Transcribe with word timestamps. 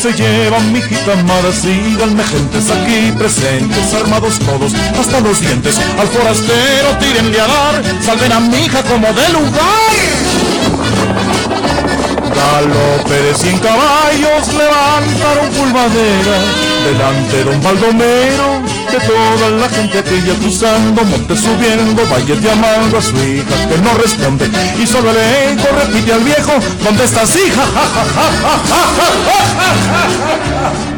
se 0.00 0.12
llevan 0.12 0.72
mi 0.72 0.80
amada, 1.12 1.52
síganme 1.52 2.22
gentes 2.22 2.70
aquí 2.70 3.10
presentes, 3.18 3.94
armados 3.94 4.38
todos 4.38 4.72
hasta 4.98 5.18
los 5.20 5.40
dientes, 5.40 5.76
al 5.98 6.06
forastero 6.06 6.96
tírenle 7.00 7.40
a 7.40 7.46
dar, 7.48 7.82
salven 8.00 8.30
a 8.30 8.38
mi 8.38 8.58
hija 8.58 8.82
como 8.84 9.06
de 9.12 9.28
lugar. 9.30 10.47
Galope 12.38 13.14
de 13.22 13.34
cien 13.34 13.58
caballos 13.58 14.46
levantaron 14.54 15.50
pulvadera, 15.56 16.36
delante 16.84 17.44
don 17.44 17.60
Baldomero, 17.62 18.62
de 18.92 18.98
toda 19.00 19.50
la 19.58 19.68
gente 19.68 20.02
que 20.04 20.22
ya 20.22 20.34
cruzando, 20.34 21.04
monte 21.04 21.36
subiendo, 21.36 22.02
vaya 22.08 22.36
llamando 22.36 22.98
a 22.98 23.02
su 23.02 23.16
hija 23.16 23.68
que 23.68 23.78
no 23.78 23.92
responde, 23.94 24.48
y 24.80 24.86
solo 24.86 25.10
el 25.10 25.16
eco 25.16 25.66
repite 25.74 26.12
al 26.12 26.22
viejo, 26.22 26.52
¿dónde 26.84 27.04
estás 27.04 27.34
hija? 27.34 27.64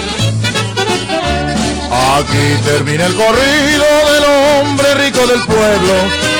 Aquí 2.19 2.59
termina 2.65 3.05
el 3.05 3.15
corrido 3.15 3.85
del 4.11 4.23
hombre 4.27 4.93
rico 4.95 5.25
del 5.25 5.41
pueblo, 5.45 5.93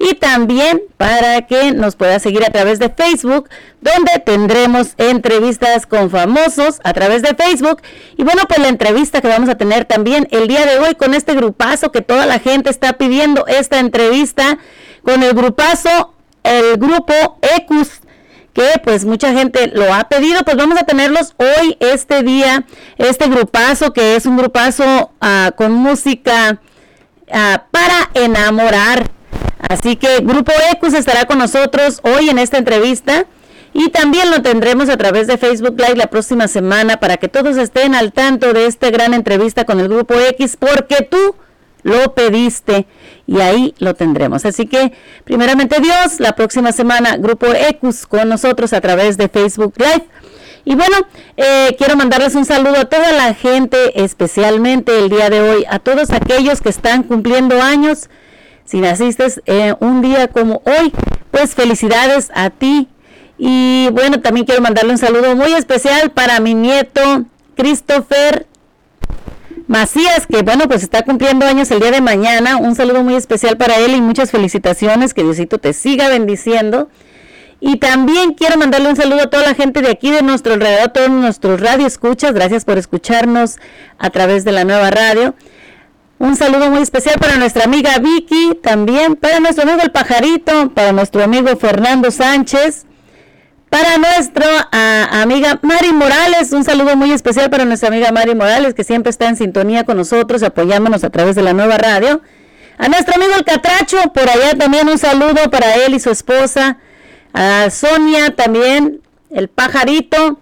y 0.00 0.14
también 0.14 0.82
para 0.96 1.46
que 1.46 1.70
nos 1.70 1.94
pueda 1.94 2.18
seguir 2.18 2.44
a 2.44 2.50
través 2.50 2.80
de 2.80 2.90
Facebook, 2.90 3.48
donde 3.80 4.18
tendremos 4.18 4.94
entrevistas 4.98 5.86
con 5.86 6.10
famosos 6.10 6.80
a 6.82 6.92
través 6.92 7.22
de 7.22 7.36
Facebook. 7.36 7.82
Y 8.16 8.24
bueno, 8.24 8.42
pues 8.48 8.58
la 8.58 8.66
entrevista 8.68 9.20
que 9.20 9.28
vamos 9.28 9.48
a 9.48 9.56
tener 9.56 9.84
también 9.84 10.26
el 10.32 10.48
día 10.48 10.66
de 10.66 10.80
hoy 10.80 10.96
con 10.96 11.14
este 11.14 11.34
grupazo 11.34 11.92
que 11.92 12.02
toda 12.02 12.26
la 12.26 12.40
gente 12.40 12.68
está 12.68 12.94
pidiendo 12.94 13.46
esta 13.46 13.78
entrevista 13.78 14.58
con 15.04 15.22
el 15.22 15.34
grupazo, 15.34 16.14
el 16.42 16.78
grupo 16.78 17.38
Ecus 17.56 18.00
que 18.56 18.80
pues 18.82 19.04
mucha 19.04 19.34
gente 19.34 19.66
lo 19.74 19.92
ha 19.92 20.08
pedido, 20.08 20.42
pues 20.42 20.56
vamos 20.56 20.78
a 20.80 20.84
tenerlos 20.84 21.34
hoy, 21.36 21.76
este 21.78 22.22
día, 22.22 22.64
este 22.96 23.28
grupazo 23.28 23.92
que 23.92 24.16
es 24.16 24.24
un 24.24 24.38
grupazo 24.38 25.12
ah, 25.20 25.52
con 25.54 25.72
música 25.72 26.58
ah, 27.30 27.64
para 27.70 28.10
enamorar. 28.14 29.10
Así 29.68 29.96
que 29.96 30.20
Grupo 30.22 30.52
Ecus 30.72 30.94
estará 30.94 31.26
con 31.26 31.36
nosotros 31.36 32.00
hoy 32.02 32.30
en 32.30 32.38
esta 32.38 32.56
entrevista 32.56 33.26
y 33.74 33.90
también 33.90 34.30
lo 34.30 34.40
tendremos 34.40 34.88
a 34.88 34.96
través 34.96 35.26
de 35.26 35.36
Facebook 35.36 35.78
Live 35.78 35.96
la 35.96 36.06
próxima 36.06 36.48
semana 36.48 36.98
para 36.98 37.18
que 37.18 37.28
todos 37.28 37.58
estén 37.58 37.94
al 37.94 38.14
tanto 38.14 38.54
de 38.54 38.64
esta 38.64 38.88
gran 38.88 39.12
entrevista 39.12 39.64
con 39.66 39.80
el 39.80 39.88
Grupo 39.88 40.14
X 40.14 40.56
porque 40.58 41.06
tú 41.10 41.34
lo 41.82 42.14
pediste 42.14 42.86
y 43.26 43.40
ahí 43.40 43.74
lo 43.78 43.94
tendremos. 43.94 44.44
Así 44.44 44.66
que, 44.66 44.92
primeramente 45.24 45.80
Dios, 45.80 46.20
la 46.20 46.34
próxima 46.34 46.72
semana, 46.72 47.16
Grupo 47.16 47.46
Ecus 47.46 48.06
con 48.06 48.28
nosotros 48.28 48.72
a 48.72 48.80
través 48.80 49.16
de 49.16 49.28
Facebook 49.28 49.74
Live. 49.78 50.06
Y 50.64 50.74
bueno, 50.74 50.96
eh, 51.36 51.76
quiero 51.78 51.96
mandarles 51.96 52.34
un 52.34 52.44
saludo 52.44 52.76
a 52.78 52.84
toda 52.86 53.12
la 53.12 53.34
gente, 53.34 54.02
especialmente 54.02 54.98
el 54.98 55.08
día 55.08 55.30
de 55.30 55.40
hoy, 55.40 55.64
a 55.68 55.78
todos 55.78 56.10
aquellos 56.10 56.60
que 56.60 56.70
están 56.70 57.04
cumpliendo 57.04 57.62
años. 57.62 58.10
Si 58.64 58.80
naciste 58.80 59.26
eh, 59.46 59.74
un 59.78 60.02
día 60.02 60.26
como 60.26 60.62
hoy, 60.64 60.92
pues 61.30 61.54
felicidades 61.54 62.32
a 62.34 62.50
ti. 62.50 62.88
Y 63.38 63.90
bueno, 63.92 64.20
también 64.20 64.44
quiero 64.44 64.60
mandarle 64.60 64.90
un 64.90 64.98
saludo 64.98 65.36
muy 65.36 65.52
especial 65.52 66.10
para 66.10 66.40
mi 66.40 66.54
nieto 66.54 67.26
Christopher 67.56 68.46
Macías, 69.68 70.26
que 70.26 70.42
bueno, 70.42 70.68
pues 70.68 70.82
está 70.82 71.02
cumpliendo 71.02 71.44
años 71.44 71.70
el 71.70 71.80
día 71.80 71.90
de 71.90 72.00
mañana. 72.00 72.56
Un 72.56 72.76
saludo 72.76 73.02
muy 73.02 73.14
especial 73.14 73.56
para 73.56 73.76
él 73.76 73.94
y 73.94 74.00
muchas 74.00 74.30
felicitaciones. 74.30 75.12
Que 75.12 75.22
Diosito 75.22 75.58
te 75.58 75.72
siga 75.72 76.08
bendiciendo. 76.08 76.88
Y 77.58 77.78
también 77.78 78.34
quiero 78.34 78.58
mandarle 78.58 78.90
un 78.90 78.96
saludo 78.96 79.22
a 79.22 79.30
toda 79.30 79.44
la 79.44 79.54
gente 79.54 79.80
de 79.80 79.90
aquí, 79.90 80.10
de 80.10 80.22
nuestro 80.22 80.54
alrededor, 80.54 80.82
a 80.82 80.92
todos 80.92 81.10
nuestros 81.10 81.60
radio 81.60 81.86
escuchas. 81.86 82.32
Gracias 82.32 82.64
por 82.64 82.78
escucharnos 82.78 83.56
a 83.98 84.10
través 84.10 84.44
de 84.44 84.52
la 84.52 84.64
nueva 84.64 84.90
radio. 84.90 85.34
Un 86.18 86.36
saludo 86.36 86.70
muy 86.70 86.80
especial 86.80 87.16
para 87.18 87.36
nuestra 87.36 87.64
amiga 87.64 87.98
Vicky, 87.98 88.58
también 88.62 89.16
para 89.16 89.40
nuestro 89.40 89.64
amigo 89.64 89.80
El 89.82 89.90
Pajarito, 89.90 90.70
para 90.70 90.92
nuestro 90.92 91.22
amigo 91.22 91.54
Fernando 91.56 92.10
Sánchez, 92.10 92.86
para 93.76 93.98
nuestra 93.98 94.70
amiga 95.20 95.58
Mari 95.60 95.92
Morales, 95.92 96.50
un 96.52 96.64
saludo 96.64 96.96
muy 96.96 97.12
especial 97.12 97.50
para 97.50 97.66
nuestra 97.66 97.90
amiga 97.90 98.10
Mari 98.10 98.34
Morales, 98.34 98.72
que 98.72 98.84
siempre 98.84 99.10
está 99.10 99.28
en 99.28 99.36
sintonía 99.36 99.84
con 99.84 99.98
nosotros, 99.98 100.42
apoyándonos 100.42 101.04
a 101.04 101.10
través 101.10 101.36
de 101.36 101.42
la 101.42 101.52
nueva 101.52 101.76
radio. 101.76 102.22
A 102.78 102.88
nuestro 102.88 103.16
amigo 103.16 103.32
El 103.36 103.44
Catracho, 103.44 103.98
por 104.14 104.30
allá 104.30 104.56
también 104.56 104.88
un 104.88 104.96
saludo 104.96 105.50
para 105.50 105.74
él 105.74 105.92
y 105.92 106.00
su 106.00 106.08
esposa. 106.08 106.78
A 107.34 107.68
Sonia 107.68 108.34
también, 108.34 109.02
El 109.28 109.48
Pajarito. 109.48 110.40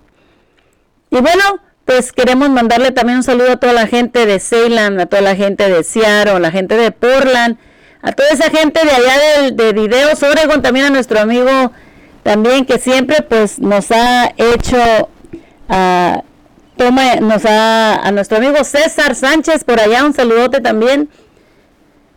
Y 1.10 1.16
bueno, 1.16 1.58
pues 1.86 2.12
queremos 2.12 2.50
mandarle 2.50 2.92
también 2.92 3.18
un 3.18 3.24
saludo 3.24 3.54
a 3.54 3.56
toda 3.56 3.72
la 3.72 3.88
gente 3.88 4.26
de 4.26 4.38
Ceylan, 4.38 5.00
a 5.00 5.06
toda 5.06 5.22
la 5.22 5.34
gente 5.34 5.68
de 5.68 5.82
Seattle, 5.82 6.34
a 6.34 6.38
la 6.38 6.52
gente 6.52 6.76
de 6.76 6.92
Portland, 6.92 7.58
a 8.00 8.12
toda 8.12 8.28
esa 8.28 8.48
gente 8.50 8.78
de 8.84 8.92
allá 8.92 9.18
de, 9.40 9.50
de 9.50 9.72
Videos 9.72 10.22
Oregon, 10.22 10.62
también 10.62 10.86
a 10.86 10.90
nuestro 10.90 11.18
amigo 11.18 11.72
también 12.24 12.64
que 12.64 12.78
siempre 12.78 13.22
pues 13.22 13.60
nos 13.60 13.92
ha 13.92 14.32
hecho 14.36 15.08
toma 16.76 17.16
nos 17.20 17.44
ha 17.44 17.94
a 17.96 18.10
nuestro 18.10 18.38
amigo 18.38 18.64
César 18.64 19.14
Sánchez 19.14 19.62
por 19.62 19.78
allá 19.78 20.04
un 20.04 20.12
saludote 20.12 20.60
también 20.60 21.08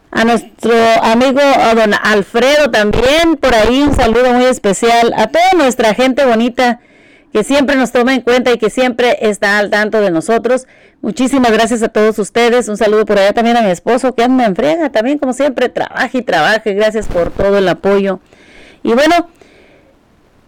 a 0.09 0.23
nuestro 0.23 0.73
amigo 1.03 1.41
don 1.75 1.93
Alfredo 1.93 2.71
también 2.71 3.35
por 3.39 3.53
ahí 3.53 3.83
un 3.83 3.95
saludo 3.95 4.33
muy 4.33 4.45
especial 4.45 5.13
a 5.15 5.27
toda 5.27 5.51
nuestra 5.55 5.93
gente 5.93 6.25
bonita 6.25 6.79
que 7.33 7.43
siempre 7.43 7.75
nos 7.75 7.91
toma 7.91 8.15
en 8.15 8.21
cuenta 8.21 8.51
y 8.51 8.57
que 8.57 8.69
siempre 8.69 9.17
está 9.21 9.59
al 9.59 9.69
tanto 9.69 10.01
de 10.01 10.11
nosotros. 10.11 10.65
Muchísimas 11.01 11.51
gracias 11.51 11.83
a 11.83 11.89
todos 11.89 12.17
ustedes. 12.19 12.67
Un 12.67 12.77
saludo 12.77 13.05
por 13.05 13.19
allá 13.19 13.33
también 13.33 13.57
a 13.57 13.61
mi 13.61 13.69
esposo 13.69 14.15
que 14.15 14.23
anda 14.23 14.45
en 14.45 14.55
friega, 14.55 14.89
también 14.89 15.17
como 15.17 15.33
siempre 15.33 15.69
trabaja 15.69 16.09
y 16.13 16.21
trabaje. 16.21 16.73
Gracias 16.73 17.07
por 17.07 17.29
todo 17.31 17.57
el 17.57 17.67
apoyo. 17.67 18.21
Y 18.81 18.93
bueno, 18.93 19.29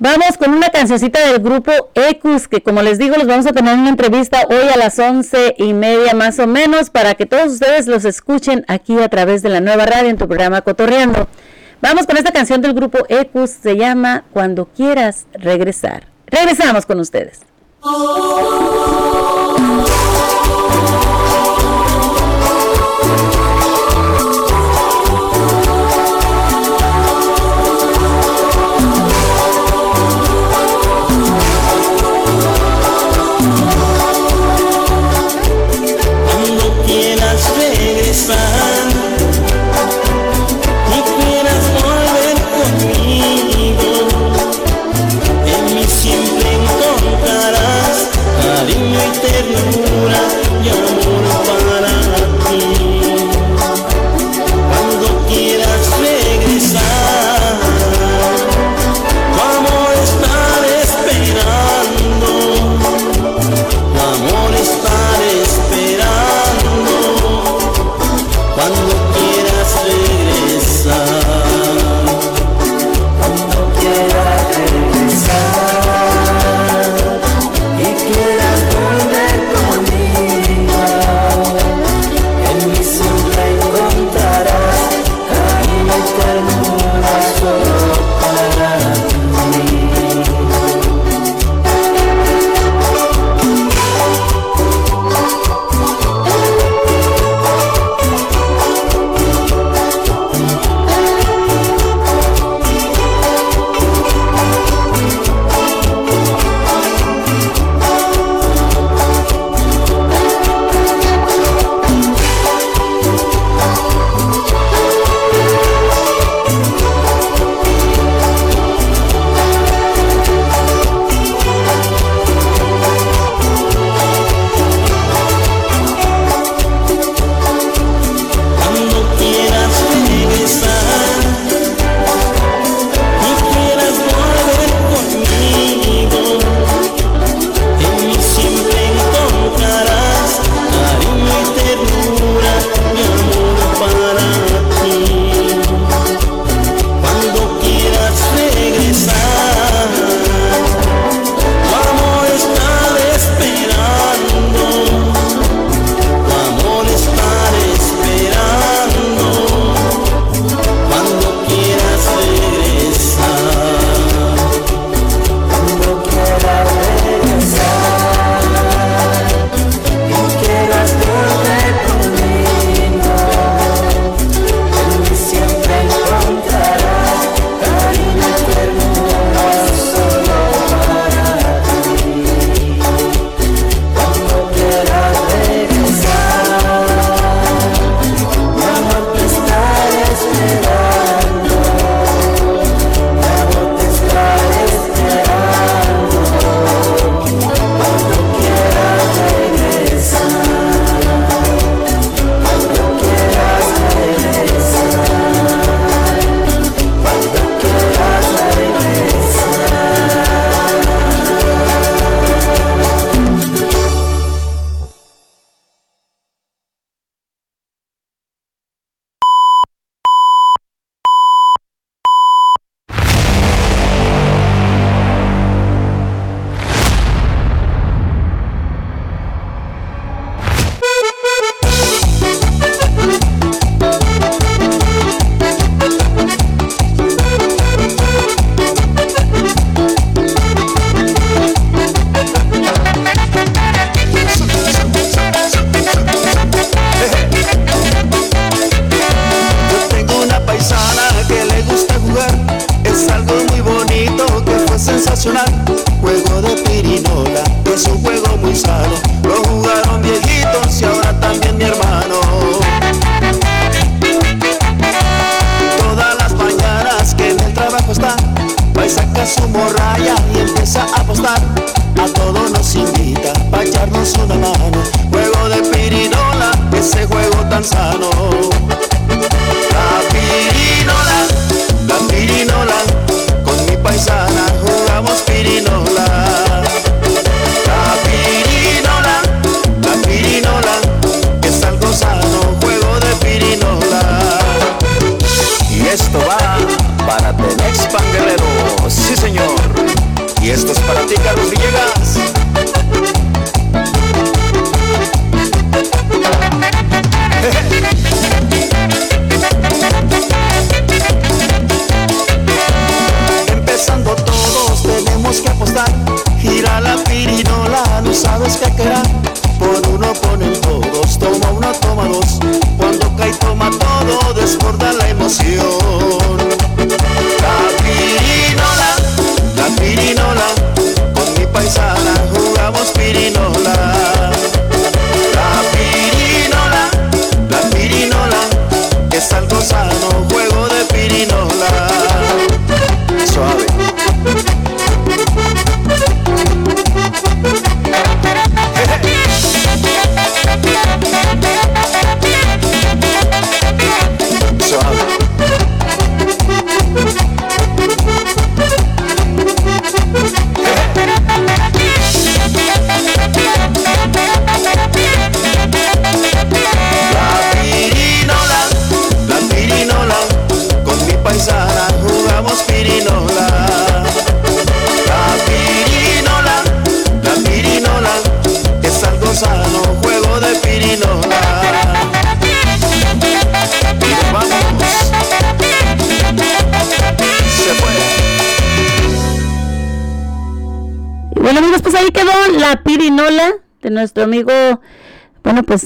Vamos 0.01 0.37
con 0.37 0.53
una 0.53 0.69
cancioncita 0.69 1.19
del 1.27 1.39
grupo 1.39 1.73
Ecus, 1.93 2.47
que 2.47 2.63
como 2.63 2.81
les 2.81 2.97
digo, 2.97 3.17
los 3.17 3.27
vamos 3.27 3.45
a 3.47 3.51
tener 3.51 3.73
una 3.73 3.89
entrevista 3.89 4.43
hoy 4.49 4.69
a 4.73 4.77
las 4.77 4.97
once 4.97 5.55
y 5.57 5.73
media 5.73 6.13
más 6.13 6.39
o 6.39 6.47
menos, 6.47 6.89
para 6.89 7.15
que 7.15 7.25
todos 7.25 7.51
ustedes 7.51 7.85
los 7.87 8.05
escuchen 8.05 8.63
aquí 8.69 8.97
a 8.97 9.09
través 9.09 9.41
de 9.41 9.49
la 9.49 9.59
nueva 9.59 9.85
radio 9.85 10.09
en 10.09 10.17
tu 10.17 10.25
programa 10.25 10.61
Cotorreando. 10.61 11.27
Vamos 11.81 12.05
con 12.05 12.15
esta 12.15 12.31
canción 12.31 12.61
del 12.61 12.73
grupo 12.73 12.99
Ecus, 13.09 13.49
se 13.49 13.75
llama 13.75 14.23
Cuando 14.31 14.67
quieras 14.67 15.25
regresar. 15.33 16.07
Regresamos 16.27 16.85
con 16.85 17.01
ustedes. 17.01 17.41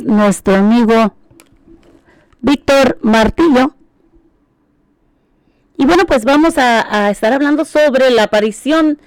Nuestro 0.01 0.55
amigo 0.55 1.13
Víctor 2.41 2.97
Martillo. 3.01 3.75
Y 5.77 5.85
bueno, 5.85 6.05
pues 6.05 6.25
vamos 6.25 6.57
a, 6.57 7.05
a, 7.05 7.09
estar 7.09 7.33
hablando 7.33 7.65
sobre 7.65 8.09
la 8.09 8.23
aparición, 8.23 8.99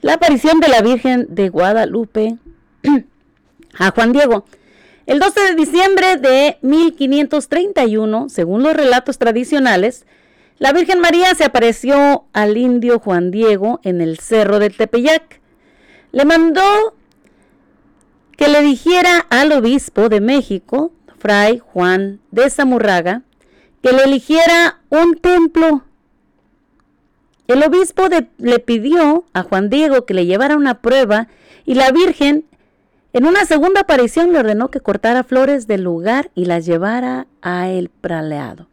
la 0.00 0.14
aparición 0.14 0.60
de 0.60 0.68
la 0.68 0.82
Virgen 0.82 1.26
de 1.30 1.48
Guadalupe 1.48 2.38
a 3.78 3.90
Juan 3.90 4.12
Diego. 4.12 4.44
El 5.06 5.18
12 5.18 5.40
de 5.40 5.54
diciembre 5.54 6.16
de 6.16 6.58
1531, 6.62 8.28
según 8.28 8.62
los 8.62 8.74
relatos 8.74 9.18
tradicionales, 9.18 10.06
la 10.58 10.72
Virgen 10.72 11.00
María 11.00 11.34
se 11.34 11.44
apareció 11.44 12.26
al 12.32 12.56
indio 12.56 13.00
Juan 13.00 13.32
Diego 13.32 13.80
en 13.82 14.00
el 14.00 14.20
cerro 14.20 14.60
del 14.60 14.76
Tepeyac. 14.76 15.40
Le 16.12 16.24
mandó 16.24 16.94
que 18.42 18.48
le 18.48 18.60
dijera 18.60 19.24
al 19.30 19.52
obispo 19.52 20.08
de 20.08 20.20
México, 20.20 20.90
Fray 21.20 21.60
Juan 21.60 22.18
de 22.32 22.50
Zamurraga, 22.50 23.22
que 23.84 23.92
le 23.92 24.02
eligiera 24.02 24.80
un 24.88 25.14
templo. 25.14 25.84
El 27.46 27.62
obispo 27.62 28.08
le 28.38 28.58
pidió 28.58 29.26
a 29.32 29.44
Juan 29.44 29.70
Diego 29.70 30.06
que 30.06 30.14
le 30.14 30.26
llevara 30.26 30.56
una 30.56 30.80
prueba 30.80 31.28
y 31.64 31.74
la 31.74 31.92
Virgen 31.92 32.44
en 33.12 33.26
una 33.26 33.44
segunda 33.44 33.82
aparición 33.82 34.32
le 34.32 34.40
ordenó 34.40 34.72
que 34.72 34.80
cortara 34.80 35.22
flores 35.22 35.68
del 35.68 35.84
lugar 35.84 36.32
y 36.34 36.46
las 36.46 36.66
llevara 36.66 37.28
a 37.42 37.68
el 37.68 37.90
praleado. 37.90 38.66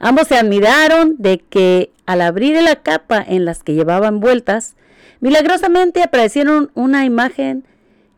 Ambos 0.00 0.26
se 0.26 0.36
admiraron 0.36 1.14
de 1.18 1.38
que 1.38 1.92
al 2.04 2.20
abrir 2.20 2.60
la 2.60 2.82
capa 2.82 3.24
en 3.24 3.44
las 3.44 3.62
que 3.62 3.74
llevaban 3.74 4.18
vueltas, 4.18 4.74
milagrosamente 5.20 6.02
aparecieron 6.02 6.72
una 6.74 7.04
imagen 7.04 7.62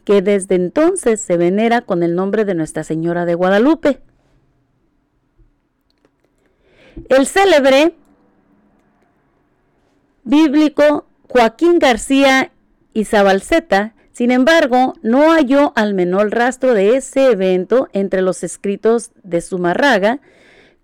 que 0.04 0.22
desde 0.22 0.54
entonces 0.54 1.20
se 1.20 1.36
venera 1.36 1.80
con 1.80 2.02
el 2.02 2.14
nombre 2.14 2.44
de 2.44 2.54
Nuestra 2.54 2.84
Señora 2.84 3.24
de 3.24 3.34
Guadalupe. 3.34 4.00
El 7.08 7.26
célebre 7.26 7.94
bíblico 10.22 11.06
Joaquín 11.28 11.78
García 11.78 12.52
Izabalceta, 12.92 13.94
sin 14.12 14.30
embargo, 14.30 14.94
no 15.02 15.32
halló 15.32 15.72
al 15.74 15.94
menor 15.94 16.30
rastro 16.30 16.72
de 16.72 16.96
ese 16.96 17.32
evento 17.32 17.88
entre 17.92 18.22
los 18.22 18.44
escritos 18.44 19.10
de 19.24 19.40
Zumarraga, 19.40 20.20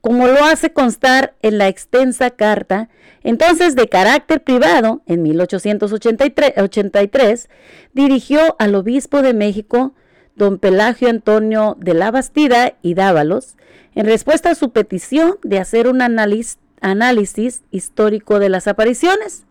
como 0.01 0.27
lo 0.27 0.43
hace 0.45 0.73
constar 0.73 1.35
en 1.43 1.59
la 1.59 1.69
extensa 1.69 2.31
carta, 2.31 2.89
entonces 3.23 3.77
de 3.77 3.89
carácter 3.89 4.43
privado, 4.43 5.03
en 5.07 5.23
1883, 5.23 7.49
dirigió 7.93 8.57
al 8.59 8.75
obispo 8.75 9.23
de 9.23 9.35
México, 9.35 9.93
don 10.37 10.59
Pelagio 10.59 11.11
Antonio 11.11 11.77
de 11.79 11.95
la 11.95 12.11
Bastida 12.11 12.75
y 12.81 12.95
Dávalos, 12.95 13.57
en 13.95 14.07
respuesta 14.07 14.51
a 14.51 14.55
su 14.55 14.71
petición 14.71 15.39
de 15.43 15.59
hacer 15.59 15.87
un 15.87 16.01
análisis 16.01 17.63
histórico 17.71 18.39
de 18.39 18.49
las 18.49 18.69
apariciones. 18.69 19.45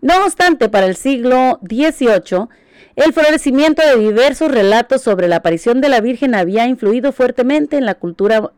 No 0.00 0.24
obstante, 0.24 0.68
para 0.68 0.86
el 0.86 0.96
siglo 0.96 1.60
XVIII, 1.62 2.48
el 2.96 3.12
florecimiento 3.12 3.86
de 3.86 3.96
diversos 3.96 4.50
relatos 4.50 5.02
sobre 5.02 5.28
la 5.28 5.36
aparición 5.36 5.80
de 5.80 5.88
la 5.88 6.00
Virgen 6.00 6.34
había 6.34 6.66
influido 6.66 7.12
fuertemente 7.12 7.76
en 7.76 7.86
la 7.86 7.94
cultura 7.94 8.40
uh, 8.40 8.50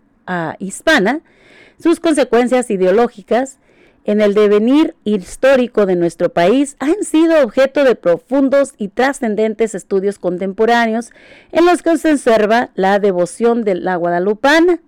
hispana, 0.58 1.20
sus 1.78 2.00
consecuencias 2.00 2.71
ideológicas 2.71 3.59
en 4.04 4.21
el 4.21 4.35
devenir 4.35 4.95
histórico 5.04 5.87
de 5.87 5.97
nuestro 5.97 6.28
país 6.28 6.76
han 6.78 7.04
sido 7.04 7.43
objeto 7.43 7.85
de 7.85 7.95
profundos 7.95 8.75
y 8.76 8.88
trascendentes 8.88 9.75
estudios 9.75 10.19
contemporáneos 10.19 11.11
en 11.52 11.64
los 11.64 11.83
que 11.83 11.97
se 11.97 12.12
observa 12.12 12.71
la 12.75 12.99
devoción 12.99 13.62
de 13.64 13.75
la 13.76 13.97
guadalupana. 13.97 14.81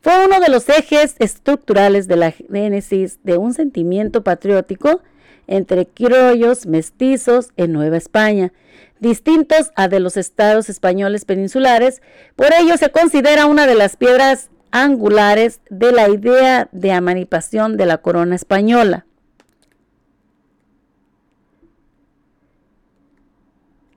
Fue 0.00 0.24
uno 0.24 0.40
de 0.40 0.48
los 0.48 0.68
ejes 0.68 1.16
estructurales 1.18 2.08
de 2.08 2.16
la 2.16 2.30
génesis 2.30 3.18
de 3.22 3.36
un 3.36 3.52
sentimiento 3.52 4.22
patriótico 4.22 5.02
entre 5.46 5.86
criollos 5.86 6.66
mestizos 6.66 7.50
en 7.56 7.72
Nueva 7.72 7.96
España, 7.96 8.52
distintos 9.00 9.72
a 9.74 9.88
de 9.88 10.00
los 10.00 10.16
estados 10.16 10.68
españoles 10.68 11.24
peninsulares. 11.24 12.02
Por 12.34 12.52
ello 12.54 12.76
se 12.76 12.90
considera 12.90 13.46
una 13.46 13.66
de 13.66 13.74
las 13.74 13.96
piedras 13.96 14.50
angulares 14.82 15.60
de 15.70 15.92
la 15.92 16.08
idea 16.08 16.68
de 16.72 16.92
amanipación 16.92 17.76
de 17.76 17.86
la 17.86 17.98
corona 17.98 18.36
española. 18.36 19.06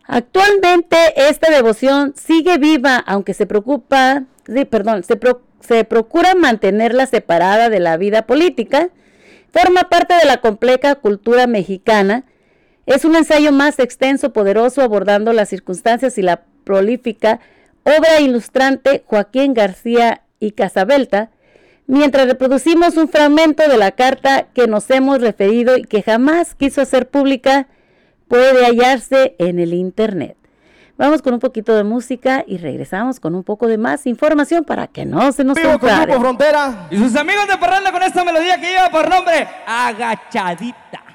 Actualmente 0.06 0.98
esta 1.16 1.52
devoción 1.52 2.14
sigue 2.16 2.58
viva, 2.58 2.98
aunque 2.98 3.36
se 3.36 3.46
preocupa, 3.46 4.24
perdón, 4.70 5.04
se, 5.04 5.20
se 5.60 5.84
procura 5.84 6.34
mantenerla 6.34 7.06
separada 7.06 7.70
de 7.70 7.80
la 7.80 7.96
vida 7.98 8.24
política, 8.24 8.90
forma 9.54 9.84
parte 9.84 10.16
de 10.16 10.26
la 10.26 10.38
compleja 10.38 10.96
cultura 10.96 11.46
mexicana, 11.46 12.24
es 12.88 13.06
un 13.06 13.16
ensayo 13.16 13.52
más 13.52 13.78
extenso, 13.78 14.34
poderoso, 14.34 14.82
abordando 14.82 15.32
las 15.32 15.50
circunstancias 15.50 16.18
y 16.18 16.24
la 16.24 16.42
prolífica 16.64 17.40
obra 17.84 18.20
ilustrante 18.20 19.04
Joaquín 19.06 19.54
García 19.54 20.24
y 20.40 20.52
Casabelta, 20.52 21.30
mientras 21.88 22.28
reproducimos 22.28 22.98
un 22.98 23.10
fragmento 23.10 23.68
de 23.68 23.78
la 23.78 23.92
carta 23.92 24.48
que 24.54 24.68
nos 24.68 24.90
hemos 24.90 25.22
referido 25.22 25.78
y 25.78 25.84
que 25.84 26.02
jamás 26.02 26.56
quiso 26.56 26.82
hacer 26.82 27.10
pública, 27.10 27.68
puede 28.28 28.66
hallarse 28.66 29.36
en 29.40 29.60
el 29.60 29.74
Internet. 29.74 30.38
Vamos 30.98 31.22
con 31.22 31.34
un 31.34 31.40
poquito 31.40 31.76
de 31.76 31.86
música 31.86 32.44
y 32.46 32.58
regresamos 32.58 33.22
con 33.22 33.34
un 33.34 33.44
poco 33.44 33.68
de 33.68 33.78
más 33.78 34.06
información 34.06 34.66
para 34.66 34.88
que 34.88 35.06
no 35.06 35.32
se 35.32 35.46
nos. 35.46 35.58
Frontera 36.20 36.88
y 36.92 36.98
sus 36.98 37.16
amigos 37.16 37.48
de 37.48 37.58
Parranda 37.58 37.92
con 37.94 38.04
esta 38.04 38.26
melodía 38.26 38.60
que 38.60 38.68
lleva 38.68 38.90
por 38.90 39.10
nombre 39.10 39.48
Agachadita. 39.66 41.06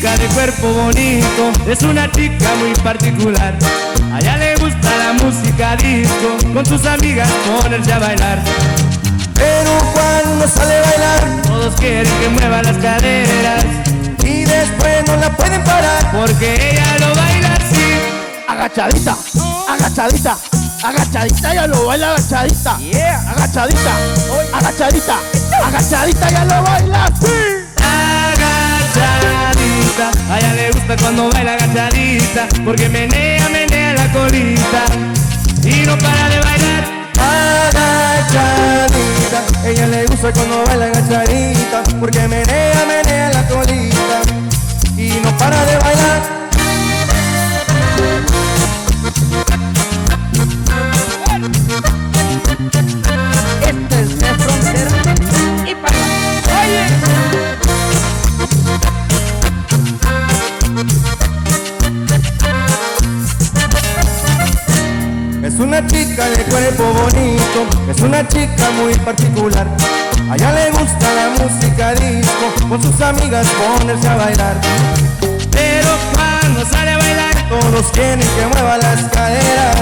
Chica 0.00 0.16
de 0.16 0.26
cuerpo 0.28 0.72
bonito, 0.72 1.52
es 1.68 1.82
una 1.82 2.10
chica 2.10 2.54
muy 2.58 2.72
particular. 2.82 3.54
A 4.10 4.18
ella 4.18 4.38
le 4.38 4.56
gusta 4.56 4.88
la 4.96 5.12
música 5.12 5.76
disco, 5.76 6.38
con 6.54 6.64
sus 6.64 6.86
amigas 6.86 7.28
ponerse 7.60 7.92
a 7.92 7.98
bailar. 7.98 8.38
Pero 9.34 9.70
cuando 9.92 10.48
sale 10.48 10.78
a 10.78 10.82
bailar, 10.82 11.42
todos 11.42 11.74
quieren 11.74 12.10
que 12.18 12.28
mueva 12.30 12.62
las 12.62 12.78
caderas. 12.78 13.64
Y 14.24 14.44
después 14.44 15.06
no 15.06 15.16
la 15.16 15.36
pueden 15.36 15.62
parar, 15.64 16.10
porque 16.12 16.70
ella 16.70 16.98
lo 17.00 17.14
baila 17.14 17.54
así. 17.56 18.00
Agachadita, 18.48 19.16
agachadita, 19.68 20.38
agachadita, 20.82 21.54
ya 21.54 21.66
lo 21.66 21.84
baila 21.84 22.12
agachadita. 22.12 22.78
Yeah. 22.78 23.32
Agachadita, 23.32 23.92
agachadita, 24.54 25.18
agachadita, 25.62 26.30
ya 26.30 26.44
lo 26.46 26.62
baila 26.62 27.04
así. 27.04 27.59
A 29.98 30.38
ella 30.38 30.54
le 30.54 30.70
gusta 30.70 30.96
cuando 30.96 31.28
baila 31.30 31.54
agachadita, 31.54 32.46
porque 32.64 32.88
menea, 32.88 33.48
menea 33.48 33.92
la 33.94 34.12
colita 34.12 34.84
y 35.64 35.84
no 35.84 35.98
para 35.98 36.28
de 36.28 36.38
bailar. 36.38 36.84
Agachadita, 38.28 39.42
ella 39.68 39.86
le 39.88 40.06
gusta 40.06 40.32
cuando 40.32 40.64
baila 40.64 40.86
agachadita, 40.86 41.82
porque 41.98 42.28
menea, 42.28 42.84
menea 42.86 43.30
la 43.32 43.48
colita 43.48 44.22
y 44.96 45.10
no 45.22 45.36
para 45.36 45.64
de 45.66 45.76
bailar. 45.78 45.89
Es 67.90 68.00
una 68.00 68.26
chica 68.28 68.70
muy 68.80 68.94
particular. 68.94 69.66
A 70.30 70.36
ella 70.36 70.52
le 70.52 70.70
gusta 70.70 71.06
la 71.14 71.30
música 71.44 71.94
disco, 71.94 72.68
con 72.68 72.82
sus 72.82 73.00
amigas 73.00 73.46
ponerse 73.48 74.08
a 74.08 74.16
bailar. 74.16 74.60
Pero 75.50 75.88
cuando 76.14 76.64
sale 76.70 76.92
a 76.92 76.98
bailar, 76.98 77.30
Todos 77.48 77.86
quieren 77.92 78.20
que 78.20 78.46
mueva 78.52 78.78
las 78.78 79.02
caderas, 79.10 79.76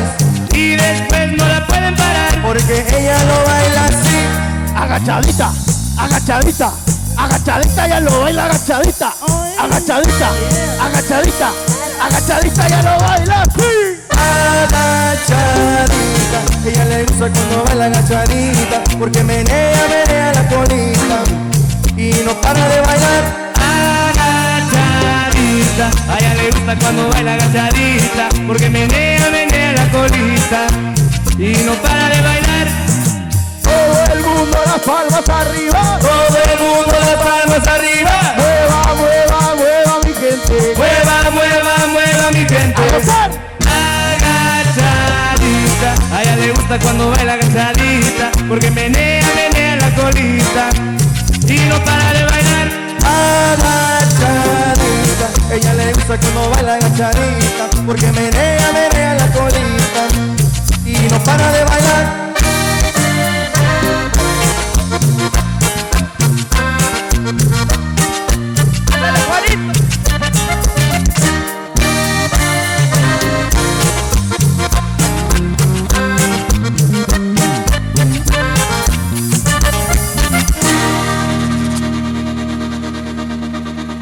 y 0.53 0.71
después 0.71 1.33
no 1.37 1.47
la 1.47 1.67
pueden 1.67 1.95
parar. 1.95 2.41
porque 2.43 2.87
ella 2.97 3.19
lo 3.25 3.45
baila 3.45 3.85
así. 3.85 4.75
Agachadita, 4.75 5.53
agachadita, 5.99 6.73
agachadita 7.17 7.89
ya 7.89 8.01
lo 8.01 8.21
baila, 8.23 8.45
agachadita, 8.47 9.13
agachadita, 9.59 10.31
agachadita, 10.81 11.51
agachadita 12.03 12.69
ya 12.69 12.83
lo 12.83 12.99
baila, 13.05 13.43
Agachadita, 15.29 16.41
ella 16.67 16.85
le 16.85 17.05
gusta 17.05 17.27
cuando 17.31 17.65
baila 17.65 17.85
agachadita, 17.87 18.83
porque 18.99 19.23
menea, 19.23 19.87
menea 19.89 20.33
la 20.35 20.49
colita 20.49 21.19
y 21.97 22.11
no 22.25 22.33
para 22.41 22.69
de 22.69 22.81
bailar. 22.81 23.25
Agachadita, 24.59 25.87
a 26.13 26.19
ella 26.19 26.35
le 26.35 26.51
gusta 26.51 26.77
cuando 26.79 27.09
baila 27.11 27.35
agachadita, 27.35 28.29
porque 28.47 28.69
menea, 28.69 29.31
menea 29.31 29.73
la 29.73 29.91
colita 29.91 30.67
y 31.39 31.53
no 31.65 31.75
para 31.75 32.09
de 32.09 32.21
bailar. 32.23 32.69
Todo 33.63 34.13
el 34.15 34.21
mundo 34.25 34.59
las 34.65 34.81
palmas 34.81 35.29
arriba, 35.29 35.99
todo 36.01 36.39
el 36.45 36.59
mundo 36.59 36.93
las 37.01 37.19
palmas 37.23 37.67
arriba. 37.67 38.35
Mueva, 38.37 38.95
mueva, 38.95 39.55
mueva 39.57 39.99
mi 40.05 40.13
gente. 40.15 40.75
Mueva, 40.77 41.31
mueva, 41.31 41.75
mueva 41.93 42.31
mi 42.33 42.45
gente. 42.47 43.48
Le 46.49 46.55
gusta 46.55 46.79
cuando 46.79 47.11
baila 47.11 47.35
agachadita, 47.35 48.31
porque 48.49 48.71
menea, 48.71 49.23
menea 49.35 49.77
la 49.77 49.95
colita 49.95 50.71
y 51.47 51.59
no 51.69 51.85
para 51.85 52.13
de 52.15 52.25
bailar. 52.25 52.69
Agachadita, 53.93 55.29
ella 55.55 55.75
le 55.75 55.93
gusta 55.93 56.17
cuando 56.19 56.49
baila 56.49 56.75
agachadita, 56.77 57.69
porque 57.85 58.07
menea, 58.13 58.73
menea 58.73 59.15
la 59.15 59.27
colita 59.33 60.09
y 60.87 61.09
no 61.11 61.23
para 61.23 61.53
de 61.53 61.65
bailar. 61.65 62.28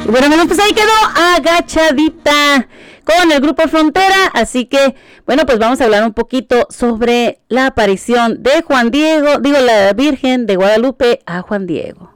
Bueno, 0.07 0.47
pues 0.47 0.59
ahí 0.59 0.73
quedó 0.73 0.91
agachadita 1.35 2.67
con 3.03 3.31
el 3.31 3.41
grupo 3.41 3.67
Frontera, 3.67 4.27
así 4.33 4.65
que 4.65 4.95
bueno, 5.25 5.45
pues 5.45 5.59
vamos 5.59 5.81
a 5.81 5.85
hablar 5.85 6.03
un 6.03 6.13
poquito 6.13 6.67
sobre 6.69 7.41
la 7.49 7.67
aparición 7.67 8.41
de 8.41 8.61
Juan 8.61 8.91
Diego, 8.91 9.39
digo 9.39 9.59
la 9.59 9.91
Virgen 9.93 10.45
de 10.45 10.55
Guadalupe 10.55 11.19
a 11.25 11.41
Juan 11.41 11.67
Diego. 11.67 12.13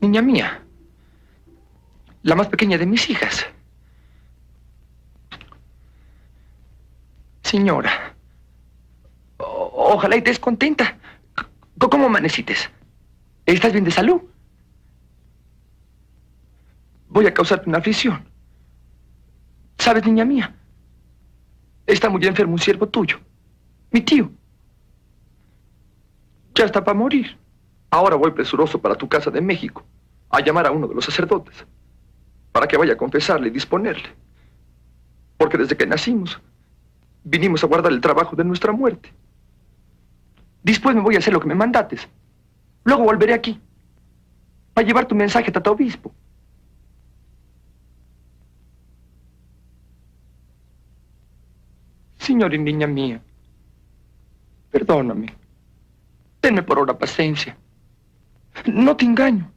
Niña 0.00 0.22
mía, 0.22 0.62
la 2.22 2.34
más 2.34 2.48
pequeña 2.48 2.78
de 2.78 2.86
mis 2.86 3.08
hijas. 3.10 3.46
Señora, 7.42 8.14
ojalá 9.38 10.16
y 10.16 10.18
estés 10.18 10.38
contenta. 10.38 10.98
¿Cómo 11.78 12.06
amanecites? 12.06 12.70
¿Estás 13.48 13.72
bien 13.72 13.84
de 13.84 13.90
salud? 13.90 14.20
Voy 17.08 17.26
a 17.26 17.32
causarte 17.32 17.66
una 17.66 17.78
aflicción. 17.78 18.22
¿Sabes, 19.78 20.04
niña 20.04 20.26
mía? 20.26 20.54
Está 21.86 22.10
muy 22.10 22.22
enfermo 22.26 22.52
un 22.52 22.58
siervo 22.58 22.86
tuyo, 22.90 23.18
mi 23.90 24.02
tío. 24.02 24.30
Ya 26.54 26.66
está 26.66 26.84
para 26.84 26.98
morir. 26.98 27.38
Ahora 27.88 28.16
voy 28.16 28.32
presuroso 28.32 28.82
para 28.82 28.94
tu 28.96 29.08
casa 29.08 29.30
de 29.30 29.40
México 29.40 29.82
a 30.28 30.40
llamar 30.40 30.66
a 30.66 30.70
uno 30.70 30.86
de 30.86 30.94
los 30.94 31.06
sacerdotes 31.06 31.64
para 32.52 32.68
que 32.68 32.76
vaya 32.76 32.92
a 32.92 32.98
confesarle 32.98 33.48
y 33.48 33.52
disponerle. 33.52 34.10
Porque 35.38 35.56
desde 35.56 35.74
que 35.74 35.86
nacimos, 35.86 36.38
vinimos 37.24 37.64
a 37.64 37.66
guardar 37.66 37.92
el 37.92 38.02
trabajo 38.02 38.36
de 38.36 38.44
nuestra 38.44 38.72
muerte. 38.72 39.10
Después 40.62 40.94
me 40.94 41.00
voy 41.00 41.14
a 41.14 41.18
hacer 41.20 41.32
lo 41.32 41.40
que 41.40 41.48
me 41.48 41.54
mandates. 41.54 42.06
Luego 42.88 43.04
volveré 43.04 43.34
aquí 43.34 43.60
para 44.72 44.86
llevar 44.86 45.06
tu 45.06 45.14
mensaje 45.14 45.52
a 45.54 45.62
tu 45.62 45.70
obispo. 45.70 46.10
Señor 52.16 52.54
y 52.54 52.58
niña 52.58 52.86
mía, 52.86 53.20
perdóname. 54.70 55.34
Tenme 56.40 56.62
por 56.62 56.78
ahora 56.78 56.96
paciencia. 56.96 57.58
No 58.64 58.96
te 58.96 59.04
engaño. 59.04 59.52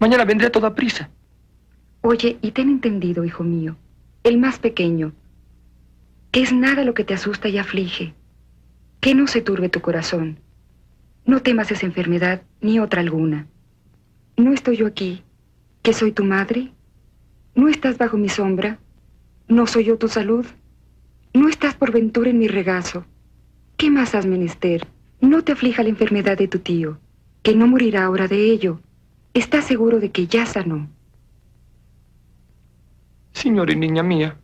Mañana 0.00 0.24
vendré 0.24 0.48
a 0.48 0.52
toda 0.52 0.74
prisa. 0.74 1.08
Oye, 2.00 2.36
y 2.42 2.50
ten 2.50 2.68
entendido, 2.68 3.24
hijo 3.24 3.44
mío, 3.44 3.76
el 4.24 4.38
más 4.38 4.58
pequeño, 4.58 5.12
que 6.32 6.42
es 6.42 6.52
nada 6.52 6.82
lo 6.82 6.94
que 6.94 7.04
te 7.04 7.14
asusta 7.14 7.48
y 7.48 7.58
aflige, 7.58 8.12
que 8.98 9.14
no 9.14 9.28
se 9.28 9.40
turbe 9.40 9.68
tu 9.68 9.80
corazón 9.80 10.40
no 11.26 11.42
temas 11.42 11.70
esa 11.70 11.86
enfermedad 11.86 12.42
ni 12.60 12.78
otra 12.78 13.00
alguna. 13.00 13.46
¿No 14.36 14.52
estoy 14.52 14.76
yo 14.76 14.86
aquí, 14.86 15.22
que 15.82 15.92
soy 15.92 16.12
tu 16.12 16.24
madre? 16.24 16.72
¿No 17.54 17.68
estás 17.68 17.98
bajo 17.98 18.16
mi 18.16 18.28
sombra? 18.28 18.78
¿No 19.48 19.66
soy 19.66 19.84
yo 19.84 19.98
tu 19.98 20.08
salud? 20.08 20.46
¿No 21.34 21.48
estás 21.48 21.74
por 21.74 21.92
ventura 21.92 22.30
en 22.30 22.38
mi 22.38 22.48
regazo? 22.48 23.04
¿Qué 23.76 23.90
más 23.90 24.14
has 24.14 24.24
menester? 24.24 24.86
No 25.20 25.42
te 25.42 25.52
aflija 25.52 25.82
la 25.82 25.88
enfermedad 25.88 26.38
de 26.38 26.48
tu 26.48 26.60
tío, 26.60 26.98
que 27.42 27.54
no 27.54 27.66
morirá 27.66 28.04
ahora 28.04 28.28
de 28.28 28.50
ello. 28.50 28.80
¿Estás 29.34 29.64
seguro 29.64 30.00
de 30.00 30.10
que 30.10 30.26
ya 30.26 30.46
sanó? 30.46 30.88
Y 33.46 33.50
niña 33.50 34.02
mía, 34.02 34.36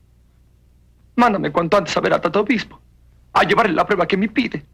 mándame 1.16 1.50
cuanto 1.50 1.76
antes 1.76 1.96
a 1.96 2.00
ver 2.00 2.12
a 2.12 2.20
Tato 2.20 2.40
Obispo, 2.40 2.80
a 3.32 3.42
llevarle 3.42 3.72
la 3.72 3.84
prueba 3.84 4.06
que 4.06 4.16
me 4.16 4.28
pide. 4.28 4.64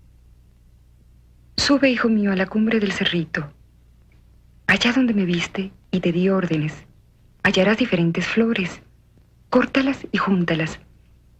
Sube, 1.58 1.90
hijo 1.90 2.08
mío, 2.08 2.30
a 2.30 2.36
la 2.36 2.46
cumbre 2.46 2.78
del 2.78 2.92
cerrito. 2.92 3.52
Allá 4.68 4.92
donde 4.92 5.12
me 5.12 5.24
viste 5.24 5.72
y 5.90 5.98
te 5.98 6.12
di 6.12 6.28
órdenes, 6.28 6.72
hallarás 7.42 7.78
diferentes 7.78 8.24
flores. 8.24 8.80
Córtalas 9.50 10.06
y 10.12 10.18
júntalas, 10.18 10.78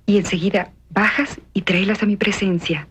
y 0.07 0.19
enseguida 0.19 0.73
bajas 0.91 1.41
y 1.55 1.63
tráelas 1.63 2.03
a 2.03 2.07
mi 2.07 2.17
presencia. 2.17 2.89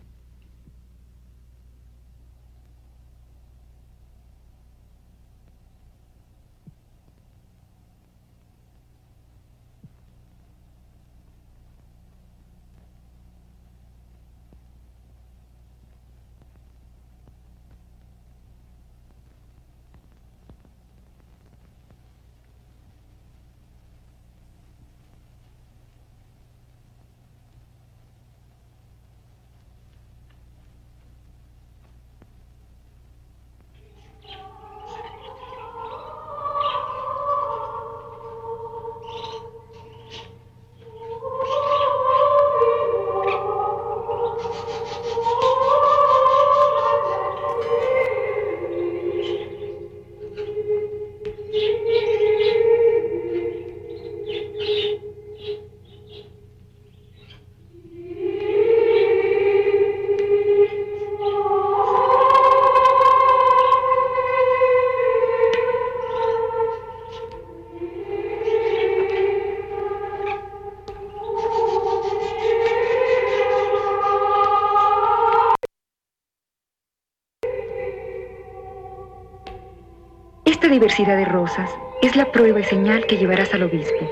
Diversidad 80.78 81.16
de 81.16 81.24
rosas 81.24 81.68
es 82.02 82.14
la 82.14 82.30
prueba 82.30 82.60
y 82.60 82.64
señal 82.64 83.04
que 83.06 83.16
llevarás 83.16 83.52
al 83.52 83.64
obispo. 83.64 84.08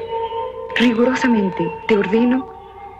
Rigurosamente 0.77 1.71
te 1.87 1.97
ordeno 1.97 2.45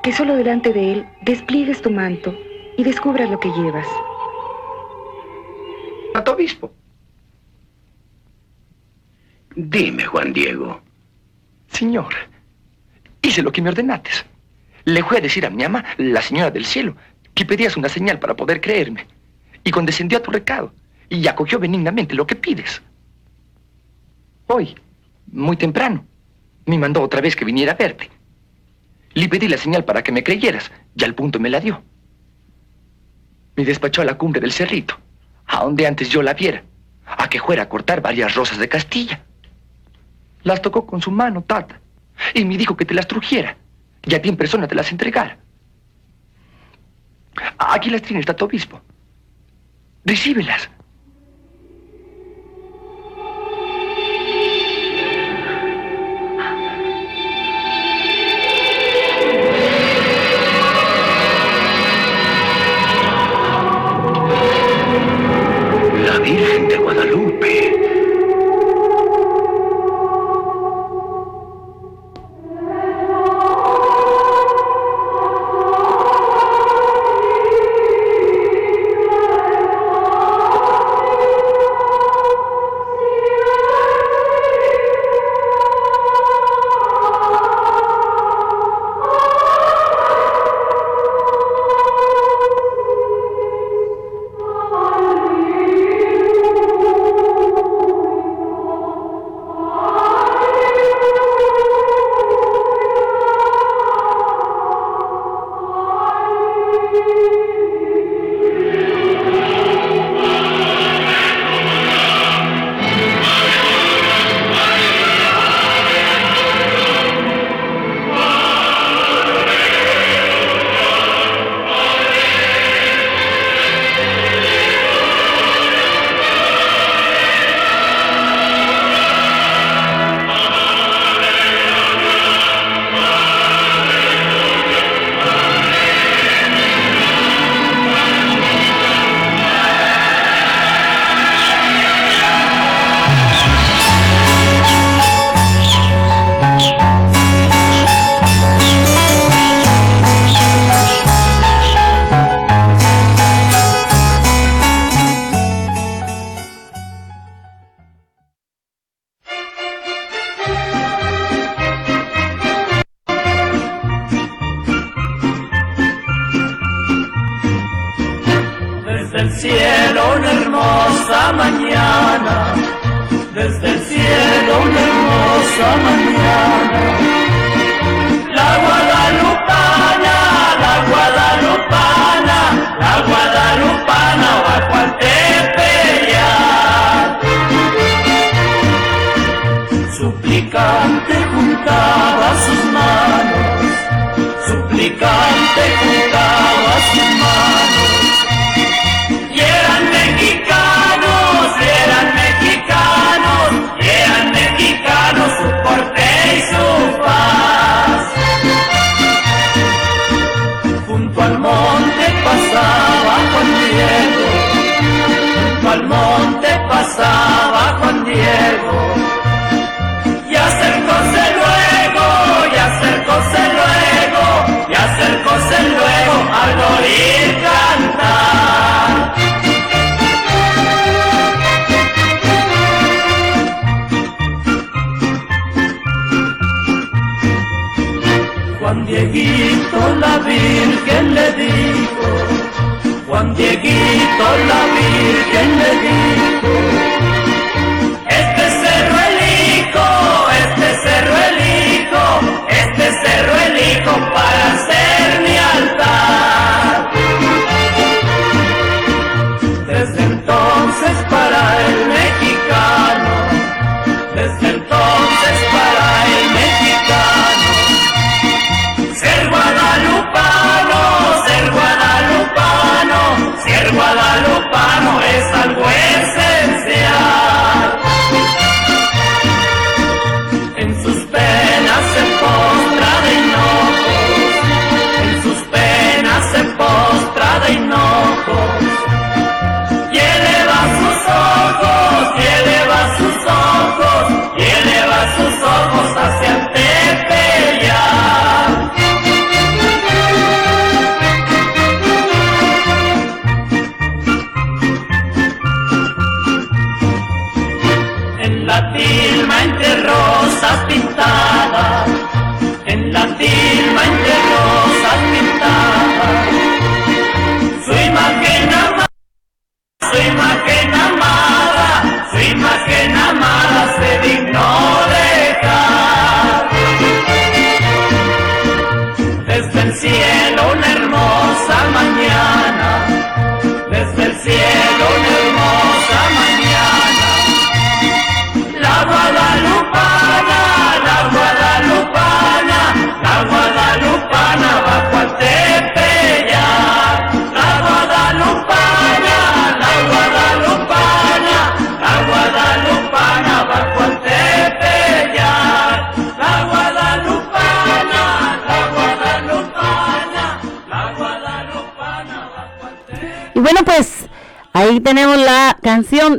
que 0.05 0.13
solo 0.13 0.37
delante 0.37 0.73
de 0.73 0.93
él 0.93 1.07
despliegues 1.23 1.83
tu 1.83 1.91
manto 1.91 2.33
y 2.77 2.85
descubras 2.85 3.29
lo 3.29 3.41
que 3.41 3.49
llevas. 3.49 3.89
Santo 6.13 6.33
Obispo. 6.33 6.73
Dime, 9.57 10.05
Juan 10.05 10.33
Diego. 10.33 10.81
Señor, 11.67 12.15
hice 13.23 13.43
lo 13.43 13.51
que 13.51 13.63
me 13.63 13.71
ordenates. 13.71 14.25
Le 14.85 15.03
fui 15.03 15.17
a 15.17 15.21
decir 15.21 15.45
a 15.45 15.51
mi 15.51 15.65
ama, 15.65 15.85
la 15.97 16.23
señora 16.23 16.53
del 16.53 16.65
cielo, 16.65 16.95
que 17.35 17.45
pedías 17.45 17.77
una 17.77 17.89
señal 17.89 18.21
para 18.21 18.37
poder 18.37 18.61
creerme. 18.61 19.09
Y 19.65 19.73
condescendió 19.73 20.19
a 20.19 20.23
tu 20.23 20.31
recado 20.31 20.73
y 21.09 21.27
acogió 21.27 21.59
benignamente 21.59 22.15
lo 22.15 22.29
que 22.29 22.37
pides. 22.37 22.81
Hoy, 24.57 24.75
muy 25.33 25.59
temprano, 25.59 26.07
me 26.65 26.79
mandó 26.79 27.03
otra 27.03 27.21
vez 27.21 27.37
que 27.37 27.45
viniera 27.45 27.73
a 27.73 27.75
verte. 27.75 28.09
Le 29.13 29.29
pedí 29.29 29.49
la 29.49 29.59
señal 29.59 29.85
para 29.85 30.03
que 30.03 30.13
me 30.13 30.25
creyeras 30.25 30.73
y 30.95 31.05
al 31.05 31.15
punto 31.15 31.39
me 31.39 31.51
la 31.51 31.61
dio. 31.61 31.83
Me 33.55 33.67
despachó 33.67 34.01
a 34.01 34.07
la 34.07 34.17
cumbre 34.17 34.41
del 34.41 34.53
cerrito, 34.53 34.99
a 35.45 35.63
donde 35.63 35.87
antes 35.87 36.09
yo 36.09 36.23
la 36.23 36.33
viera, 36.33 36.63
a 37.05 37.29
que 37.29 37.39
fuera 37.39 37.65
a 37.65 37.69
cortar 37.69 38.01
varias 38.01 38.35
rosas 38.35 38.57
de 38.57 38.67
Castilla. 38.67 39.21
Las 40.43 40.63
tocó 40.63 40.87
con 40.87 41.03
su 41.03 41.11
mano, 41.11 41.43
tata, 41.43 41.79
y 42.33 42.43
me 42.47 42.57
dijo 42.57 42.79
que 42.79 42.87
te 42.87 42.95
las 42.95 43.07
trujera 43.07 43.59
y 44.07 44.15
a 44.15 44.23
ti 44.23 44.31
en 44.31 44.39
persona 44.39 44.67
te 44.67 44.75
las 44.75 44.91
entregara. 44.91 45.37
Aquí 47.59 47.91
las 47.91 48.01
tiene, 48.01 48.23
tu 48.23 48.45
obispo. 48.47 48.81
Recíbelas. 50.07 50.71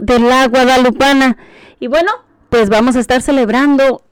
De 0.08 0.20
la 0.20 0.48
Guadalupana. 0.48 1.38
Y 1.80 1.88
bueno, 1.88 2.10
pues 2.50 2.70
vamos 2.70 2.96
a 2.96 3.02
estar 3.02 3.22
celebrando 3.22 4.04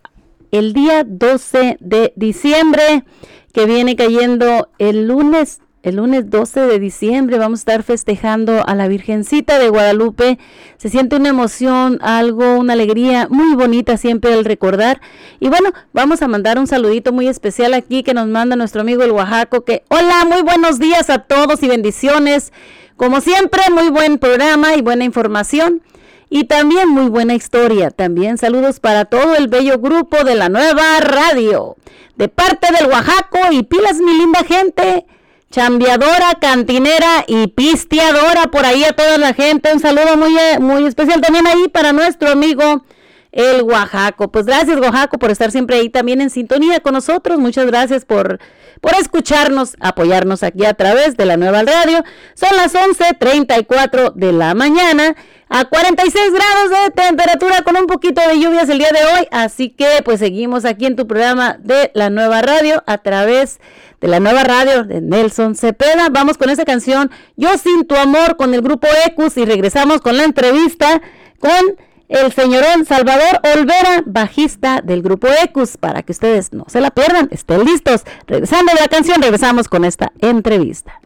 el 0.52 0.74
día 0.74 1.06
12 1.06 1.78
de 1.80 2.14
diciembre, 2.18 3.06
que 3.54 3.66
viene 3.66 3.96
cayendo 3.96 4.70
el 4.78 5.08
lunes 5.08 5.62
el 5.86 5.98
lunes 5.98 6.32
12 6.32 6.62
de 6.62 6.80
diciembre 6.80 7.38
vamos 7.38 7.60
a 7.60 7.62
estar 7.62 7.84
festejando 7.84 8.68
a 8.68 8.74
la 8.74 8.88
Virgencita 8.88 9.60
de 9.60 9.70
Guadalupe. 9.70 10.40
Se 10.78 10.90
siente 10.90 11.16
una 11.16 11.30
emoción, 11.30 12.00
algo, 12.02 12.58
una 12.58 12.74
alegría 12.74 13.28
muy 13.30 13.54
bonita 13.54 13.96
siempre 13.96 14.34
al 14.34 14.46
recordar. 14.46 15.00
Y 15.40 15.48
bueno, 15.50 15.70
vamos 15.94 16.24
a 16.24 16.28
mandar 16.28 16.58
un 16.58 16.66
saludito 16.66 17.14
muy 17.14 17.28
especial 17.28 17.76
aquí 17.76 18.02
que 18.02 18.16
nos 18.16 18.28
manda 18.28 18.56
nuestro 18.56 18.82
amigo 18.82 19.04
el 19.04 19.12
Oaxaco. 19.12 19.64
Que 19.64 19.84
hola, 19.90 20.26
muy 20.28 20.42
buenos 20.42 20.80
días 20.80 21.12
a 21.12 21.20
todos 21.20 21.62
y 21.62 21.68
bendiciones. 21.68 22.52
Como 22.98 23.22
siempre, 23.22 23.62
muy 23.72 23.90
buen 23.90 24.18
programa 24.18 24.74
y 24.76 24.82
buena 24.82 25.04
información. 25.04 25.84
Y 26.32 26.46
también 26.46 26.90
muy 26.90 27.10
buena 27.10 27.36
historia. 27.36 27.92
También 27.92 28.40
saludos 28.40 28.80
para 28.80 29.06
todo 29.06 29.36
el 29.36 29.50
bello 29.50 29.78
grupo 29.78 30.24
de 30.24 30.34
la 30.34 30.50
nueva 30.50 31.00
radio. 31.02 31.76
De 32.16 32.28
parte 32.28 32.70
del 32.76 32.88
Oaxaco 32.88 33.38
y 33.52 33.62
pilas 33.62 33.98
mi 34.00 34.18
linda 34.18 34.40
gente 34.44 35.06
chambeadora, 35.56 36.36
cantinera 36.42 37.24
y 37.28 37.48
pisteadora 37.48 38.48
por 38.52 38.66
ahí 38.66 38.84
a 38.84 38.92
toda 38.92 39.18
la 39.18 39.34
gente. 39.34 39.72
Un 39.72 39.80
saludo 39.80 40.18
muy, 40.18 40.38
eh, 40.38 40.60
muy 40.60 40.86
especial 40.86 41.22
también 41.22 41.48
ahí 41.48 41.70
para 41.70 41.94
nuestro 41.94 42.30
amigo 42.30 42.84
el 43.32 43.62
Oaxaco. 43.62 44.30
Pues 44.30 44.46
gracias 44.46 44.78
Oaxaco 44.78 45.18
por 45.18 45.32
estar 45.32 45.52
siempre 45.52 45.78
ahí 45.78 45.88
también 45.88 46.20
en 46.20 46.30
sintonía 46.30 46.82
con 46.82 46.94
nosotros. 46.94 47.40
Muchas 47.40 47.68
gracias 47.68 48.04
por, 48.04 48.42
por 48.82 48.94
escucharnos, 48.96 49.76
apoyarnos 49.80 50.44
aquí 50.44 50.66
a 50.66 50.74
través 50.74 51.18
de 51.18 51.26
la 51.26 51.38
nueva 51.38 51.64
radio. 51.64 52.04
Son 52.34 52.56
las 52.56 52.74
11.34 52.74 54.14
de 54.14 54.32
la 54.32 54.54
mañana 54.54 55.16
a 55.50 55.66
46 55.66 56.34
grados 56.34 56.70
de 56.70 56.92
temperatura 56.92 57.62
con 57.62 57.78
un 57.78 57.88
poquito 57.88 58.22
de 58.28 58.40
lluvias 58.40 58.70
el 58.70 58.80
día 58.80 58.90
de 58.92 59.06
hoy. 59.06 59.28
Así 59.32 59.70
que 59.70 60.02
pues 60.04 60.20
seguimos 60.20 60.66
aquí 60.66 60.86
en 60.86 60.96
tu 60.96 61.08
programa 61.08 61.58
de 61.60 61.92
la 61.94 62.10
nueva 62.10 62.42
radio 62.42 62.84
a 62.88 62.98
través 62.98 63.60
de 64.02 64.08
la 64.08 64.20
nueva 64.20 64.44
radio 64.44 64.84
de 64.84 65.02
Nelson 65.02 65.56
Cepeda. 65.56 66.10
Vamos 66.12 66.38
con 66.38 66.50
esa 66.50 66.66
canción 66.66 67.12
Yo 67.36 67.58
sin 67.58 67.86
tu 67.86 67.96
amor 67.96 68.38
con 68.38 68.54
el 68.54 68.62
grupo 68.62 68.88
Ecus 69.06 69.38
y 69.38 69.46
regresamos 69.46 70.02
con 70.02 70.18
la 70.18 70.24
entrevista 70.24 71.02
con 71.40 71.78
el 72.08 72.32
señorón 72.32 72.86
Salvador 72.86 73.42
Olvera, 73.56 74.04
bajista 74.06 74.82
del 74.82 75.02
grupo 75.02 75.28
Ecus, 75.44 75.78
para 75.78 76.04
que 76.04 76.12
ustedes 76.12 76.54
no 76.54 76.66
se 76.68 76.82
la 76.82 76.92
pierdan, 76.92 77.30
estén 77.32 77.64
listos. 77.64 78.04
Regresando 78.28 78.74
de 78.74 78.82
la 78.82 78.88
canción, 78.88 79.22
regresamos 79.22 79.68
con 79.68 79.86
esta 79.86 80.12
entrevista. 80.20 81.00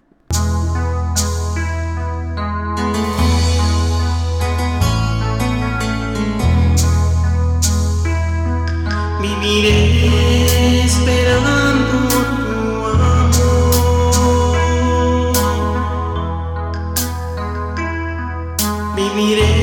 Viviré 9.21 10.83
esperando 10.83 12.07
tu 12.09 12.85
amor. 12.85 13.39
Viviré 18.95 19.59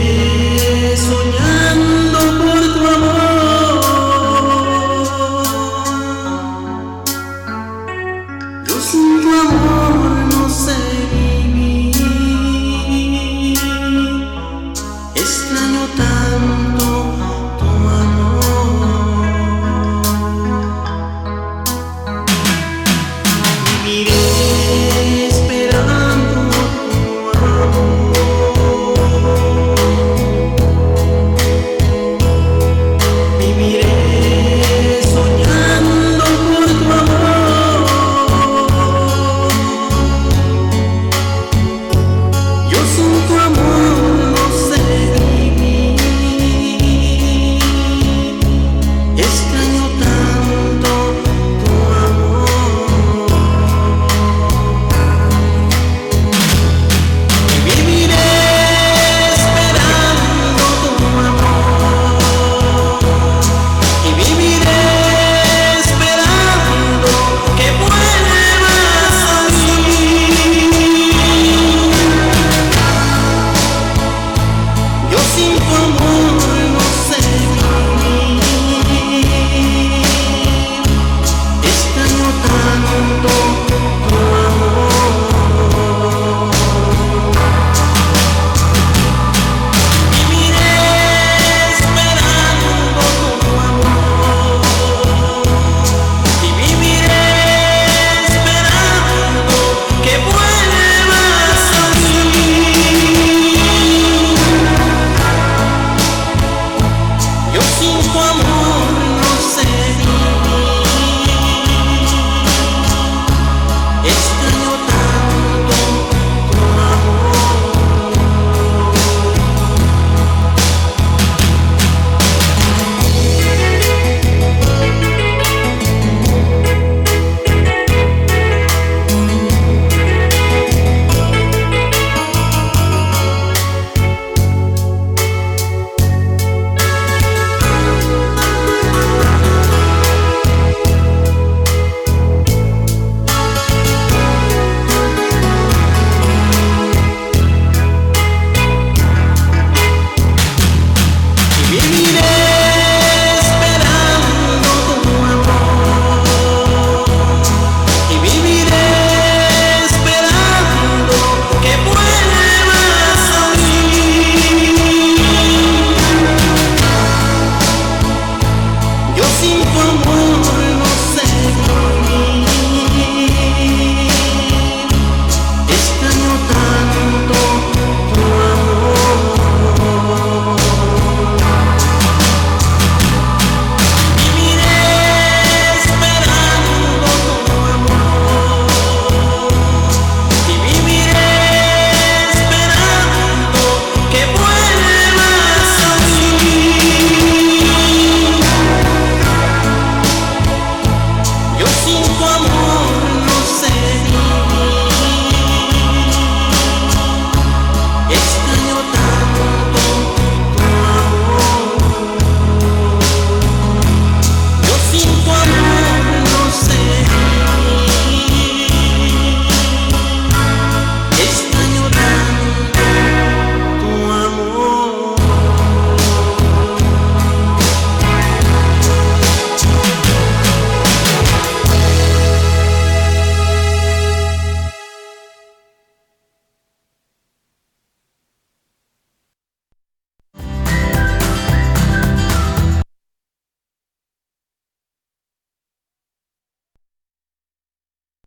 た 15.96 16.35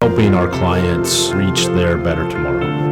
helping 0.10 0.34
our 0.34 0.48
clients 0.50 1.30
reach 1.34 1.68
their 1.68 1.96
better 1.96 2.28
tomorrow. 2.28 2.89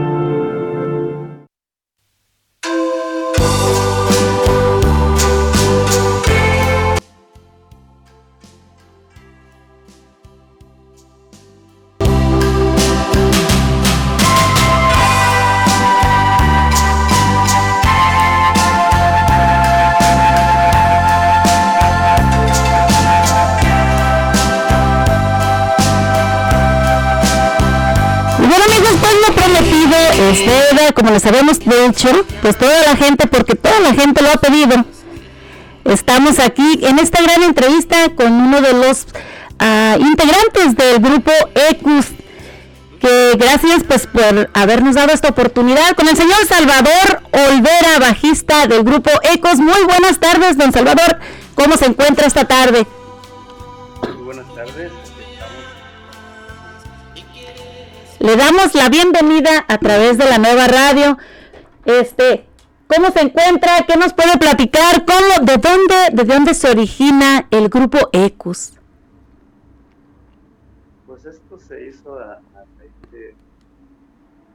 Pues 32.41 32.57
toda 32.57 32.81
la 32.83 32.95
gente, 32.95 33.27
porque 33.27 33.55
toda 33.55 33.79
la 33.79 33.93
gente 33.93 34.21
lo 34.21 34.29
ha 34.29 34.37
pedido. 34.37 34.85
Estamos 35.85 36.39
aquí 36.39 36.79
en 36.83 36.99
esta 36.99 37.21
gran 37.21 37.43
entrevista 37.43 38.09
con 38.15 38.31
uno 38.33 38.61
de 38.61 38.73
los 38.73 39.07
ah, 39.59 39.95
integrantes 39.99 40.75
del 40.75 40.99
grupo 40.99 41.31
ECUS, 41.69 42.07
que 42.99 43.35
gracias 43.37 43.83
pues 43.87 44.07
por 44.07 44.49
habernos 44.53 44.95
dado 44.95 45.13
esta 45.13 45.29
oportunidad 45.29 45.95
con 45.95 46.07
el 46.09 46.17
señor 46.17 46.45
Salvador 46.47 47.21
Olvera, 47.31 47.99
bajista 47.99 48.67
del 48.67 48.83
grupo 48.83 49.09
ECUS. 49.33 49.59
Muy 49.59 49.83
buenas 49.85 50.19
tardes, 50.19 50.57
don 50.57 50.73
Salvador. 50.73 51.19
¿Cómo 51.55 51.77
se 51.77 51.85
encuentra 51.85 52.27
esta 52.27 52.45
tarde? 52.45 52.85
Muy 54.03 54.23
buenas 54.23 54.53
tardes. 54.53 54.91
Le 58.19 58.35
damos 58.35 58.73
la 58.73 58.89
bienvenida 58.89 59.63
a 59.67 59.77
través 59.77 60.17
de 60.17 60.25
la 60.25 60.37
nueva 60.37 60.67
radio. 60.67 61.17
Este, 61.87 62.45
¿cómo 62.87 63.09
se 63.11 63.21
encuentra? 63.21 63.85
¿Qué 63.87 63.95
nos 63.97 64.13
puede 64.13 64.37
platicar? 64.37 65.05
¿Cómo, 65.05 65.45
de 65.45 65.55
dónde, 65.57 65.95
de 66.11 66.23
dónde 66.25 66.53
se 66.53 66.69
origina 66.69 67.47
el 67.49 67.69
grupo 67.69 67.97
ECUS? 68.11 68.73
Pues 71.07 71.25
esto 71.25 71.57
se 71.59 71.87
hizo 71.87 72.19
a, 72.19 72.33
a 72.33 72.63
raíz 72.77 72.91
de 73.11 73.33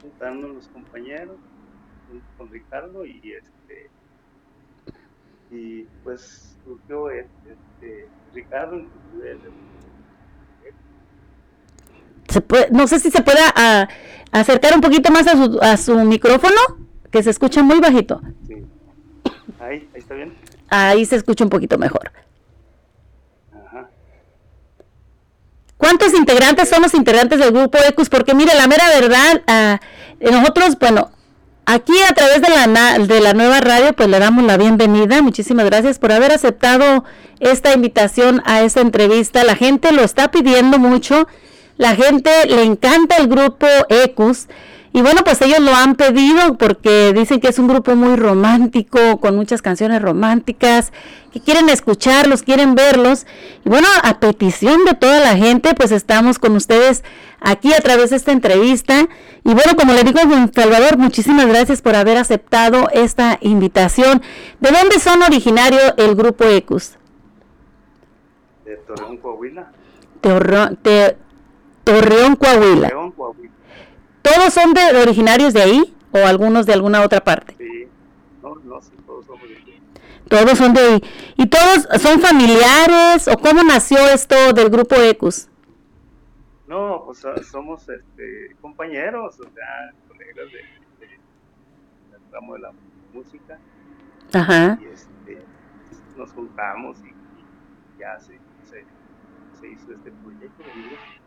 juntarnos 0.01 0.51
los 0.55 0.67
compañeros 0.67 1.37
junto 2.09 2.25
con 2.37 2.49
Ricardo 2.51 3.03
y 3.05 3.19
este 3.33 3.89
y 5.49 5.83
pues 6.03 6.55
surgió 6.65 7.09
este, 7.09 7.29
este, 7.81 8.07
Ricardo 8.33 8.75
él, 8.77 9.39
Se 12.29 12.41
puede- 12.41 12.69
no 12.71 12.87
sé 12.87 12.99
si 12.99 13.09
se 13.11 13.21
pueda 13.23 13.51
ah, 13.55 13.87
acercar 14.31 14.73
un 14.75 14.81
poquito 14.81 15.11
más 15.11 15.25
a 15.27 15.31
su, 15.33 15.59
a 15.61 15.77
su 15.77 15.95
micrófono, 16.05 16.55
que 17.13 17.21
se 17.21 17.29
escucha 17.29 17.61
muy 17.61 17.79
bajito. 17.79 18.19
ahí, 19.59 19.87
ahí 19.93 19.99
está 19.99 20.15
bien. 20.15 20.33
Ahí 20.67 21.05
se 21.05 21.15
escucha 21.15 21.43
un 21.43 21.51
poquito 21.51 21.77
mejor. 21.77 22.11
Ajá. 23.53 23.87
¿Cuántos 25.77 26.11
integrantes 26.15 26.69
son 26.69 26.81
los 26.81 26.95
integrantes 26.95 27.37
del 27.37 27.51
grupo 27.51 27.77
ECUS? 27.87 28.09
Porque 28.09 28.33
mire, 28.33 28.55
la 28.55 28.67
mera 28.67 28.89
verdad, 28.99 29.43
ah, 29.45 29.79
nosotros, 30.19 30.75
bueno, 30.79 31.11
aquí 31.67 31.93
a 32.09 32.15
través 32.15 32.41
de 32.41 32.49
la, 32.49 32.97
de 32.97 33.21
la 33.21 33.33
nueva 33.33 33.61
radio, 33.61 33.93
pues 33.93 34.09
le 34.09 34.17
damos 34.17 34.43
la 34.45 34.57
bienvenida. 34.57 35.21
Muchísimas 35.21 35.65
gracias 35.67 35.99
por 35.99 36.11
haber 36.11 36.31
aceptado 36.31 37.03
esta 37.39 37.75
invitación 37.75 38.41
a 38.43 38.63
esta 38.63 38.81
entrevista. 38.81 39.43
La 39.43 39.55
gente 39.55 39.91
lo 39.91 40.01
está 40.01 40.31
pidiendo 40.31 40.79
mucho. 40.79 41.27
La 41.77 41.95
gente 41.95 42.31
le 42.47 42.63
encanta 42.63 43.17
el 43.17 43.27
grupo 43.27 43.67
ECUS. 43.89 44.47
Y 44.95 45.01
bueno, 45.01 45.21
pues 45.23 45.41
ellos 45.41 45.59
lo 45.59 45.73
han 45.73 45.95
pedido 45.95 46.55
porque 46.57 47.13
dicen 47.13 47.39
que 47.39 47.47
es 47.47 47.57
un 47.57 47.67
grupo 47.67 47.95
muy 47.95 48.15
romántico, 48.15 49.19
con 49.19 49.35
muchas 49.35 49.63
canciones 49.63 50.01
románticas, 50.03 50.93
que 51.31 51.39
quieren 51.41 51.67
escucharlos, 51.69 52.43
quieren 52.43 52.75
verlos. 52.75 53.25
Y 53.65 53.69
bueno, 53.69 53.87
a 54.03 54.19
petición 54.19 54.85
de 54.85 54.93
toda 54.93 55.19
la 55.19 55.35
gente, 55.35 55.73
pues 55.73 55.91
estamos 55.91 56.37
con 56.37 56.55
ustedes 56.55 57.03
aquí 57.41 57.73
a 57.73 57.79
través 57.81 58.11
de 58.11 58.17
esta 58.17 58.31
entrevista. 58.33 59.07
Y 59.43 59.53
bueno, 59.55 59.75
como 59.75 59.93
le 59.93 60.03
digo, 60.03 60.19
don 60.29 60.53
Salvador, 60.53 60.97
muchísimas 60.97 61.47
gracias 61.47 61.81
por 61.81 61.95
haber 61.95 62.17
aceptado 62.17 62.87
esta 62.93 63.39
invitación. 63.41 64.21
¿De 64.59 64.69
dónde 64.69 64.99
son 64.99 65.23
originario 65.23 65.79
el 65.97 66.13
grupo 66.13 66.43
ECUS? 66.43 66.97
De 68.63 68.75
Torreón, 68.77 69.17
Coahuila. 69.17 69.71
Te- 70.83 71.17
Torreón, 71.83 72.35
Coahuila. 72.35 72.89
Torreón, 72.89 73.11
Coahuila. 73.11 73.42
¿Todos 74.23 74.53
son 74.53 74.73
de, 74.73 74.81
originarios 75.01 75.53
de 75.53 75.61
ahí 75.61 75.93
o 76.11 76.17
algunos 76.19 76.65
de 76.65 76.73
alguna 76.73 77.01
otra 77.01 77.21
parte? 77.23 77.55
Sí. 77.57 77.87
No, 78.41 78.55
no, 78.55 78.81
sí, 78.81 78.93
todos 79.05 79.25
somos 79.25 79.47
de 79.47 79.57
aquí. 79.57 79.81
Todos 80.29 80.57
son 80.57 80.73
de 80.73 80.79
ahí. 80.79 81.03
¿Y 81.35 81.47
todos 81.47 81.87
son 82.01 82.21
familiares 82.21 83.27
o 83.27 83.37
cómo 83.37 83.63
nació 83.63 83.99
esto 84.07 84.53
del 84.53 84.69
grupo 84.69 84.95
ECUS? 84.95 85.49
No, 86.67 87.03
pues 87.05 87.25
somos 87.51 87.87
este, 87.89 88.55
compañeros, 88.61 89.37
o 89.41 89.43
sea, 89.43 89.91
colegas 90.07 90.47
de, 90.51 91.05
de, 91.05 91.19
del 92.11 92.21
ramo 92.31 92.53
de 92.53 92.59
la 92.61 92.71
música. 93.13 93.59
Ajá. 94.31 94.79
Y 94.81 94.85
este, 94.85 95.43
nos 96.17 96.31
juntamos 96.31 96.97
y, 97.03 97.09
y 97.09 97.99
ya 97.99 98.17
se, 98.21 98.39
se, 98.63 98.85
se 99.59 99.67
hizo 99.67 99.91
este 99.91 100.11
proyecto. 100.23 100.63
del 100.63 100.87
grupo. 100.87 101.22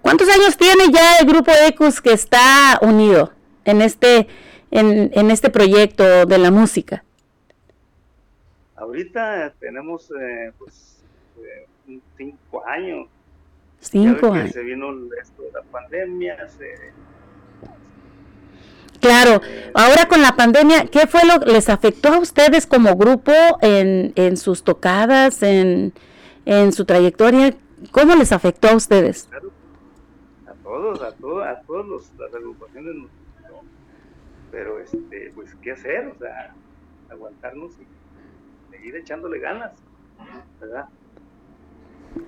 ¿Cuántos 0.00 0.28
años 0.28 0.56
tiene 0.56 0.90
ya 0.92 1.18
el 1.20 1.26
grupo 1.26 1.52
ECUS 1.52 2.00
que 2.00 2.12
está 2.12 2.78
unido 2.82 3.32
en 3.64 3.82
este, 3.82 4.26
en, 4.70 5.10
en 5.14 5.30
este 5.30 5.50
proyecto 5.50 6.26
de 6.26 6.38
la 6.38 6.50
música? 6.50 7.04
Ahorita 8.76 9.54
tenemos 9.60 10.10
eh, 10.10 10.52
pues 10.58 11.02
eh, 11.38 11.98
cinco 12.16 12.66
años. 12.66 13.08
Cinco 13.80 14.32
años. 14.32 14.50
Se 14.50 14.62
vino 14.62 14.88
esto 15.20 15.42
de 15.42 15.52
la 15.52 15.62
pandemia, 15.62 16.48
se, 16.48 16.92
Claro, 19.02 19.42
ahora 19.74 20.06
con 20.06 20.22
la 20.22 20.36
pandemia, 20.36 20.86
¿qué 20.86 21.08
fue 21.08 21.22
lo 21.24 21.40
que 21.40 21.50
les 21.50 21.68
afectó 21.68 22.10
a 22.10 22.18
ustedes 22.20 22.68
como 22.68 22.94
grupo 22.94 23.32
en, 23.60 24.12
en 24.14 24.36
sus 24.36 24.62
tocadas, 24.62 25.42
en, 25.42 25.92
en 26.44 26.72
su 26.72 26.84
trayectoria? 26.84 27.52
¿Cómo 27.90 28.14
les 28.14 28.32
afectó 28.32 28.68
a 28.68 28.76
ustedes? 28.76 29.28
a 30.46 30.52
todos, 30.62 31.02
a 31.02 31.12
todos, 31.12 31.46
a 31.46 31.60
todos 31.62 31.86
los, 31.86 32.12
las 32.18 32.34
agrupaciones 32.34 32.94
nos 32.94 33.10
afectó. 33.10 33.60
Pero 34.50 34.78
este, 34.78 35.32
pues 35.34 35.54
qué 35.56 35.72
hacer, 35.72 36.08
o 36.08 36.18
sea, 36.18 36.54
aguantarnos 37.10 37.72
y 37.78 37.86
seguir 38.70 38.96
echándole 38.96 39.38
ganas, 39.38 39.72
¿verdad? 40.60 40.88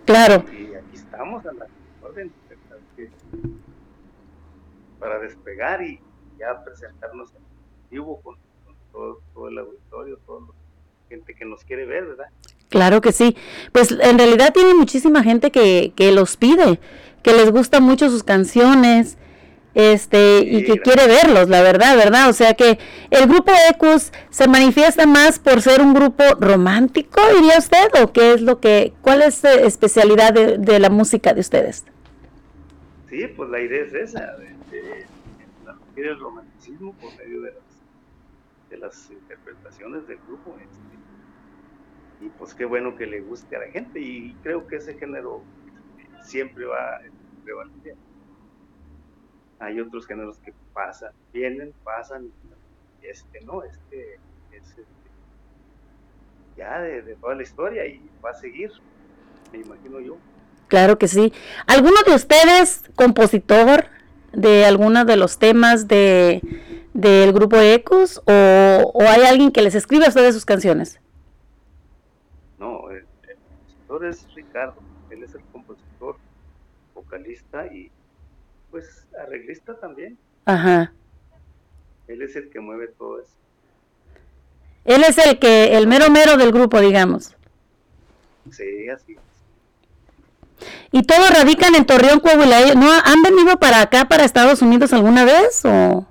Claro. 0.05 0.45
Y 0.53 0.75
aquí 0.75 0.95
estamos 0.95 1.45
a 1.47 1.53
la 1.53 1.67
orden 2.03 2.33
para 4.99 5.19
despegar 5.19 5.83
y 5.83 6.01
ya 6.39 6.65
presentarnos 6.65 7.35
en 7.35 7.43
vivo 7.91 8.21
con, 8.23 8.37
con 8.65 8.75
todo, 8.93 9.21
todo 9.35 9.49
el 9.49 9.59
auditorio, 9.59 10.19
toda 10.27 10.41
la 10.41 10.47
gente 11.09 11.35
que 11.35 11.45
nos 11.45 11.65
quiere 11.65 11.85
ver, 11.85 12.07
¿verdad? 12.07 12.31
Claro 12.75 13.01
que 13.01 13.13
sí. 13.13 13.37
Pues 13.71 13.93
en 13.93 14.19
realidad 14.19 14.53
tiene 14.53 14.75
muchísima 14.75 15.23
gente 15.23 15.53
que, 15.53 15.93
que 15.95 16.11
los 16.11 16.37
pide, 16.37 16.81
que 17.23 17.33
les 17.33 17.53
gustan 17.53 17.85
mucho 17.85 18.11
sus 18.11 18.25
canciones, 18.25 19.17
este, 19.75 20.41
y 20.41 20.65
que 20.65 20.81
quiere 20.81 21.07
verlos, 21.07 21.49
la 21.49 21.63
verdad, 21.63 21.97
¿verdad? 21.97 22.29
O 22.29 22.33
sea 22.33 22.55
que 22.55 22.81
el 23.11 23.29
grupo 23.29 23.53
Ecus 23.71 24.11
se 24.31 24.49
manifiesta 24.49 25.07
más 25.07 25.39
por 25.39 25.63
ser 25.63 25.83
un 25.83 25.95
grupo 25.95 26.25
romántico, 26.41 27.21
diría 27.37 27.59
usted, 27.59 27.91
o 28.03 28.13
qué 28.13 28.35
es 28.35 28.41
lo 28.41 28.59
que, 28.59 28.93
cuál 29.03 29.23
es 29.23 29.45
la 29.45 29.53
especialidad 29.53 30.33
de, 30.33 30.59
de 30.59 30.81
la 30.81 30.91
música 30.91 31.33
de 31.33 31.43
ustedes? 31.43 31.85
Sí, 33.09 33.25
pues 33.37 33.51
la 33.51 33.61
idea 33.61 33.85
es 33.85 33.95
esa, 33.95 34.37
de, 34.37 34.47
de 34.77 35.07
transmitir 35.63 36.07
el 36.07 36.19
romanticismo 36.19 36.93
por 36.95 37.17
medio 37.19 37.41
de 37.43 37.53
las, 37.53 37.63
de 38.71 38.79
las 38.79 39.11
interpretaciones 39.13 40.09
del 40.09 40.19
grupo. 40.27 40.57
este. 40.61 40.74
Y 42.21 42.29
pues 42.39 42.55
qué 42.55 42.65
bueno 42.65 42.97
que 42.97 43.07
le 43.07 43.21
guste 43.21 43.57
a 43.57 43.61
la 43.61 43.67
gente 43.67 44.01
y 44.01 44.35
creo 44.43 44.67
que 44.67 44.77
ese 44.77 44.95
género 44.95 45.43
siempre 46.23 46.65
va 46.65 46.97
a 46.97 47.01
prevalecer. 47.45 47.97
Hay 49.59 49.81
otros 49.81 50.07
géneros 50.07 50.39
que 50.39 50.53
pasan, 50.73 51.13
vienen, 51.33 51.73
pasan, 51.85 52.31
este 53.03 53.41
no, 53.43 53.63
este 53.63 54.15
es 54.53 54.69
este, 54.71 54.85
ya 56.57 56.81
de, 56.81 57.03
de 57.03 57.15
toda 57.17 57.35
la 57.35 57.43
historia 57.43 57.87
y 57.87 58.01
va 58.25 58.31
a 58.31 58.35
seguir, 58.35 58.71
me 59.53 59.59
imagino 59.59 60.01
yo. 60.01 60.17
Claro 60.69 60.99
que 60.99 61.09
sí. 61.09 61.33
¿Alguno 61.67 61.97
de 62.07 62.15
ustedes 62.15 62.83
compositor 62.95 63.87
de 64.33 64.65
alguno 64.65 65.05
de 65.05 65.17
los 65.17 65.39
temas 65.39 65.87
de 65.87 66.41
del 66.95 67.33
grupo 67.33 67.57
Ecos 67.57 68.23
o, 68.25 68.93
o 68.95 69.03
hay 69.03 69.23
alguien 69.23 69.51
que 69.51 69.63
les 69.63 69.75
escribe 69.75 70.07
a 70.07 70.09
ustedes 70.09 70.35
sus 70.35 70.45
canciones? 70.45 71.01
Compositor 73.95 74.07
es 74.07 74.35
Ricardo, 74.35 74.75
él 75.11 75.23
es 75.23 75.35
el 75.35 75.43
compositor, 75.53 76.17
vocalista 76.95 77.67
y, 77.69 77.93
pues 78.71 79.07
arreglista 79.23 79.79
también. 79.79 80.19
Ajá. 80.45 80.93
Él 82.09 82.23
es 82.23 82.35
el 82.35 82.51
que 82.51 82.59
mueve 82.59 82.89
todo 82.99 83.21
eso. 83.21 83.31
Él 84.85 85.05
es 85.05 85.17
el 85.19 85.39
que, 85.39 85.77
el 85.77 85.87
mero 85.87 86.11
mero 86.11 86.37
del 86.37 86.51
grupo, 86.51 86.81
digamos. 86.81 87.37
Sí, 88.51 88.89
así. 88.89 89.17
¿Y 90.91 91.03
todos 91.03 91.31
radican 91.31 91.77
en 91.77 91.87
Torreón, 91.87 92.19
Coahuila? 92.19 92.75
¿No 92.75 92.91
han 92.91 93.23
venido 93.23 93.59
para 93.59 93.81
acá, 93.81 94.07
para 94.07 94.25
Estados 94.25 94.61
Unidos 94.61 94.93
alguna 94.93 95.25
vez 95.25 95.65
o...? 95.65 96.07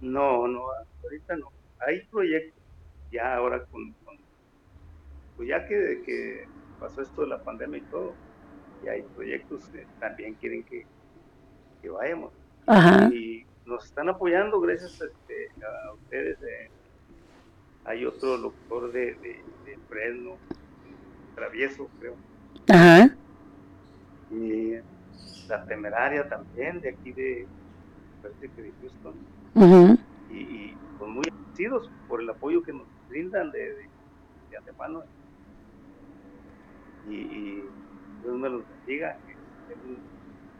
No, 0.00 0.46
no, 0.46 0.62
ahorita 1.02 1.36
no. 1.36 1.50
Hay 1.86 2.02
proyectos 2.06 2.62
ya 3.10 3.34
ahora 3.34 3.64
con- 3.64 3.95
pues 5.36 5.48
ya 5.48 5.66
que, 5.66 6.02
que 6.04 6.46
pasó 6.80 7.02
esto 7.02 7.22
de 7.22 7.28
la 7.28 7.42
pandemia 7.42 7.78
y 7.78 7.82
todo, 7.82 8.14
ya 8.84 8.92
hay 8.92 9.02
proyectos 9.02 9.64
que 9.68 9.86
también 10.00 10.34
quieren 10.34 10.62
que, 10.64 10.86
que 11.82 11.88
vayamos. 11.90 12.32
Ajá. 12.66 13.08
Y 13.12 13.46
nos 13.64 13.84
están 13.84 14.08
apoyando 14.08 14.60
gracias 14.60 15.00
este, 15.00 15.50
a 15.62 15.92
ustedes. 15.92 16.38
eh. 16.42 16.70
Hay 17.84 18.04
otro 18.04 18.36
locutor 18.36 18.92
de, 18.92 19.14
de, 19.14 19.40
de 19.64 19.78
Fresno, 19.88 20.36
Travieso, 21.34 21.88
creo. 22.00 22.14
Ajá. 22.68 23.14
Y 24.30 24.74
la 25.48 25.64
temeraria 25.66 26.28
también, 26.28 26.80
de 26.80 26.88
aquí 26.90 27.12
de, 27.12 27.46
parece 28.22 28.48
que 28.48 28.62
de 28.62 28.72
Houston. 28.80 29.14
Ujú. 29.54 29.98
Y, 30.30 30.38
y 30.38 30.76
pues 30.98 31.10
muy 31.10 31.24
agradecidos 31.30 31.90
por 32.08 32.20
el 32.20 32.28
apoyo 32.30 32.62
que 32.62 32.72
nos 32.72 32.86
brindan 33.08 33.52
de, 33.52 33.58
de, 33.58 33.88
de 34.50 34.56
antemano. 34.56 35.04
Y, 37.08 37.14
y 37.14 37.64
Dios 38.22 38.36
me 38.36 38.48
los 38.48 38.62
bendiga, 38.68 39.18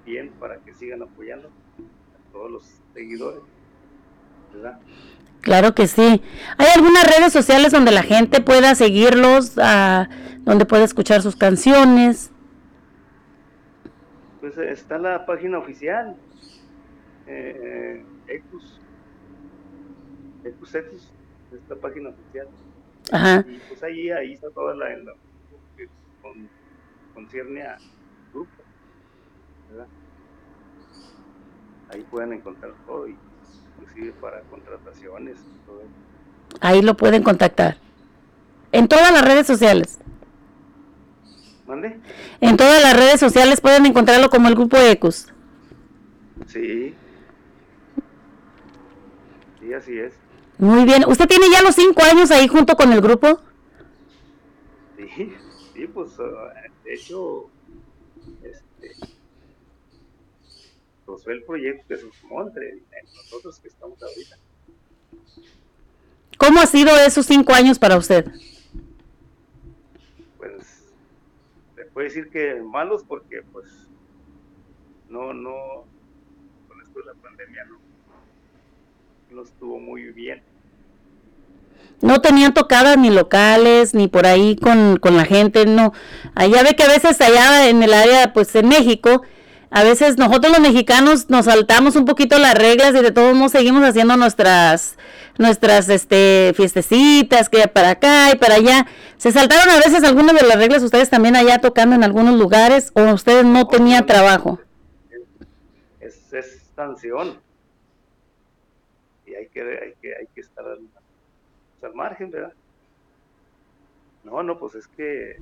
bien 0.05 0.31
para 0.39 0.59
que 0.59 0.73
sigan 0.75 1.03
apoyando 1.03 1.49
a 1.49 2.33
todos 2.33 2.51
los 2.51 2.81
seguidores. 2.95 3.43
¿Verdad? 4.53 4.79
Claro 5.41 5.75
que 5.75 5.87
sí. 5.87 6.23
¿Hay 6.59 6.67
algunas 6.75 7.05
redes 7.05 7.33
sociales 7.33 7.73
donde 7.73 7.93
la 7.93 8.03
gente 8.03 8.41
pueda 8.41 8.75
seguirlos, 8.75 9.59
ah, 9.59 10.09
donde 10.41 10.67
pueda 10.67 10.85
escuchar 10.85 11.23
sus 11.23 11.37
canciones? 11.37 12.31
Pues 14.41 14.59
eh, 14.59 14.71
está 14.71 14.99
la 14.99 15.27
página 15.27 15.59
oficial, 15.59 16.17
eh, 17.27 18.05
Ecus, 18.29 18.81
Ecus 20.45 20.75
Ecus, 20.75 21.13
es 21.53 21.69
la 21.69 21.77
página 21.77 22.11
oficial. 22.11 22.49
Ajá. 23.13 23.45
Y 23.49 23.61
pues 23.69 23.83
ahí, 23.83 24.11
ahí 24.11 24.33
está 24.33 24.51
toda 24.51 24.75
la, 24.75 24.89
concierne 27.27 27.63
a 27.63 27.77
grupo, 28.33 28.51
¿verdad? 29.69 29.87
Ahí 31.93 32.07
pueden 32.09 32.35
encontrar 32.35 32.73
todo, 32.87 33.09
inclusive 33.09 34.13
para 34.21 34.43
contrataciones 34.43 35.37
todo. 35.67 35.83
Ahí 36.61 36.83
lo 36.83 36.97
pueden 36.97 37.25
contactar. 37.25 37.79
En 38.71 38.87
todas 38.87 39.13
las 39.13 39.25
redes 39.25 39.47
sociales. 39.47 39.99
¿Mande? 41.67 41.99
En 42.41 42.57
todas 42.57 42.81
las 42.81 42.97
redes 42.97 43.19
sociales 43.19 43.61
pueden 43.61 43.87
encontrarlo 43.87 44.31
como 44.31 44.47
el 44.47 44.55
grupo 44.55 44.77
Ecus. 44.77 45.27
Sí. 46.47 46.95
Sí, 49.61 49.75
así 49.75 49.99
es. 49.99 50.15
Muy 50.59 50.85
bien. 50.85 51.05
¿Usted 51.09 51.27
tiene 51.27 51.51
ya 51.51 51.63
los 51.63 51.75
cinco 51.75 52.03
años 52.05 52.31
ahí 52.31 52.47
junto 52.47 52.77
con 52.77 52.93
el 52.93 53.01
grupo? 53.01 53.41
Sí, 54.97 55.35
sí, 55.77 55.87
pues 55.87 56.19
ah, 56.19 56.53
de 56.85 56.95
hecho, 56.95 57.51
este, 58.43 58.93
pues 61.05 61.23
fue 61.23 61.35
el 61.35 61.45
proyecto 61.45 61.85
que 61.87 61.97
se 61.97 62.11
sumó 62.13 62.43
entre, 62.43 62.81
nosotros 63.15 63.61
que 63.61 63.69
estamos 63.69 64.03
ahorita. 64.03 64.37
¿Cómo 66.39 66.61
ha 66.61 66.67
sido 66.67 66.97
esos 66.97 67.27
cinco 67.27 67.53
años 67.53 67.79
para 67.79 67.97
usted? 67.97 68.27
Pues 70.39 70.85
se 71.75 71.85
puede 71.87 72.09
decir 72.09 72.31
que 72.31 72.55
malos 72.63 73.05
porque 73.05 73.43
pues 73.53 73.67
no, 75.09 75.33
no, 75.33 75.85
con 76.69 76.81
esto 76.83 77.01
de 77.01 77.07
la 77.07 77.15
pandemia 77.15 77.65
no, 77.67 77.79
no 79.31 79.43
estuvo 79.43 79.79
muy 79.79 80.13
bien. 80.13 80.43
No 82.03 82.21
tenían 82.21 82.53
tocadas 82.53 82.99
ni 82.99 83.11
locales, 83.11 83.95
ni 83.95 84.07
por 84.09 84.27
ahí 84.27 84.57
con, 84.57 84.99
con 84.99 85.17
la 85.17 85.25
gente, 85.25 85.65
no. 85.65 85.93
Allá 86.35 86.63
ve 86.63 86.77
que 86.77 86.83
a 86.83 86.89
veces 86.89 87.21
allá 87.21 87.69
en 87.69 87.83
el 87.83 87.95
área, 87.95 88.33
pues 88.33 88.55
en 88.55 88.69
México, 88.69 89.23
a 89.71 89.83
veces 89.83 90.17
nosotros 90.17 90.53
los 90.53 90.61
mexicanos 90.61 91.29
nos 91.29 91.47
saltamos 91.47 91.97
un 91.97 92.05
poquito 92.05 92.39
las 92.39 92.55
reglas 92.55 92.95
y 92.95 93.03
de 93.03 93.11
todos 93.11 93.35
modos 93.35 93.53
seguimos 93.53 93.83
haciendo 93.83 94.17
nuestras 94.17 94.97
nuestras 95.39 95.89
este 95.89 96.53
fiestecitas 96.57 97.49
que 97.49 97.67
para 97.69 97.91
acá 97.91 98.31
y 98.33 98.37
para 98.37 98.55
allá. 98.55 98.87
¿Se 99.17 99.33
saltaron 99.33 99.69
a 99.69 99.77
veces 99.77 100.05
algunas 100.05 100.35
de 100.35 100.47
las 100.47 100.57
reglas 100.57 100.83
ustedes 100.83 101.11
también 101.11 101.37
allá 101.37 101.59
tocando 101.59 101.95
en 101.95 102.05
algunos 102.05 102.39
lugares 102.39 102.91
o 102.95 103.03
ustedes 103.13 103.45
no 103.45 103.67
tenían 103.67 104.07
trabajo? 104.07 104.61
Es, 106.01 106.33
es 106.33 106.63
sanción 106.75 107.39
y 109.27 109.35
hay 109.35 109.49
que, 109.49 109.61
hay 109.61 109.95
que, 110.01 110.15
hay 110.15 110.27
que 110.35 110.41
estar 110.41 110.65
al, 110.65 110.81
al 111.87 111.95
margen, 111.95 112.31
¿verdad? 112.31 112.53
No, 114.25 114.43
no, 114.43 114.59
pues 114.59 114.75
es 114.75 114.89
que, 114.89 115.37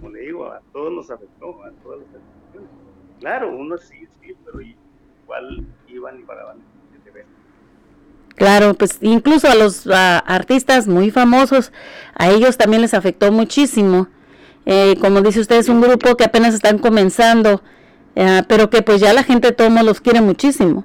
como 0.00 0.10
le 0.10 0.20
digo, 0.20 0.46
a 0.46 0.60
todos 0.72 0.92
nos 0.92 1.10
afectó, 1.10 1.62
a 1.64 1.70
todas 1.82 2.00
las 2.00 2.08
afectaciones. 2.08 2.70
Claro, 3.20 3.56
unos 3.56 3.82
sí, 3.82 4.06
sí, 4.20 4.34
pero 4.44 4.60
igual 4.60 5.66
iban 5.88 6.20
y 6.20 6.22
paraban 6.22 6.58
el 7.02 7.08
evento. 7.08 7.30
Claro, 8.36 8.74
pues 8.74 8.98
incluso 9.00 9.48
a 9.48 9.56
los 9.56 9.86
artistas 9.88 10.86
muy 10.86 11.10
famosos, 11.10 11.72
a 12.14 12.30
ellos 12.30 12.56
también 12.56 12.82
les 12.82 12.94
afectó 12.94 13.32
muchísimo. 13.32 14.06
Eh, 14.64 14.96
como 15.00 15.20
dice 15.22 15.40
usted, 15.40 15.56
es 15.56 15.68
un 15.68 15.80
grupo 15.80 16.16
que 16.16 16.24
apenas 16.24 16.54
están 16.54 16.78
comenzando, 16.78 17.62
eh, 18.14 18.42
pero 18.48 18.70
que 18.70 18.82
pues 18.82 19.00
ya 19.00 19.12
la 19.12 19.24
gente 19.24 19.52
modos 19.52 19.82
los 19.82 20.00
quiere 20.00 20.20
muchísimo. 20.20 20.84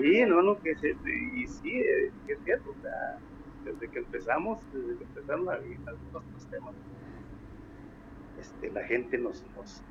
Sí, 0.00 0.24
no, 0.26 0.42
no, 0.42 0.58
que 0.60 0.76
se, 0.76 0.94
y 1.34 1.46
sí, 1.46 1.82
que 2.26 2.32
es 2.34 2.38
cierto, 2.44 2.70
o 2.70 2.82
sea, 2.82 3.18
desde 3.64 3.88
que 3.88 3.98
empezamos, 3.98 4.60
desde 4.72 4.98
que 4.98 5.04
empezaron 5.04 5.48
a 5.48 5.56
vivir 5.56 5.78
algunos 5.86 6.46
temas, 6.50 6.74
este, 8.38 8.70
la 8.70 8.84
gente 8.84 9.16
nos, 9.18 9.42
nos, 9.56 9.82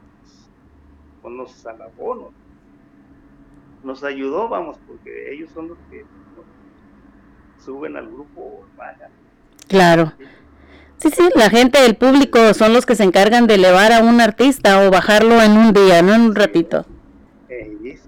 nos, 1.23 1.31
nos 1.33 1.65
alabó, 1.65 2.15
nos, 2.15 2.33
nos 3.83 4.03
ayudó, 4.03 4.47
vamos, 4.47 4.77
porque 4.87 5.33
ellos 5.33 5.49
son 5.51 5.69
los 5.69 5.77
que 5.89 6.05
suben 7.57 7.97
al 7.97 8.07
grupo 8.07 8.63
urbana. 8.63 9.09
Claro. 9.67 10.13
Sí, 10.97 11.09
sí, 11.09 11.29
la 11.35 11.49
gente, 11.49 11.83
el 11.85 11.95
público 11.95 12.53
son 12.53 12.73
los 12.73 12.85
que 12.85 12.95
se 12.95 13.03
encargan 13.03 13.47
de 13.47 13.55
elevar 13.55 13.91
a 13.91 13.99
un 13.99 14.21
artista 14.21 14.87
o 14.87 14.91
bajarlo 14.91 15.41
en 15.41 15.57
un 15.57 15.73
día, 15.73 16.01
no 16.01 16.13
en 16.13 16.21
un 16.21 16.35
ratito. 16.35 16.85
Eh, 17.49 17.99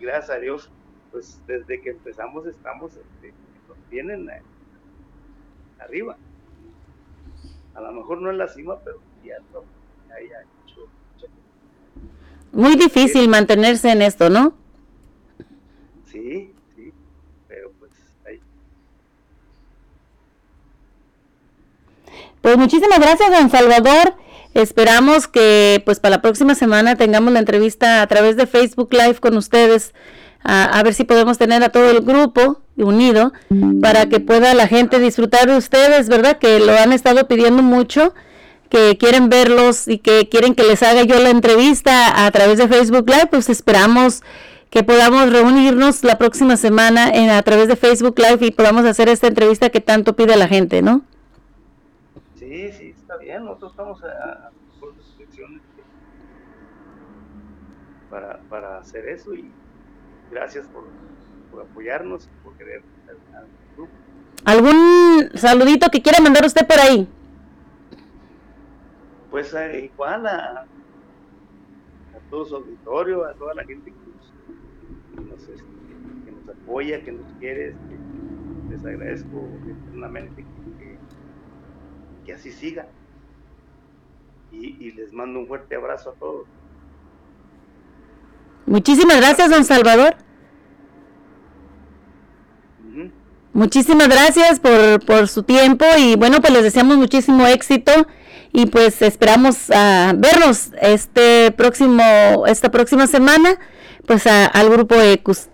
gracias 0.00 0.30
a 0.30 0.40
Dios, 0.40 0.70
pues 1.10 1.40
desde 1.46 1.80
que 1.80 1.90
empezamos 1.90 2.46
estamos, 2.46 2.92
este, 2.92 3.32
nos 3.68 3.78
tienen 3.90 4.28
eh, 4.30 4.42
arriba. 5.80 6.16
A 7.74 7.80
lo 7.80 7.92
mejor 7.92 8.20
no 8.20 8.30
en 8.30 8.38
la 8.38 8.48
cima, 8.48 8.76
pero 8.84 8.98
ya 9.24 9.36
no, 9.52 9.62
mucho- 10.62 10.88
Muy 12.52 12.76
difícil 12.76 13.28
mantenerse 13.28 13.90
en 13.90 14.02
esto, 14.02 14.28
¿no? 14.30 14.54
Sí, 16.06 16.52
sí, 16.74 16.92
pero 17.48 17.70
pues 17.78 17.92
ahí. 18.26 18.40
Pues 22.42 22.56
muchísimas 22.56 22.98
gracias, 22.98 23.30
don 23.30 23.50
Salvador. 23.50 24.14
Esperamos 24.54 25.28
que 25.28 25.80
pues 25.84 26.00
para 26.00 26.16
la 26.16 26.22
próxima 26.22 26.56
semana 26.56 26.96
tengamos 26.96 27.32
la 27.32 27.38
entrevista 27.38 28.02
a 28.02 28.06
través 28.08 28.36
de 28.36 28.48
Facebook 28.48 28.92
Live 28.92 29.20
con 29.20 29.36
ustedes, 29.36 29.94
a, 30.42 30.64
a 30.64 30.82
ver 30.82 30.94
si 30.94 31.04
podemos 31.04 31.38
tener 31.38 31.62
a 31.62 31.68
todo 31.70 31.90
el 31.90 32.00
grupo 32.00 32.60
unido 32.84 33.32
para 33.80 34.08
que 34.08 34.20
pueda 34.20 34.54
la 34.54 34.66
gente 34.66 34.98
disfrutar 34.98 35.48
de 35.48 35.56
ustedes, 35.56 36.08
¿verdad? 36.08 36.38
Que 36.38 36.60
lo 36.60 36.72
han 36.72 36.92
estado 36.92 37.26
pidiendo 37.28 37.62
mucho, 37.62 38.14
que 38.68 38.96
quieren 38.98 39.28
verlos 39.28 39.88
y 39.88 39.98
que 39.98 40.28
quieren 40.28 40.54
que 40.54 40.62
les 40.62 40.82
haga 40.82 41.02
yo 41.02 41.18
la 41.20 41.30
entrevista 41.30 42.26
a 42.26 42.30
través 42.30 42.58
de 42.58 42.68
Facebook 42.68 43.08
Live, 43.08 43.28
pues 43.30 43.48
esperamos 43.48 44.22
que 44.70 44.84
podamos 44.84 45.32
reunirnos 45.32 46.04
la 46.04 46.16
próxima 46.16 46.56
semana 46.56 47.10
en, 47.10 47.28
a 47.30 47.42
través 47.42 47.68
de 47.68 47.76
Facebook 47.76 48.18
Live 48.18 48.46
y 48.46 48.50
podamos 48.52 48.84
hacer 48.84 49.08
esta 49.08 49.26
entrevista 49.26 49.70
que 49.70 49.80
tanto 49.80 50.14
pide 50.14 50.36
la 50.36 50.46
gente, 50.46 50.80
¿no? 50.80 51.02
Sí, 52.38 52.70
sí, 52.78 52.94
está 52.96 53.16
bien, 53.16 53.44
nosotros 53.44 53.72
estamos 53.72 54.02
a, 54.04 54.06
a 54.06 54.50
por 54.78 54.94
para, 58.08 58.40
para 58.48 58.78
hacer 58.78 59.08
eso 59.08 59.34
y 59.34 59.50
gracias 60.30 60.66
por, 60.68 60.84
por 61.50 61.62
apoyarnos 61.62 62.26
y 62.26 62.44
por 62.44 62.54
querer 62.56 62.82
al- 63.08 63.46
grupo. 63.76 63.92
¿Algún 64.44 65.30
saludito 65.34 65.88
que 65.90 66.00
quiera 66.02 66.20
mandar 66.20 66.44
usted 66.44 66.66
por 66.66 66.78
ahí? 66.78 67.08
Pues 69.30 69.54
eh, 69.54 69.90
igual 69.92 70.26
a, 70.26 70.62
a 70.62 72.30
todo 72.30 72.44
su 72.44 72.56
auditorio, 72.56 73.24
a 73.24 73.34
toda 73.34 73.54
la 73.54 73.64
gente 73.64 73.92
que 73.92 75.20
nos, 75.22 75.42
este, 75.42 75.62
que 76.24 76.32
nos 76.32 76.48
apoya, 76.48 77.02
que 77.04 77.12
nos 77.12 77.32
quiere. 77.34 77.68
Este, 77.68 77.98
les 78.70 78.84
agradezco 78.84 79.48
eternamente 79.68 80.42
que, 80.78 80.96
que 82.24 82.32
así 82.32 82.50
siga. 82.50 82.86
Y, 84.52 84.76
y 84.84 84.92
les 84.92 85.12
mando 85.12 85.38
un 85.40 85.46
fuerte 85.46 85.76
abrazo 85.76 86.10
a 86.10 86.14
todos. 86.14 86.48
Muchísimas 88.70 89.16
gracias, 89.16 89.50
don 89.50 89.64
Salvador. 89.64 90.14
Muchísimas 93.52 94.08
gracias 94.08 94.60
por, 94.60 95.04
por 95.04 95.26
su 95.26 95.42
tiempo 95.42 95.84
y 95.98 96.14
bueno, 96.14 96.40
pues 96.40 96.52
les 96.52 96.62
deseamos 96.62 96.96
muchísimo 96.96 97.48
éxito 97.48 97.90
y 98.52 98.66
pues 98.66 99.02
esperamos 99.02 99.72
a 99.72 100.12
vernos 100.16 100.70
este 100.80 101.50
próximo, 101.50 102.46
esta 102.46 102.70
próxima 102.70 103.08
semana, 103.08 103.58
pues 104.06 104.28
al 104.28 104.70
grupo 104.70 104.94
ECUS. 104.94 105.48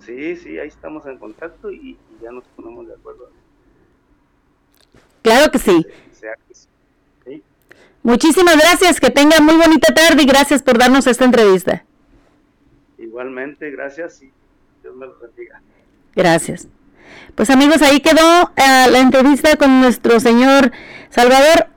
Sí, 0.00 0.36
sí, 0.36 0.58
ahí 0.58 0.68
estamos 0.68 1.04
en 1.04 1.18
contacto 1.18 1.70
y, 1.70 1.98
ya 2.22 2.32
nos 2.32 2.44
ponemos 2.56 2.86
de 2.86 2.94
acuerdo. 2.94 3.28
Claro 5.20 5.50
que 5.50 5.58
sí. 5.58 5.86
Muchísimas 8.02 8.56
gracias, 8.56 8.98
que 8.98 9.10
tenga 9.10 9.40
muy 9.40 9.54
bonita 9.54 9.94
tarde 9.94 10.22
y 10.22 10.26
gracias 10.26 10.62
por 10.62 10.78
darnos 10.78 11.06
esta 11.06 11.24
entrevista. 11.24 11.84
Igualmente, 12.98 13.70
gracias 13.70 14.22
y 14.22 14.32
Dios 14.82 14.96
me 14.96 15.06
los 15.06 15.20
bendiga. 15.20 15.60
Gracias. 16.14 16.68
Pues 17.34 17.48
amigos, 17.50 17.80
ahí 17.82 18.00
quedó 18.00 18.52
eh, 18.56 18.90
la 18.90 18.98
entrevista 18.98 19.56
con 19.56 19.80
nuestro 19.80 20.20
señor 20.20 20.72
Salvador 21.10 21.68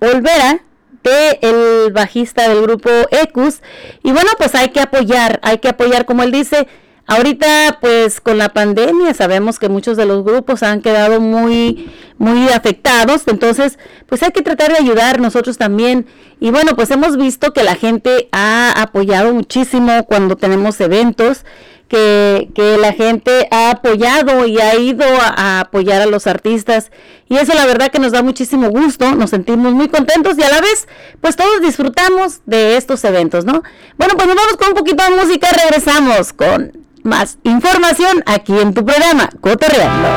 Olvera, 0.00 0.60
de 1.02 1.38
el 1.42 1.92
bajista 1.92 2.48
del 2.48 2.62
grupo 2.62 2.90
Ecus. 3.10 3.60
Y 4.02 4.12
bueno, 4.12 4.30
pues 4.38 4.54
hay 4.54 4.70
que 4.70 4.80
apoyar, 4.80 5.38
hay 5.42 5.58
que 5.58 5.68
apoyar, 5.68 6.06
como 6.06 6.22
él 6.22 6.32
dice, 6.32 6.66
Ahorita, 7.06 7.78
pues 7.82 8.20
con 8.20 8.38
la 8.38 8.48
pandemia, 8.48 9.12
sabemos 9.12 9.58
que 9.58 9.68
muchos 9.68 9.98
de 9.98 10.06
los 10.06 10.24
grupos 10.24 10.62
han 10.62 10.80
quedado 10.80 11.20
muy, 11.20 11.92
muy 12.16 12.48
afectados, 12.48 13.24
entonces, 13.26 13.78
pues 14.06 14.22
hay 14.22 14.30
que 14.30 14.40
tratar 14.40 14.72
de 14.72 14.78
ayudar 14.78 15.20
nosotros 15.20 15.58
también. 15.58 16.06
Y 16.40 16.50
bueno, 16.50 16.74
pues 16.74 16.90
hemos 16.90 17.18
visto 17.18 17.52
que 17.52 17.62
la 17.62 17.74
gente 17.74 18.28
ha 18.32 18.72
apoyado 18.80 19.34
muchísimo 19.34 20.06
cuando 20.06 20.36
tenemos 20.36 20.80
eventos, 20.80 21.44
que, 21.88 22.48
que 22.54 22.78
la 22.78 22.94
gente 22.94 23.48
ha 23.50 23.70
apoyado 23.70 24.46
y 24.46 24.58
ha 24.58 24.74
ido 24.76 25.04
a, 25.04 25.60
apoyar 25.60 26.00
a 26.00 26.06
los 26.06 26.26
artistas. 26.26 26.90
Y 27.28 27.36
eso 27.36 27.52
la 27.52 27.66
verdad 27.66 27.90
que 27.90 27.98
nos 27.98 28.12
da 28.12 28.22
muchísimo 28.22 28.70
gusto, 28.70 29.14
nos 29.14 29.28
sentimos 29.28 29.74
muy 29.74 29.88
contentos 29.88 30.38
y 30.38 30.42
a 30.42 30.48
la 30.48 30.62
vez, 30.62 30.88
pues 31.20 31.36
todos 31.36 31.60
disfrutamos 31.60 32.40
de 32.46 32.78
estos 32.78 33.04
eventos, 33.04 33.44
¿no? 33.44 33.62
Bueno, 33.98 34.14
pues 34.16 34.26
nos 34.26 34.36
vamos 34.36 34.56
con 34.56 34.68
un 34.68 34.74
poquito 34.74 35.04
de 35.04 35.22
música, 35.22 35.48
regresamos 35.52 36.32
con 36.32 36.83
más 37.04 37.38
información 37.44 38.22
aquí 38.26 38.58
en 38.58 38.74
tu 38.74 38.84
programa, 38.84 39.28
Cotorreando. 39.40 40.08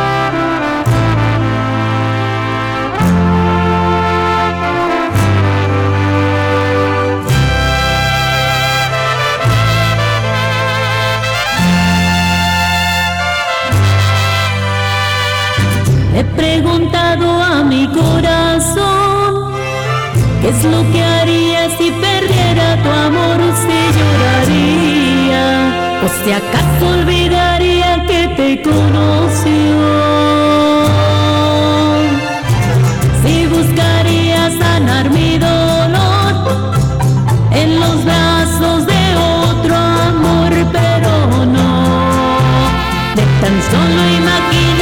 He 16.15 16.23
preguntado 16.35 17.43
a 17.43 17.63
mi 17.63 17.88
corazón 17.89 19.53
qué 20.41 20.49
es 20.49 20.63
lo 20.63 20.81
que 20.91 21.03
haría 21.03 21.69
si 21.77 21.91
perdiera 21.91 22.81
tu 22.81 22.89
amor, 22.89 23.39
si 23.61 23.99
lloraría 23.99 25.06
¿O 26.07 26.09
si 26.23 26.31
acaso 26.31 26.87
olvidaría 26.87 28.05
que 28.07 28.29
te 28.37 28.61
conoció? 28.61 29.77
Si 33.21 33.45
buscaría 33.47 34.49
sanar 34.57 35.09
mi 35.09 35.37
dolor 35.37 36.33
en 37.51 37.79
los 37.81 38.05
brazos 38.05 38.85
de 38.85 39.03
otro 39.43 39.75
amor, 39.75 40.51
pero 40.71 41.45
no, 41.45 41.71
de 43.17 43.25
tan 43.41 43.55
solo 43.69 44.01
imaginar 44.21 44.76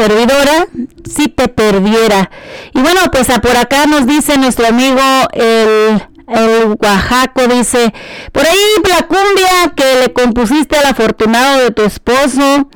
servidora, 0.00 0.66
si 1.04 1.28
te 1.28 1.48
perdiera. 1.48 2.30
Y 2.72 2.80
bueno, 2.80 3.00
pues 3.12 3.28
por 3.40 3.56
acá 3.56 3.86
nos 3.86 4.06
dice 4.06 4.38
nuestro 4.38 4.66
amigo 4.66 5.00
el, 5.32 6.02
el 6.28 6.76
Oaxaco, 6.80 7.46
dice, 7.48 7.92
por 8.32 8.46
ahí 8.46 8.58
la 8.88 9.06
cumbia 9.06 9.74
que 9.76 10.00
le 10.00 10.12
compusiste 10.12 10.78
al 10.78 10.86
afortunado 10.86 11.60
de 11.60 11.70
tu 11.70 11.82
esposo, 11.82 12.68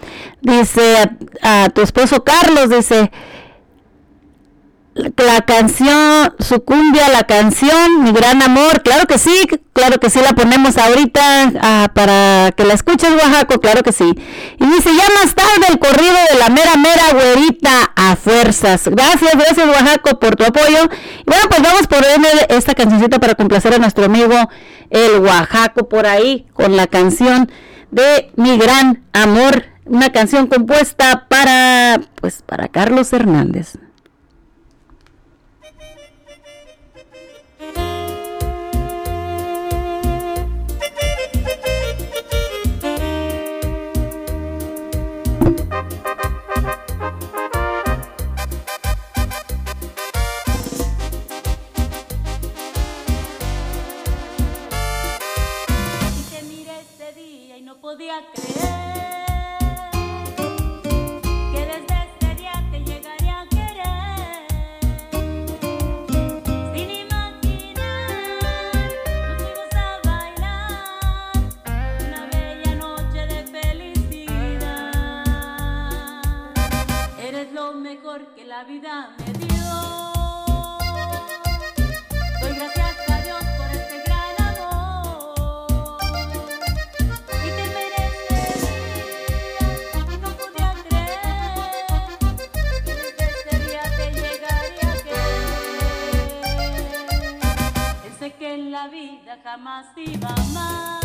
dice 0.43 0.97
a 1.41 1.71
tu 1.71 1.81
esposo 1.81 2.25
Carlos, 2.25 2.69
dice, 2.69 3.11
la 4.95 5.41
canción, 5.43 6.35
su 6.39 6.65
cumbia, 6.65 7.09
la 7.09 7.25
canción, 7.25 8.05
mi 8.05 8.13
gran 8.13 8.41
amor, 8.43 8.83
claro 8.83 9.07
que 9.07 9.19
sí, 9.19 9.47
claro 9.73 9.99
que 9.99 10.09
sí 10.09 10.21
la 10.21 10.35
ponemos 10.35 10.79
ahorita 10.79 11.53
ah, 11.61 11.89
para 11.93 12.53
que 12.53 12.65
la 12.65 12.75
escuches 12.75 13.11
Oaxaco, 13.11 13.61
claro 13.61 13.83
que 13.83 13.93
sí. 13.93 14.05
Y 14.59 14.67
dice, 14.67 14.91
ya 14.97 15.05
más 15.21 15.35
tarde 15.35 15.67
el 15.69 15.79
corrido 15.81 16.15
de 16.31 16.39
la 16.39 16.49
mera 16.49 16.77
mera 16.77 17.13
güerita 17.13 17.93
a 17.97 18.15
fuerzas. 18.15 18.87
Gracias, 18.87 19.33
gracias 19.33 19.67
Oaxaco 19.67 20.21
por 20.21 20.37
tu 20.37 20.45
apoyo. 20.45 20.85
Y 20.85 21.25
bueno, 21.27 21.45
pues 21.49 21.63
vamos 21.63 21.87
por 21.89 22.05
esta 22.49 22.75
cancioncita 22.75 23.19
para 23.19 23.35
complacer 23.35 23.75
a 23.75 23.79
nuestro 23.79 24.05
amigo 24.05 24.37
el 24.91 25.19
Oaxaco 25.19 25.89
por 25.89 26.07
ahí 26.07 26.47
con 26.53 26.77
la 26.77 26.87
canción 26.87 27.51
de 27.91 28.31
mi 28.37 28.57
gran 28.59 29.03
amor, 29.13 29.65
una 29.87 30.11
canción 30.11 30.47
compuesta 30.47 31.27
para, 31.29 32.01
pues, 32.21 32.43
para 32.43 32.69
Carlos 32.69 33.13
Hernández. 33.13 33.77
La 78.55 78.63
vida 78.63 79.11
me 79.19 79.33
dio. 79.33 79.55
en 98.41 98.71
la 98.71 98.89
vida 98.89 99.39
jamás 99.43 99.87
iba 99.97 100.35
más. 100.53 101.04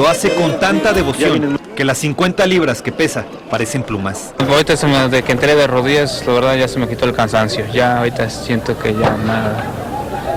Lo 0.00 0.08
hace 0.08 0.32
con 0.32 0.58
tanta 0.58 0.94
devoción 0.94 1.58
que 1.76 1.84
las 1.84 1.98
50 1.98 2.46
libras 2.46 2.80
que 2.80 2.90
pesa 2.90 3.26
parecen 3.50 3.82
plumas. 3.82 4.32
Ahorita 4.38 4.72
desde 4.72 5.22
que 5.22 5.32
entré 5.32 5.54
de 5.54 5.66
rodillas, 5.66 6.24
la 6.26 6.32
verdad 6.32 6.56
ya 6.56 6.68
se 6.68 6.78
me 6.78 6.88
quitó 6.88 7.04
el 7.04 7.12
cansancio. 7.12 7.66
Ya 7.70 7.98
ahorita 7.98 8.30
siento 8.30 8.78
que 8.78 8.94
ya 8.94 9.14
nada. 9.26 9.62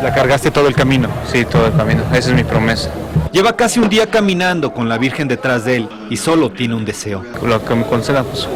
¿La 0.03 0.13
cargaste 0.13 0.51
todo 0.51 0.67
el 0.67 0.75
camino? 0.75 1.07
Sí, 1.31 1.45
todo 1.45 1.67
el 1.67 1.73
camino. 1.77 2.03
Esa 2.11 2.31
es 2.31 2.35
mi 2.35 2.43
promesa. 2.43 2.89
Lleva 3.31 3.55
casi 3.55 3.79
un 3.79 3.87
día 3.87 4.07
caminando 4.07 4.73
con 4.73 4.89
la 4.89 4.97
Virgen 4.97 5.29
detrás 5.29 5.63
de 5.63 5.77
él 5.77 5.89
y 6.09 6.17
solo 6.17 6.51
tiene 6.51 6.75
un 6.75 6.83
deseo. 6.83 7.23
Lo 7.41 7.63
que 7.63 7.73
me 7.73 7.85
conceda, 7.85 8.23
pues, 8.23 8.49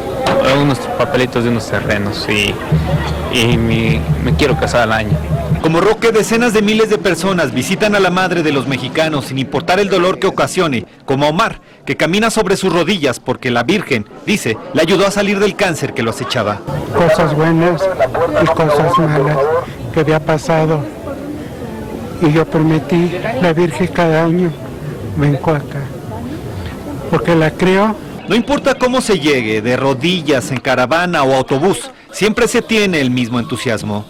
unos 0.60 0.78
papelitos 0.98 1.42
de 1.42 1.48
unos 1.48 1.70
terrenos 1.70 2.26
y, 2.28 2.54
y 3.34 3.56
me 3.56 4.34
quiero 4.36 4.58
casar 4.60 4.82
al 4.82 4.92
año. 4.92 5.37
Como 5.62 5.80
Roque, 5.80 6.12
decenas 6.12 6.52
de 6.52 6.62
miles 6.62 6.88
de 6.88 6.98
personas 6.98 7.52
visitan 7.52 7.94
a 7.94 8.00
la 8.00 8.10
madre 8.10 8.42
de 8.42 8.52
los 8.52 8.68
mexicanos 8.68 9.26
sin 9.26 9.38
importar 9.38 9.80
el 9.80 9.88
dolor 9.88 10.18
que 10.18 10.26
ocasione, 10.28 10.86
como 11.04 11.28
Omar, 11.28 11.60
que 11.84 11.96
camina 11.96 12.30
sobre 12.30 12.56
sus 12.56 12.72
rodillas 12.72 13.18
porque 13.18 13.50
la 13.50 13.64
Virgen, 13.64 14.06
dice, 14.24 14.56
le 14.72 14.82
ayudó 14.82 15.06
a 15.06 15.10
salir 15.10 15.40
del 15.40 15.56
cáncer 15.56 15.94
que 15.94 16.02
lo 16.02 16.10
acechaba. 16.10 16.60
Cosas 16.96 17.34
buenas 17.34 17.82
y 18.42 18.46
cosas 18.46 18.98
malas 18.98 19.36
que 19.92 20.00
había 20.00 20.20
pasado. 20.20 20.80
Y 22.22 22.32
yo 22.32 22.44
prometí, 22.46 23.12
la 23.42 23.52
Virgen 23.52 23.88
cada 23.88 24.24
año 24.24 24.50
vengo 25.16 25.52
acá, 25.52 25.82
porque 27.10 27.34
la 27.34 27.50
creo. 27.50 27.96
No 28.28 28.34
importa 28.34 28.74
cómo 28.74 29.00
se 29.00 29.18
llegue, 29.18 29.62
de 29.62 29.76
rodillas, 29.76 30.50
en 30.50 30.58
caravana 30.58 31.22
o 31.24 31.34
autobús, 31.34 31.90
siempre 32.12 32.46
se 32.46 32.62
tiene 32.62 33.00
el 33.00 33.10
mismo 33.10 33.40
entusiasmo. 33.40 34.04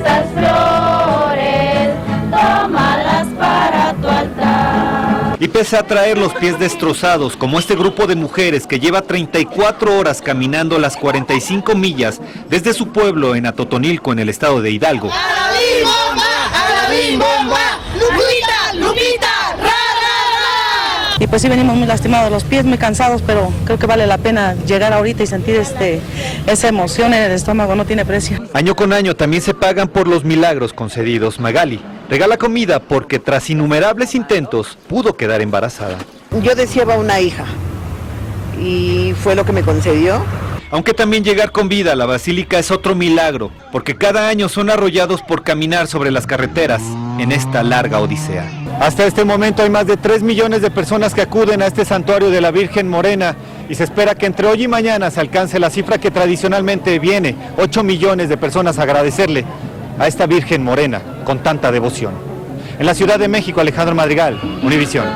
Estas 0.00 0.30
flores, 0.32 1.90
tómalas 2.30 3.26
para 3.38 3.92
tu 4.00 4.08
altar. 4.08 5.36
Y 5.38 5.46
pese 5.48 5.76
a 5.76 5.82
traer 5.82 6.16
los 6.16 6.32
pies 6.32 6.58
destrozados, 6.58 7.36
como 7.36 7.58
este 7.58 7.76
grupo 7.76 8.06
de 8.06 8.16
mujeres 8.16 8.66
que 8.66 8.80
lleva 8.80 9.02
34 9.02 9.98
horas 9.98 10.22
caminando 10.22 10.78
las 10.78 10.96
45 10.96 11.74
millas 11.74 12.18
desde 12.48 12.72
su 12.72 12.88
pueblo 12.88 13.34
en 13.34 13.44
Atotonilco, 13.44 14.12
en 14.12 14.20
el 14.20 14.30
estado 14.30 14.62
de 14.62 14.70
Hidalgo. 14.70 15.10
¡Lupita! 17.94 18.72
¡Lupita! 18.74 19.30
y 21.20 21.26
pues 21.26 21.42
sí 21.42 21.50
venimos 21.50 21.76
muy 21.76 21.86
lastimados, 21.86 22.32
los 22.32 22.44
pies 22.44 22.64
muy 22.64 22.78
cansados, 22.78 23.22
pero 23.26 23.52
creo 23.66 23.78
que 23.78 23.84
vale 23.84 24.06
la 24.06 24.16
pena 24.16 24.54
llegar 24.66 24.94
ahorita 24.94 25.22
y 25.22 25.26
sentir 25.26 25.56
este, 25.56 26.00
esa 26.46 26.68
emoción 26.68 27.14
en 27.14 27.22
el 27.22 27.32
estómago, 27.32 27.74
no 27.74 27.84
tiene 27.84 28.04
precio. 28.04 28.38
Año 28.52 28.74
con 28.74 28.92
año 28.92 29.14
también 29.14 29.42
se 29.42 29.54
pagan 29.54 29.88
por 29.88 30.08
los 30.08 30.24
milagros 30.24 30.72
concedidos. 30.72 31.40
Magali 31.40 31.80
regala 32.10 32.36
comida 32.36 32.80
porque 32.80 33.20
tras 33.20 33.48
innumerables 33.50 34.14
intentos 34.14 34.76
pudo 34.88 35.16
quedar 35.16 35.40
embarazada. 35.40 35.96
Yo 36.42 36.54
deseaba 36.54 36.96
una 36.96 37.20
hija 37.20 37.44
y 38.60 39.14
fue 39.22 39.34
lo 39.34 39.44
que 39.44 39.52
me 39.52 39.62
concedió. 39.62 40.22
Aunque 40.72 40.94
también 40.94 41.24
llegar 41.24 41.50
con 41.50 41.68
vida 41.68 41.92
a 41.92 41.96
la 41.96 42.06
basílica 42.06 42.58
es 42.58 42.70
otro 42.70 42.94
milagro, 42.94 43.50
porque 43.72 43.96
cada 43.96 44.28
año 44.28 44.48
son 44.48 44.70
arrollados 44.70 45.20
por 45.20 45.42
caminar 45.42 45.88
sobre 45.88 46.12
las 46.12 46.28
carreteras 46.28 46.80
en 47.18 47.32
esta 47.32 47.64
larga 47.64 47.98
odisea. 47.98 48.48
Hasta 48.80 49.04
este 49.04 49.24
momento 49.24 49.64
hay 49.64 49.70
más 49.70 49.86
de 49.88 49.96
3 49.96 50.22
millones 50.22 50.62
de 50.62 50.70
personas 50.70 51.12
que 51.12 51.22
acuden 51.22 51.60
a 51.60 51.66
este 51.66 51.84
santuario 51.84 52.30
de 52.30 52.40
la 52.40 52.52
Virgen 52.52 52.88
Morena 52.88 53.34
y 53.70 53.76
se 53.76 53.84
espera 53.84 54.16
que 54.16 54.26
entre 54.26 54.48
hoy 54.48 54.64
y 54.64 54.68
mañana 54.68 55.12
se 55.12 55.20
alcance 55.20 55.60
la 55.60 55.70
cifra 55.70 55.98
que 55.98 56.10
tradicionalmente 56.10 56.98
viene, 56.98 57.36
8 57.56 57.84
millones 57.84 58.28
de 58.28 58.36
personas 58.36 58.80
a 58.80 58.82
agradecerle 58.82 59.44
a 59.96 60.08
esta 60.08 60.26
Virgen 60.26 60.64
Morena 60.64 61.00
con 61.24 61.40
tanta 61.40 61.70
devoción. 61.70 62.12
En 62.80 62.84
la 62.84 62.94
Ciudad 62.94 63.20
de 63.20 63.28
México, 63.28 63.60
Alejandro 63.60 63.94
Madrigal, 63.94 64.40
Univisión. 64.64 65.06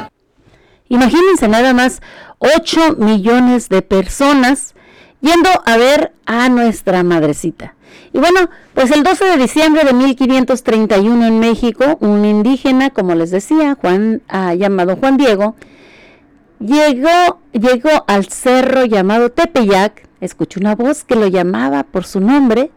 Imagínense 0.89 1.49
nada 1.49 1.75
más 1.75 2.01
8 2.39 2.95
millones 2.97 3.69
de 3.71 3.83
personas 3.83 4.77
yendo 5.21 5.51
a 5.67 5.77
ver 5.77 6.13
a 6.25 6.49
nuestra 6.49 7.03
madrecita. 7.03 7.75
Y 8.13 8.19
bueno, 8.19 8.49
pues 8.75 8.93
el 8.93 9.03
12 9.03 9.25
de 9.25 9.37
diciembre 9.37 9.83
de 9.83 9.95
1531 9.95 11.27
en 11.27 11.41
México, 11.41 11.97
un 11.99 12.25
indígena, 12.25 12.91
como 12.91 13.17
les 13.17 13.33
decía, 13.33 13.77
Juan, 13.81 14.23
ah, 14.29 14.55
llamado 14.55 14.95
Juan 14.95 15.17
Diego, 15.17 15.57
llegó, 16.65 17.41
llegó 17.53 17.91
al 18.07 18.27
cerro 18.27 18.85
llamado 18.85 19.31
Tepeyac, 19.31 20.09
escuchó 20.21 20.61
una 20.61 20.75
voz 20.75 21.05
que 21.05 21.15
lo 21.15 21.27
llamaba 21.27 21.85
por 21.85 22.05
su 22.05 22.21
nombre, 22.21 22.71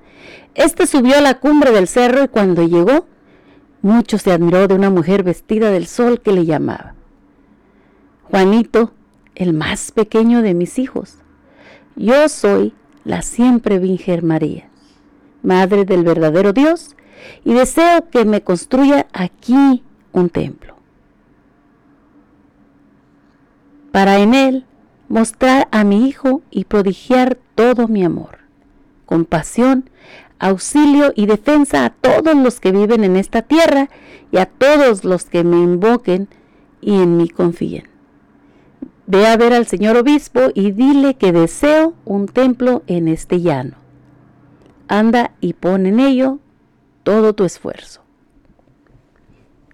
este 0.56 0.88
subió 0.88 1.18
a 1.18 1.22
la 1.22 1.40
cumbre 1.40 1.72
del 1.72 1.88
cerro 1.88 2.24
y 2.24 2.28
cuando 2.28 2.68
llegó, 2.68 3.06
mucho 3.82 4.18
se 4.18 4.32
admiró 4.32 4.68
de 4.68 4.76
una 4.76 4.90
mujer 4.90 5.24
vestida 5.24 5.72
del 5.72 5.88
sol 5.88 6.20
que 6.22 6.34
le 6.34 6.46
llamaba. 6.46 6.96
Juanito, 8.24 8.92
el 9.36 9.54
más 9.54 9.92
pequeño 9.92 10.42
de 10.42 10.54
mis 10.54 10.80
hijos, 10.80 11.16
yo 11.96 12.28
soy 12.28 12.74
la 13.06 13.22
siempre 13.22 13.80
Virgen 13.80 14.26
María, 14.26 14.68
Madre 15.44 15.86
del 15.86 16.04
verdadero 16.04 16.52
Dios, 16.52 16.96
y 17.46 17.54
deseo 17.54 18.10
que 18.10 18.26
me 18.26 18.42
construya 18.42 19.08
aquí 19.14 19.84
un 20.12 20.30
templo. 20.30 20.77
Para 23.98 24.20
en 24.20 24.36
él 24.36 24.64
mostrar 25.10 25.68
a 25.72 25.84
mi 25.84 26.08
Hijo 26.08 26.44
y 26.52 26.66
prodigiar 26.66 27.40
todo 27.56 27.88
mi 27.88 28.04
amor, 28.04 28.38
compasión, 29.08 29.90
auxilio 30.38 31.14
y 31.16 31.26
defensa 31.26 31.84
a 31.84 31.90
todos 31.90 32.36
los 32.36 32.60
que 32.60 32.72
viven 32.72 33.04
en 33.04 33.16
esta 33.16 33.42
tierra 33.42 33.90
y 34.32 34.38
a 34.38 34.46
todos 34.46 35.04
los 35.04 35.26
que 35.26 35.44
me 35.44 35.58
invoquen 35.58 36.28
y 36.80 37.02
en 37.02 37.18
mí 37.18 37.28
confíen. 37.28 37.90
Ve 39.08 39.26
a 39.26 39.36
ver 39.36 39.54
al 39.56 39.66
señor 39.66 39.98
obispo 39.98 40.42
y 40.54 40.74
dile 40.74 41.16
que 41.16 41.32
deseo 41.32 41.96
un 42.06 42.28
templo 42.28 42.84
en 42.86 43.08
este 43.08 43.42
llano. 43.42 43.78
Anda 44.88 45.32
y 45.42 45.54
pon 45.54 45.88
en 45.88 46.00
ello 46.00 46.38
todo 47.02 47.34
tu 47.34 47.46
esfuerzo. 47.46 48.07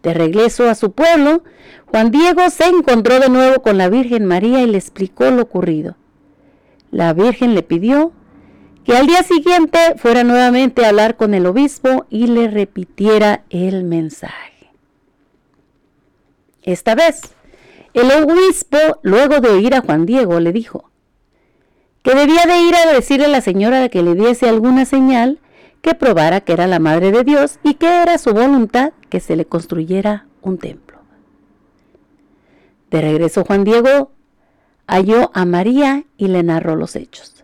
De 0.04 0.14
regreso 0.14 0.70
a 0.70 0.76
su 0.76 0.92
pueblo, 0.92 1.44
Juan 1.86 2.12
Diego 2.12 2.50
se 2.50 2.66
encontró 2.66 3.20
de 3.20 3.30
nuevo 3.30 3.62
con 3.62 3.78
la 3.78 3.88
Virgen 3.88 4.26
María 4.26 4.62
y 4.62 4.68
le 4.68 4.78
explicó 4.78 5.32
lo 5.32 5.44
ocurrido. 5.44 5.96
La 6.92 7.14
Virgen 7.14 7.56
le 7.56 7.64
pidió 7.64 8.12
que 8.84 8.98
al 8.98 9.08
día 9.08 9.24
siguiente 9.24 9.80
fuera 9.96 10.26
nuevamente 10.26 10.84
a 10.84 10.90
hablar 10.90 11.16
con 11.16 11.34
el 11.34 11.46
obispo 11.46 12.06
y 12.10 12.28
le 12.28 12.50
repitiera 12.50 13.46
el 13.50 13.86
mensaje. 13.86 14.72
Esta 16.64 16.96
vez, 16.96 17.22
el 17.94 18.12
obispo, 18.12 18.78
luego 19.04 19.40
de 19.40 19.50
oír 19.50 19.74
a 19.74 19.82
Juan 19.82 20.06
Diego, 20.06 20.40
le 20.42 20.52
dijo 20.52 20.90
que 22.02 22.14
debía 22.14 22.46
de 22.46 22.62
ir 22.62 22.76
a 22.76 22.92
decirle 22.92 23.26
a 23.26 23.30
la 23.30 23.42
señora 23.42 23.88
que 23.88 24.04
le 24.04 24.16
diese 24.16 24.50
alguna 24.50 24.84
señal 24.84 25.40
que 25.82 25.96
probara 25.96 26.42
que 26.42 26.52
era 26.52 26.68
la 26.68 26.80
Madre 26.80 27.12
de 27.12 27.24
Dios 27.24 27.60
y 27.64 27.76
que 27.76 28.02
era 28.02 28.18
su 28.18 28.34
voluntad 28.34 28.92
que 29.14 29.20
se 29.20 29.36
le 29.36 29.46
construyera 29.46 30.26
un 30.42 30.58
templo. 30.58 30.98
De 32.90 33.00
regreso 33.00 33.46
Juan 33.46 33.64
Diego 33.64 34.10
halló 34.88 35.30
a 35.36 35.46
María 35.46 36.06
y 36.18 36.30
le 36.30 36.42
narró 36.42 36.76
los 36.76 36.96
hechos. 36.96 37.44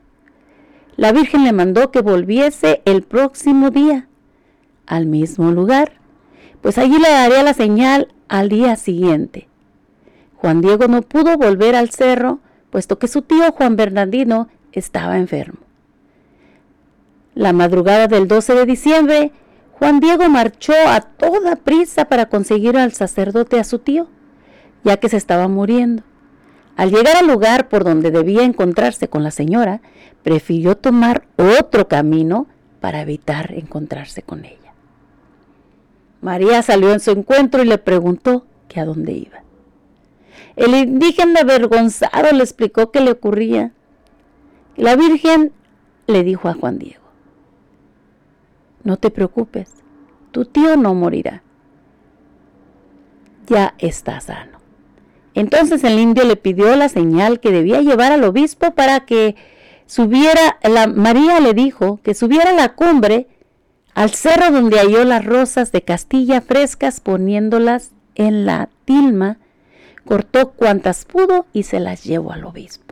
La 0.96 1.12
Virgen 1.12 1.44
le 1.44 1.54
mandó 1.54 1.92
que 1.92 2.02
volviese 2.02 2.82
el 2.86 3.04
próximo 3.04 3.70
día 3.70 4.08
al 4.88 5.06
mismo 5.06 5.52
lugar, 5.52 5.92
pues 6.62 6.80
allí 6.80 6.98
le 6.98 7.08
daría 7.08 7.44
la 7.44 7.54
señal 7.54 8.08
al 8.30 8.50
día 8.50 8.76
siguiente. 8.76 9.48
Juan 10.38 10.62
Diego 10.62 10.88
no 10.88 11.04
pudo 11.04 11.38
volver 11.38 11.76
al 11.76 11.92
cerro, 11.92 12.40
puesto 12.72 12.98
que 12.98 13.08
su 13.08 13.22
tío 13.22 13.52
Juan 13.52 13.76
Bernardino 13.76 14.48
estaba 14.72 15.20
enfermo. 15.20 15.60
La 17.36 17.54
madrugada 17.54 18.08
del 18.08 18.28
12 18.28 18.56
de 18.56 18.66
diciembre, 18.66 19.32
Juan 19.80 20.02
Diego 20.02 20.28
marchó 20.28 20.74
a 20.88 21.00
toda 21.00 21.56
prisa 21.56 22.06
para 22.06 22.28
conseguir 22.28 22.78
al 22.78 22.92
sacerdote 22.92 23.60
a 23.60 23.64
su 23.64 23.80
tío, 23.80 24.08
ya 24.84 24.98
que 24.98 25.08
se 25.08 25.16
estaba 25.16 25.48
muriendo. 25.48 26.04
Al 26.76 26.92
llegar 26.92 27.16
al 27.16 27.28
lugar 27.28 27.70
por 27.70 27.86
donde 27.86 28.12
debía 28.12 28.44
encontrarse 28.44 29.08
con 29.08 29.24
la 29.24 29.32
señora, 29.32 29.82
prefirió 30.22 30.76
tomar 30.76 31.24
otro 31.38 31.88
camino 31.88 32.48
para 32.82 33.02
evitar 33.02 33.54
encontrarse 33.54 34.22
con 34.22 34.44
ella. 34.44 34.74
María 36.22 36.62
salió 36.62 36.92
en 36.92 37.00
su 37.00 37.12
encuentro 37.12 37.64
y 37.64 37.66
le 37.66 37.78
preguntó 37.78 38.46
que 38.68 38.82
a 38.82 38.86
dónde 38.86 39.14
iba. 39.14 39.44
El 40.58 40.76
indígena 40.76 41.42
avergonzado 41.42 42.34
le 42.34 42.44
explicó 42.44 42.92
qué 42.92 43.00
le 43.00 43.12
ocurría. 43.12 43.72
La 44.76 44.98
Virgen 44.98 45.54
le 46.08 46.24
dijo 46.24 46.50
a 46.50 46.54
Juan 46.54 46.80
Diego, 46.80 46.99
no 48.84 48.98
te 48.98 49.10
preocupes, 49.10 49.72
tu 50.32 50.46
tío 50.46 50.78
no 50.78 50.94
morirá. 50.94 51.44
Ya 53.48 53.74
está 53.80 54.20
sano. 54.22 54.60
Entonces 55.34 55.84
el 55.84 56.00
indio 56.00 56.24
le 56.26 56.36
pidió 56.36 56.76
la 56.76 56.90
señal 56.90 57.40
que 57.40 57.52
debía 57.52 57.82
llevar 57.82 58.12
al 58.12 58.24
obispo 58.24 58.72
para 58.72 59.02
que 59.02 59.36
subiera, 59.86 60.60
la 60.64 60.88
María 60.88 61.40
le 61.40 61.54
dijo 61.54 62.00
que 62.04 62.14
subiera 62.14 62.52
a 62.52 62.54
la 62.54 62.74
cumbre 62.74 63.28
al 63.94 64.12
cerro 64.12 64.52
donde 64.52 64.80
halló 64.80 65.04
las 65.04 65.26
rosas 65.26 65.72
de 65.72 65.82
Castilla 65.82 66.42
frescas 66.42 67.00
poniéndolas 67.00 67.92
en 68.16 68.46
la 68.46 68.70
tilma 68.86 69.38
cortó 70.06 70.52
cuantas 70.52 71.06
pudo 71.06 71.46
y 71.54 71.64
se 71.64 71.80
las 71.80 72.04
llevó 72.04 72.32
al 72.32 72.46
obispo. 72.46 72.89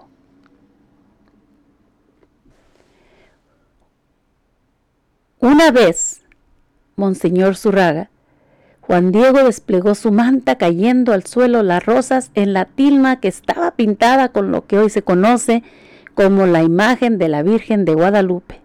Una 5.40 5.70
vez, 5.70 6.24
Monseñor 6.96 7.56
Zurraga, 7.58 8.10
Juan 8.82 9.12
Diego 9.12 9.44
desplegó 9.44 9.94
su 9.94 10.12
manta 10.12 10.58
cayendo 10.58 11.14
al 11.14 11.28
suelo 11.28 11.62
las 11.62 11.86
rosas 11.86 12.32
en 12.34 12.54
la 12.54 12.66
tilma 12.66 13.20
que 13.20 13.28
estaba 13.28 13.72
pintada 13.72 14.30
con 14.30 14.52
lo 14.52 14.66
que 14.66 14.80
hoy 14.80 14.90
se 14.90 15.04
conoce 15.04 15.62
como 16.16 16.48
la 16.48 16.64
imagen 16.64 17.20
de 17.20 17.28
la 17.28 17.44
Virgen 17.44 17.86
de 17.86 17.94
Guadalupe. 17.94 18.62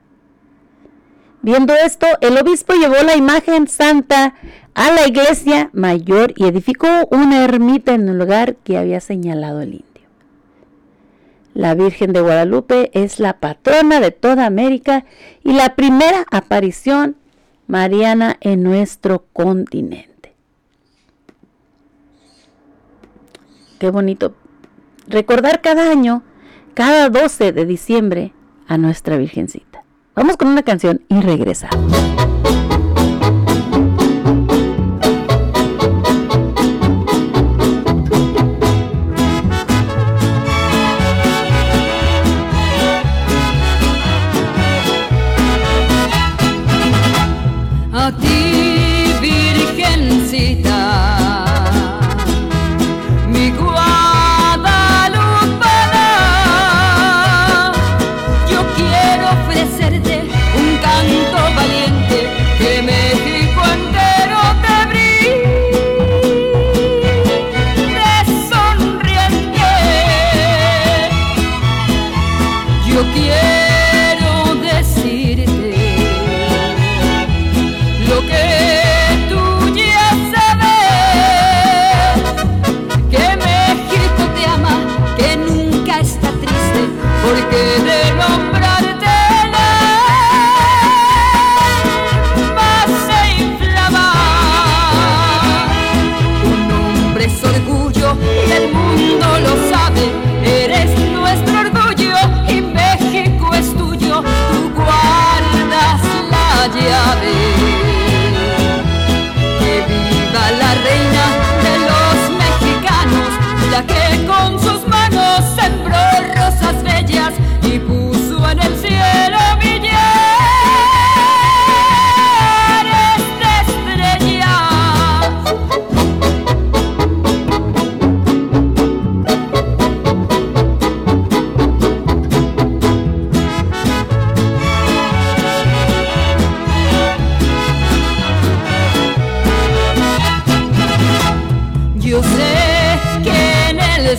Viendo 1.43 1.75
esto, 1.75 2.07
el 2.23 2.39
obispo 2.39 2.73
llevó 2.73 3.03
la 3.05 3.17
imagen 3.17 3.69
santa 3.69 4.35
a 4.75 4.93
la 4.93 5.07
iglesia 5.07 5.69
mayor 5.75 6.33
y 6.37 6.47
edificó 6.47 6.89
una 7.11 7.45
ermita 7.45 7.93
en 7.93 8.09
el 8.09 8.19
lugar 8.19 8.57
que 8.57 8.79
había 8.79 9.01
señalado 9.01 9.61
el 9.61 9.75
indio. 9.75 9.92
La 11.55 11.75
Virgen 11.75 12.13
de 12.13 12.21
Guadalupe 12.21 12.91
es 12.95 13.21
la 13.21 13.39
patrona 13.39 14.01
de 14.01 14.11
toda 14.11 14.47
América 14.47 15.05
y 15.45 15.53
la 15.53 15.75
primera 15.75 16.25
aparición 16.31 17.17
mariana 17.67 18.37
en 18.41 18.63
nuestro 18.63 19.27
continente. 19.33 20.35
Qué 23.79 23.91
bonito 23.91 24.35
recordar 25.09 25.61
cada 25.61 25.91
año, 25.91 26.23
cada 26.75 27.09
12 27.09 27.53
de 27.53 27.67
diciembre, 27.67 28.33
a 28.67 28.79
nuestra 28.79 29.17
Virgencita. 29.17 29.85
Vamos 30.15 30.37
con 30.37 30.49
una 30.49 30.63
canción 30.63 31.03
y 31.09 31.21
regresamos. 31.21 31.93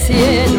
En 0.10 0.53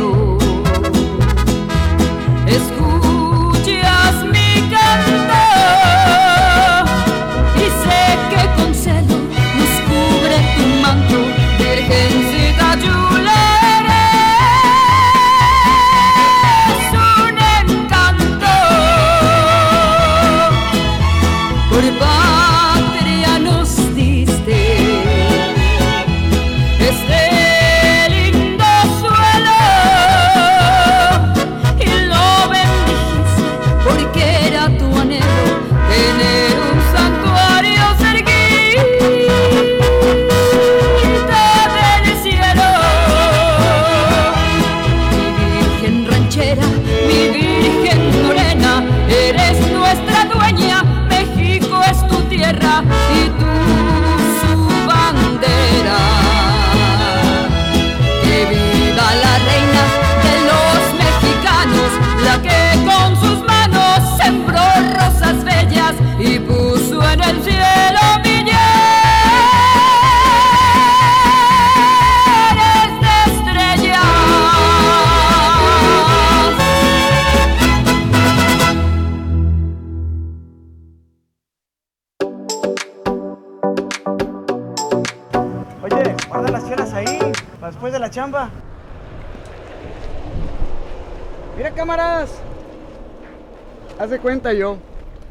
cuenta 94.24 94.54
yo. 94.54 94.78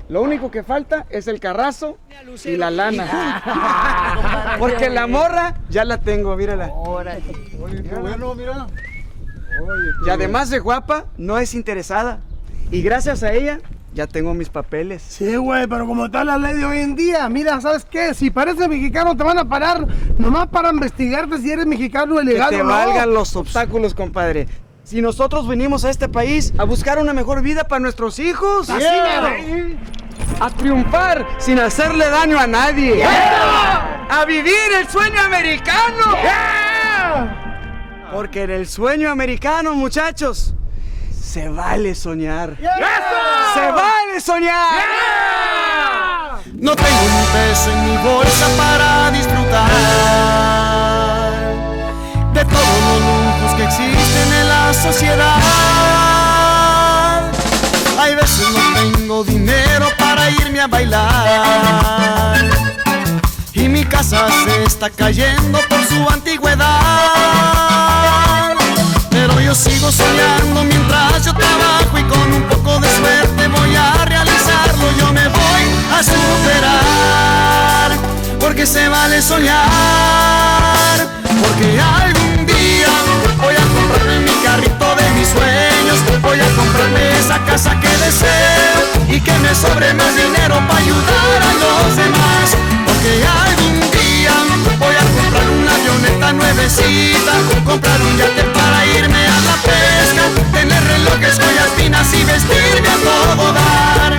Lo 0.07 0.21
único 0.21 0.51
que 0.51 0.61
falta 0.61 1.07
es 1.09 1.27
el 1.27 1.39
carrazo 1.39 1.97
y 2.45 2.57
la 2.57 2.69
lana. 2.69 4.53
Porque 4.59 4.87
la 4.91 5.07
morra 5.07 5.55
ya 5.67 5.83
la 5.83 5.97
tengo, 5.97 6.37
mírala. 6.37 6.69
Oye, 6.71 7.81
qué 7.81 7.95
bueno, 7.95 8.35
mira. 8.35 8.67
Y 10.05 10.09
además 10.11 10.51
de 10.51 10.59
guapa, 10.59 11.05
no 11.17 11.39
es 11.39 11.55
interesada. 11.55 12.19
Y 12.69 12.83
gracias 12.83 13.23
a 13.23 13.33
ella, 13.33 13.61
ya 13.95 14.05
tengo 14.05 14.35
mis 14.35 14.49
papeles. 14.49 15.01
Sí, 15.01 15.37
güey, 15.37 15.65
pero 15.65 15.87
como 15.87 16.05
está 16.05 16.23
la 16.23 16.37
ley 16.37 16.55
de 16.55 16.65
hoy 16.65 16.77
en 16.77 16.95
día, 16.95 17.27
mira, 17.29 17.59
¿sabes 17.61 17.83
qué? 17.85 18.13
Si 18.13 18.29
pareces 18.29 18.67
mexicano 18.67 19.17
te 19.17 19.23
van 19.23 19.39
a 19.39 19.45
parar 19.49 19.87
nomás 20.19 20.49
para 20.49 20.69
investigarte 20.69 21.39
si 21.39 21.51
eres 21.51 21.65
mexicano 21.65 22.17
Que 22.17 22.23
ilegal 22.23 22.49
te 22.51 22.61
o 22.61 22.63
no. 22.63 22.69
valgan 22.69 23.11
los 23.11 23.35
obstáculos, 23.35 23.95
compadre. 23.95 24.47
Si 24.83 25.01
nosotros 25.01 25.47
venimos 25.47 25.85
a 25.85 25.89
este 25.89 26.09
país 26.09 26.53
a 26.57 26.65
buscar 26.65 26.99
una 26.99 27.13
mejor 27.13 27.41
vida 27.41 27.63
para 27.63 27.79
nuestros 27.79 28.19
hijos, 28.19 28.69
Así 28.69 28.83
mero. 28.83 29.29
a 30.41 30.49
triunfar 30.51 31.25
sin 31.39 31.57
hacerle 31.59 32.09
daño 32.09 32.37
a 32.39 32.47
nadie, 32.47 33.03
a 33.03 34.25
vivir 34.25 34.53
el 34.77 34.87
sueño 34.89 35.21
americano. 35.21 36.17
Porque 38.11 38.43
en 38.43 38.51
el 38.51 38.67
sueño 38.67 39.09
americano, 39.09 39.73
muchachos, 39.73 40.53
se 41.19 41.47
vale 41.49 41.95
soñar. 41.95 42.57
¡Se 42.57 43.71
vale 43.71 44.19
soñar! 44.21 44.83
No 46.55 46.75
tengo 46.75 46.89
un 47.01 47.25
peso 47.33 47.71
en 47.71 47.89
mi 47.89 47.97
bolsa 48.03 48.47
para 48.57 49.11
disfrutar 49.11 49.71
de 52.33 52.45
todos 52.45 52.79
los 52.89 52.99
lujos 53.01 53.53
que 53.57 53.63
existen 53.63 53.99
en 53.99 54.02
sociedad. 54.71 55.41
Hay 57.99 58.15
veces 58.15 58.45
no 58.51 58.59
tengo 58.79 59.23
dinero 59.23 59.87
para 59.97 60.29
irme 60.29 60.61
a 60.61 60.67
bailar 60.67 62.37
y 63.53 63.67
mi 63.69 63.83
casa 63.85 64.27
se 64.45 64.63
está 64.63 64.89
cayendo 64.89 65.59
por 65.69 65.83
su 65.85 66.09
antigüedad. 66.09 66.67
Pero 69.09 69.39
yo 69.39 69.55
sigo 69.55 69.91
soñando 69.91 70.63
mientras 70.63 71.25
yo 71.25 71.33
trabajo 71.33 71.97
y 71.97 72.03
con 72.03 72.33
un 72.33 72.43
poco 72.43 72.79
de 72.79 72.89
suerte 72.97 73.47
voy 73.47 73.75
a 73.75 74.05
realizarlo. 74.05 74.91
Yo 74.99 75.13
me 75.13 75.27
voy 75.27 75.63
a 75.97 76.03
superar 76.03 77.91
porque 78.39 78.65
se 78.65 78.89
vale 78.89 79.21
soñar. 79.21 79.63
Porque 81.41 81.79
algún 81.79 82.45
día 82.45 82.89
Voy 86.21 86.39
a 86.39 86.49
comprarme 86.55 87.19
esa 87.19 87.37
casa 87.45 87.79
que 87.79 87.87
deseo 87.87 88.79
y 89.09 89.19
que 89.19 89.33
me 89.39 89.53
sobre 89.53 89.93
más 89.93 90.15
dinero 90.15 90.55
para 90.67 90.79
ayudar 90.79 91.39
a 91.49 91.53
los 91.63 91.95
demás. 91.95 92.45
Porque 92.85 93.23
algún 93.45 93.79
día 93.91 94.33
voy 94.79 94.95
a 94.95 95.05
comprar 95.17 95.49
una 95.49 95.75
avioneta 95.75 96.33
nuevecita, 96.33 97.33
comprar 97.65 98.01
un 98.01 98.17
yate 98.17 98.43
para 98.55 98.85
irme 98.85 99.27
a 99.27 99.39
la 99.49 99.55
pesca, 99.69 100.23
tener 100.51 100.83
relojes, 100.83 101.35
joyas 101.35 101.69
finas 101.77 102.13
y 102.13 102.23
vestirme 102.23 102.89
a 102.89 102.97
todo 102.97 103.53
dar. 103.53 104.13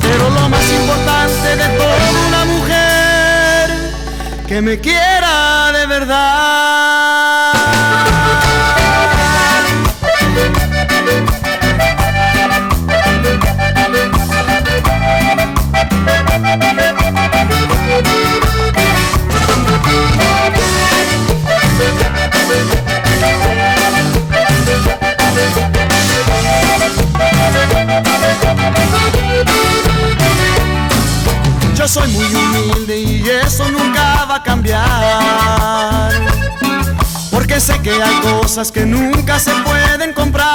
Pero 0.00 0.30
lo 0.30 0.48
más 0.48 0.64
importante 0.70 1.56
de 1.56 1.68
toda 1.78 2.10
una 2.28 2.44
mujer, 2.44 3.70
que 4.46 4.60
me 4.62 4.78
quiera 4.78 5.72
de 5.72 5.86
verdad. 5.86 6.91
Yo 31.74 31.88
soy 31.88 32.08
muy 32.08 32.26
humilde 32.26 33.00
y 33.00 33.24
eso 33.30 33.66
nunca 33.70 34.26
va 34.26 34.36
a 34.36 34.42
cambiar. 34.42 36.12
Porque 37.30 37.60
sé 37.60 37.80
que 37.80 37.92
hay 37.92 38.14
cosas 38.20 38.70
que 38.70 38.84
nunca 38.84 39.38
se 39.38 39.52
pueden 39.52 40.12
comprar. 40.12 40.52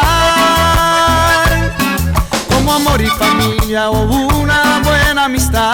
Como 2.67 2.89
amor 2.89 3.01
y 3.01 3.07
familia 3.07 3.89
o 3.89 4.01
una 4.41 4.81
buena 4.83 5.23
amistad. 5.23 5.71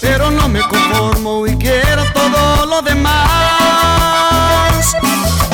Pero 0.00 0.30
no 0.30 0.48
me 0.48 0.60
conformo 0.60 1.46
y 1.46 1.54
quiero 1.58 2.02
todo 2.14 2.64
lo 2.64 2.80
demás. 2.80 3.12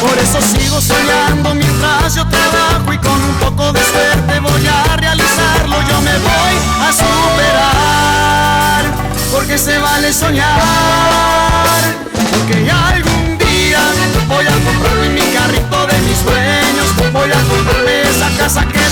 Por 0.01 0.16
eso 0.16 0.40
sigo 0.40 0.80
soñando 0.80 1.57
mientras 1.57 2.14
yo 2.14 2.24
trabajo 2.28 2.92
y 2.92 2.99
con 2.99 3.20
un 3.20 3.34
poco 3.40 3.72
de 3.72 3.80
suerte 3.82 4.38
voy 4.38 4.64
a 4.68 4.97
realizarlo. 4.97 5.74
Yo 5.88 6.01
me 6.01 6.16
voy 6.18 6.55
a 6.86 6.92
superar 6.92 8.84
porque 9.32 9.59
se 9.59 9.76
vale 9.76 10.12
soñar, 10.12 11.82
porque 12.30 12.64
ya 12.64 12.90
algún 12.90 13.38
día 13.38 13.80
voy 14.28 14.47
a 14.47 14.53
comprarme 14.53 15.09
mi 15.09 15.22
carrito 15.32 15.84
de 15.84 15.99
mis 16.03 16.18
sueños, 16.18 16.95
voy 17.12 17.32
a 17.32 17.42
comprarme 17.42 18.03
esa 18.03 18.30
casa 18.38 18.64
que 18.66 18.84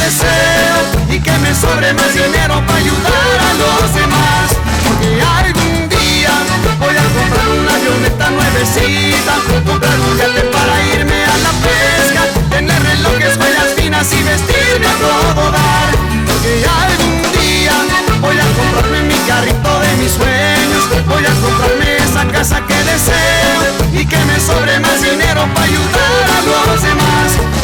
y 1.10 1.20
que 1.20 1.30
me 1.38 1.54
sobre 1.54 1.92
más 1.94 2.12
dinero 2.12 2.60
para 2.66 2.78
ayudar 2.78 3.38
a 3.38 3.54
los 3.54 3.94
demás, 3.94 4.50
porque 4.82 5.22
algún 5.22 5.88
día 5.88 6.32
voy 6.80 6.96
a 6.96 7.06
comprar 7.14 7.48
una 7.48 7.72
avioneta 7.72 8.30
nuevecita, 8.30 9.34
comprar 9.64 10.00
un 10.00 10.18
yate 10.18 10.42
para 10.50 10.74
irme 10.96 11.24
a 11.24 11.38
la 11.38 11.52
pesca, 11.62 12.22
tener 12.50 12.82
relojes, 12.82 13.38
joyas 13.38 13.74
finas 13.76 14.12
y 14.12 14.22
vestirme 14.24 14.86
a 14.88 14.96
todo 14.98 15.52
dar, 15.52 15.90
porque 16.26 16.66
algún 16.66 17.22
día 17.38 17.74
voy 18.20 18.38
a 18.40 18.48
comprarme 18.58 19.02
mi 19.04 19.18
carrito 19.30 19.70
de 19.86 19.96
mis 20.02 20.10
sueños, 20.10 20.82
voy 21.06 21.24
a 21.24 21.34
comprarme 21.46 21.96
esa 21.98 22.26
casa 22.26 22.60
que 22.66 22.74
deseo 22.90 23.62
y 23.92 24.04
que 24.04 24.18
me 24.24 24.40
sobre 24.40 24.80
más 24.80 25.00
dinero 25.00 25.46
para 25.54 25.66
ayudar 25.66 26.26
a 26.26 26.70
los 26.72 26.82
demás, 26.82 27.61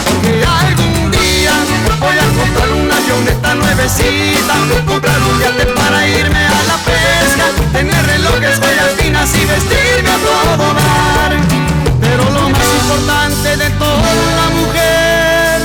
nuevecita, 3.54 4.54
comprar 4.86 5.18
un 5.18 5.40
yate 5.40 5.66
para 5.66 6.06
irme 6.06 6.46
a 6.46 6.62
la 6.70 6.76
pesca, 6.88 7.44
tener 7.72 8.06
relojes, 8.06 8.58
joyas 8.58 8.92
finas 8.98 9.34
y 9.34 9.44
vestirme 9.44 10.10
a 10.10 10.18
todo 10.18 10.74
dar. 10.74 11.32
Pero 12.00 12.24
lo 12.30 12.48
más 12.50 12.68
importante 12.82 13.56
de 13.56 13.70
toda 13.70 14.14
la 14.40 14.48
mujer, 14.58 15.60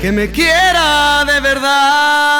que 0.00 0.12
me 0.12 0.30
quiera 0.30 1.24
de 1.24 1.40
verdad. 1.40 2.39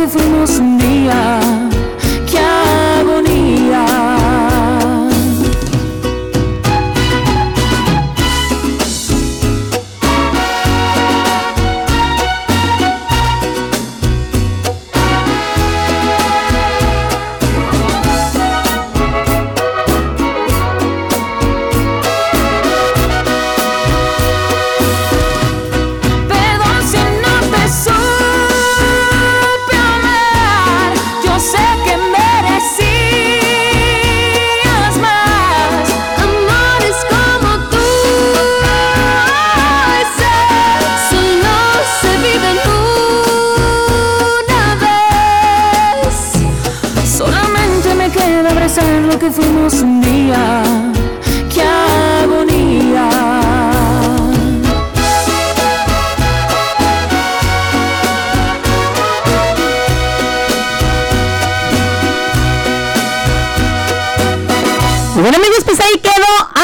Que 0.00 0.08
fuimos 0.08 0.58
un 0.58 0.78
día. 0.78 1.39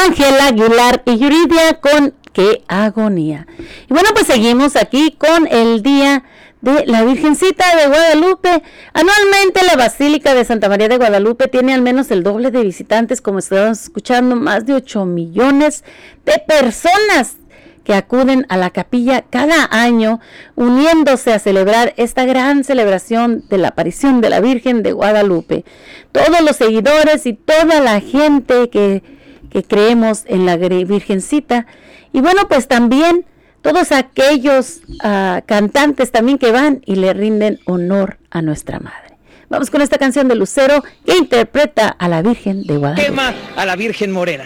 Ángela 0.07 0.47
Aguilar 0.47 1.01
y 1.05 1.17
Yuridia 1.17 1.81
con 1.81 2.13
qué 2.31 2.63
agonía. 2.69 3.45
Y 3.89 3.93
bueno, 3.93 4.09
pues 4.13 4.27
seguimos 4.27 4.77
aquí 4.77 5.17
con 5.17 5.47
el 5.47 5.83
día 5.83 6.23
de 6.61 6.85
la 6.85 7.03
Virgencita 7.03 7.75
de 7.75 7.87
Guadalupe. 7.87 8.63
Anualmente 8.93 9.65
la 9.65 9.75
Basílica 9.75 10.33
de 10.33 10.45
Santa 10.45 10.69
María 10.69 10.87
de 10.87 10.97
Guadalupe 10.97 11.49
tiene 11.49 11.73
al 11.73 11.81
menos 11.81 12.09
el 12.11 12.23
doble 12.23 12.51
de 12.51 12.63
visitantes, 12.63 13.19
como 13.19 13.39
estábamos 13.39 13.81
escuchando, 13.81 14.37
más 14.37 14.65
de 14.65 14.75
8 14.75 15.03
millones 15.03 15.83
de 16.23 16.41
personas 16.47 17.35
que 17.83 17.93
acuden 17.93 18.45
a 18.47 18.55
la 18.55 18.69
capilla 18.69 19.23
cada 19.29 19.67
año 19.71 20.21
uniéndose 20.55 21.33
a 21.33 21.39
celebrar 21.39 21.93
esta 21.97 22.25
gran 22.25 22.63
celebración 22.63 23.43
de 23.49 23.57
la 23.57 23.69
aparición 23.69 24.21
de 24.21 24.29
la 24.29 24.39
Virgen 24.39 24.83
de 24.83 24.93
Guadalupe. 24.93 25.65
Todos 26.13 26.41
los 26.41 26.55
seguidores 26.55 27.25
y 27.25 27.33
toda 27.33 27.81
la 27.81 27.99
gente 27.99 28.69
que, 28.69 29.16
que 29.49 29.63
creemos 29.63 30.23
en 30.27 30.45
la 30.45 30.57
Virgencita 30.57 31.65
y 32.13 32.21
bueno 32.21 32.47
pues 32.47 32.67
también 32.67 33.25
todos 33.61 33.91
aquellos 33.91 34.81
ah, 35.03 35.41
cantantes 35.45 36.11
también 36.11 36.37
que 36.37 36.51
van 36.51 36.81
y 36.85 36.95
le 36.95 37.13
rinden 37.13 37.59
honor 37.65 38.17
a 38.29 38.41
nuestra 38.41 38.79
Madre. 38.79 39.17
Vamos 39.49 39.69
con 39.69 39.81
esta 39.81 39.97
canción 39.97 40.27
de 40.27 40.35
Lucero 40.35 40.83
que 41.05 41.17
interpreta 41.17 41.87
a 41.87 42.07
la 42.09 42.21
Virgen 42.21 42.63
de 42.63 42.77
Guadalupe. 42.77 43.05
Quema 43.07 43.33
a 43.55 43.65
la 43.65 43.75
Virgen 43.75 44.11
Morena. 44.11 44.45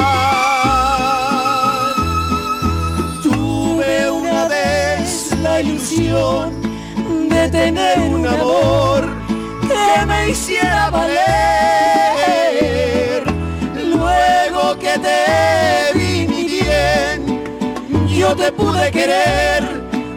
De 6.11 7.49
tener 7.49 7.99
un 7.99 8.27
amor 8.27 9.07
que 9.61 10.05
me 10.05 10.29
hiciera 10.29 10.89
valer. 10.89 11.23
Luego 13.95 14.77
que 14.77 14.99
te 14.99 15.97
vi 15.97 16.27
mi 16.27 16.43
bien, 16.47 17.17
yo 18.09 18.35
te 18.35 18.51
pude 18.51 18.91
querer 18.91 19.63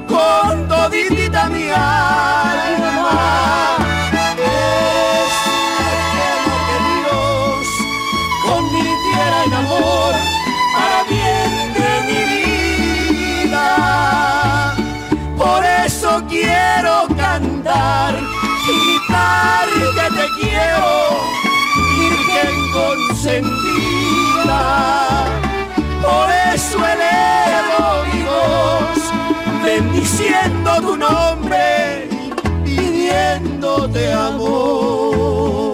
con 0.08 0.66
toditita 0.66 1.48
mi 1.48 1.68
alma. 1.70 2.64
Gritar 18.66 19.68
que 19.96 20.06
te 20.16 20.26
quiero, 20.40 20.92
Virgen 21.98 22.56
consentida. 22.72 24.62
Por 26.02 26.28
eso 26.54 26.78
elevo 26.94 27.82
mi 28.12 28.22
voz, 28.22 29.00
bendiciendo 29.62 30.70
tu 30.80 30.96
nombre, 30.96 32.08
pidiéndote 32.64 34.02
amor. 34.12 35.73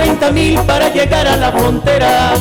30 0.00 0.32
mil 0.32 0.58
para 0.60 0.88
llegar 0.88 1.28
a 1.28 1.36
la 1.36 1.52
frontera. 1.52 2.32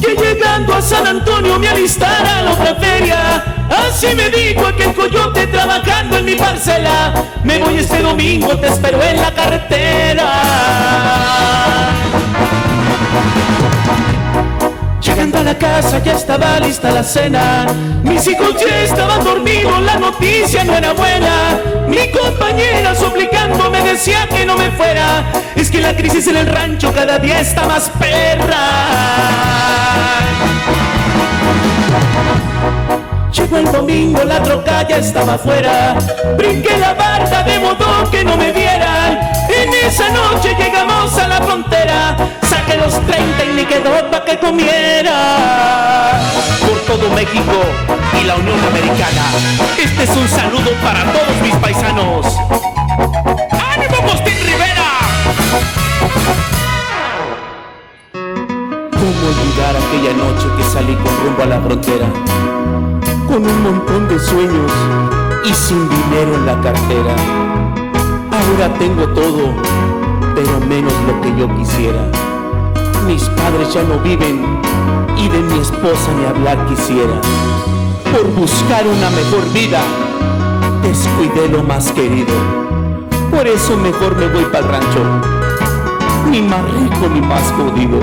Que 0.00 0.16
llegando 0.16 0.74
a 0.74 0.82
San 0.82 1.06
Antonio 1.06 1.56
me 1.56 1.68
alistara 1.68 2.38
a 2.38 2.42
la 2.42 2.52
otra 2.52 2.74
feria. 2.74 3.44
Así 3.70 4.08
me 4.16 4.28
dijo 4.28 4.66
aquel 4.66 4.92
coyote 4.92 5.46
trabajando 5.46 6.18
en 6.18 6.24
mi 6.24 6.34
parcela. 6.34 7.14
Me 7.44 7.58
voy 7.58 7.78
este 7.78 8.02
domingo, 8.02 8.58
te 8.58 8.66
espero 8.66 9.00
en 9.02 9.20
la 9.20 9.30
carretera. 9.32 10.32
Llegando 15.26 15.50
a 15.50 15.54
la 15.54 15.58
casa 15.58 15.98
ya 16.04 16.12
estaba 16.12 16.60
lista 16.60 16.92
la 16.92 17.02
cena. 17.02 17.66
Mis 18.04 18.28
hijos 18.28 18.54
ya 18.60 18.82
estaban 18.82 19.24
dormidos, 19.24 19.82
la 19.82 19.96
noticia 19.96 20.62
no 20.62 20.72
era 20.72 20.92
buena. 20.92 21.58
Mi 21.88 22.08
compañera 22.12 22.94
suplicando 22.94 23.68
me 23.68 23.82
decía 23.82 24.28
que 24.28 24.46
no 24.46 24.56
me 24.56 24.70
fuera. 24.70 25.24
Es 25.56 25.68
que 25.68 25.80
la 25.80 25.96
crisis 25.96 26.28
en 26.28 26.36
el 26.36 26.46
rancho 26.46 26.92
cada 26.92 27.18
día 27.18 27.40
está 27.40 27.66
más 27.66 27.90
perra. 27.98 28.56
Llegó 33.32 33.56
el 33.56 33.72
domingo, 33.72 34.22
la 34.22 34.40
troca 34.44 34.86
ya 34.86 34.98
estaba 34.98 35.34
afuera. 35.34 35.96
Brinqué 36.36 36.78
la 36.78 36.94
barda 36.94 37.42
de 37.42 37.58
modo 37.58 38.08
que 38.12 38.22
no 38.22 38.36
me 38.36 38.52
vieran. 38.52 39.18
En 39.48 39.74
esa 39.88 40.08
noche 40.10 40.54
llegamos 40.56 41.18
a 41.18 41.26
la 41.26 41.40
frontera. 41.40 42.16
Saqué 42.66 42.78
los 42.78 42.94
30 43.06 43.44
y 43.44 43.52
me 43.52 43.64
quedó 43.64 44.10
pa' 44.10 44.24
que 44.24 44.38
comiera. 44.40 46.18
Por 46.60 46.78
todo 46.80 47.08
México 47.14 47.52
y 48.20 48.24
la 48.24 48.34
Unión 48.34 48.58
Americana. 48.64 49.22
Este 49.78 50.02
es 50.02 50.16
un 50.16 50.26
saludo 50.26 50.72
para 50.82 51.04
todos 51.12 51.42
mis 51.42 51.54
paisanos. 51.56 52.26
¡Ánimo, 53.72 53.96
Postín 54.08 54.34
Rivera! 54.42 54.90
¿Cómo 58.90 59.22
olvidar 59.30 59.76
aquella 59.76 60.12
noche 60.16 60.46
que 60.56 60.64
salí 60.64 60.94
con 60.96 61.24
rumbo 61.24 61.42
a 61.42 61.46
la 61.46 61.60
frontera? 61.60 62.06
Con 63.28 63.46
un 63.46 63.62
montón 63.62 64.08
de 64.08 64.18
sueños 64.18 64.72
y 65.44 65.54
sin 65.54 65.88
dinero 65.88 66.34
en 66.34 66.46
la 66.46 66.60
cartera. 66.60 67.14
Ahora 68.32 68.74
tengo 68.76 69.06
todo, 69.10 69.54
pero 70.34 70.60
menos 70.66 70.94
lo 71.06 71.20
que 71.20 71.38
yo 71.38 71.56
quisiera. 71.56 72.25
Mis 73.06 73.22
padres 73.28 73.72
ya 73.72 73.84
no 73.84 74.00
viven 74.00 74.60
y 75.16 75.28
de 75.28 75.38
mi 75.38 75.60
esposa 75.60 76.10
ni 76.18 76.26
hablar 76.26 76.66
quisiera. 76.66 77.20
Por 78.12 78.26
buscar 78.34 78.84
una 78.84 79.10
mejor 79.10 79.48
vida, 79.52 79.80
descuidé 80.82 81.48
lo 81.48 81.62
más 81.62 81.92
querido. 81.92 82.34
Por 83.30 83.46
eso 83.46 83.76
mejor 83.76 84.16
me 84.16 84.26
voy 84.26 84.44
para 84.46 84.58
el 84.58 84.68
rancho, 84.72 85.04
ni 86.30 86.42
más 86.42 86.64
rico 86.72 87.08
ni 87.14 87.20
más 87.20 87.42
jodido. 87.52 88.00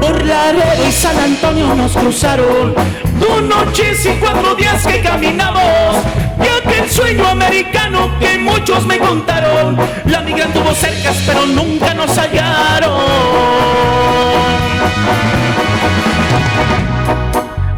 Por 0.00 0.26
Laredo 0.26 0.88
y 0.88 0.92
San 0.92 1.16
Antonio 1.16 1.74
nos 1.76 1.92
cruzaron 1.92 3.07
dos 3.18 3.42
noches 3.42 4.04
y 4.06 4.10
cuatro 4.20 4.54
días 4.54 4.86
que 4.86 5.00
caminamos. 5.00 5.96
Y 6.38 6.66
aquel 6.66 6.90
sueño 6.90 7.26
americano 7.26 8.10
que 8.20 8.38
muchos 8.38 8.86
me 8.86 8.98
contaron. 8.98 9.76
La 10.06 10.20
migra 10.20 10.46
tuvo 10.46 10.74
cercas 10.74 11.16
pero 11.26 11.46
nunca 11.46 11.94
nos 11.94 12.16
hallaron. 12.16 13.00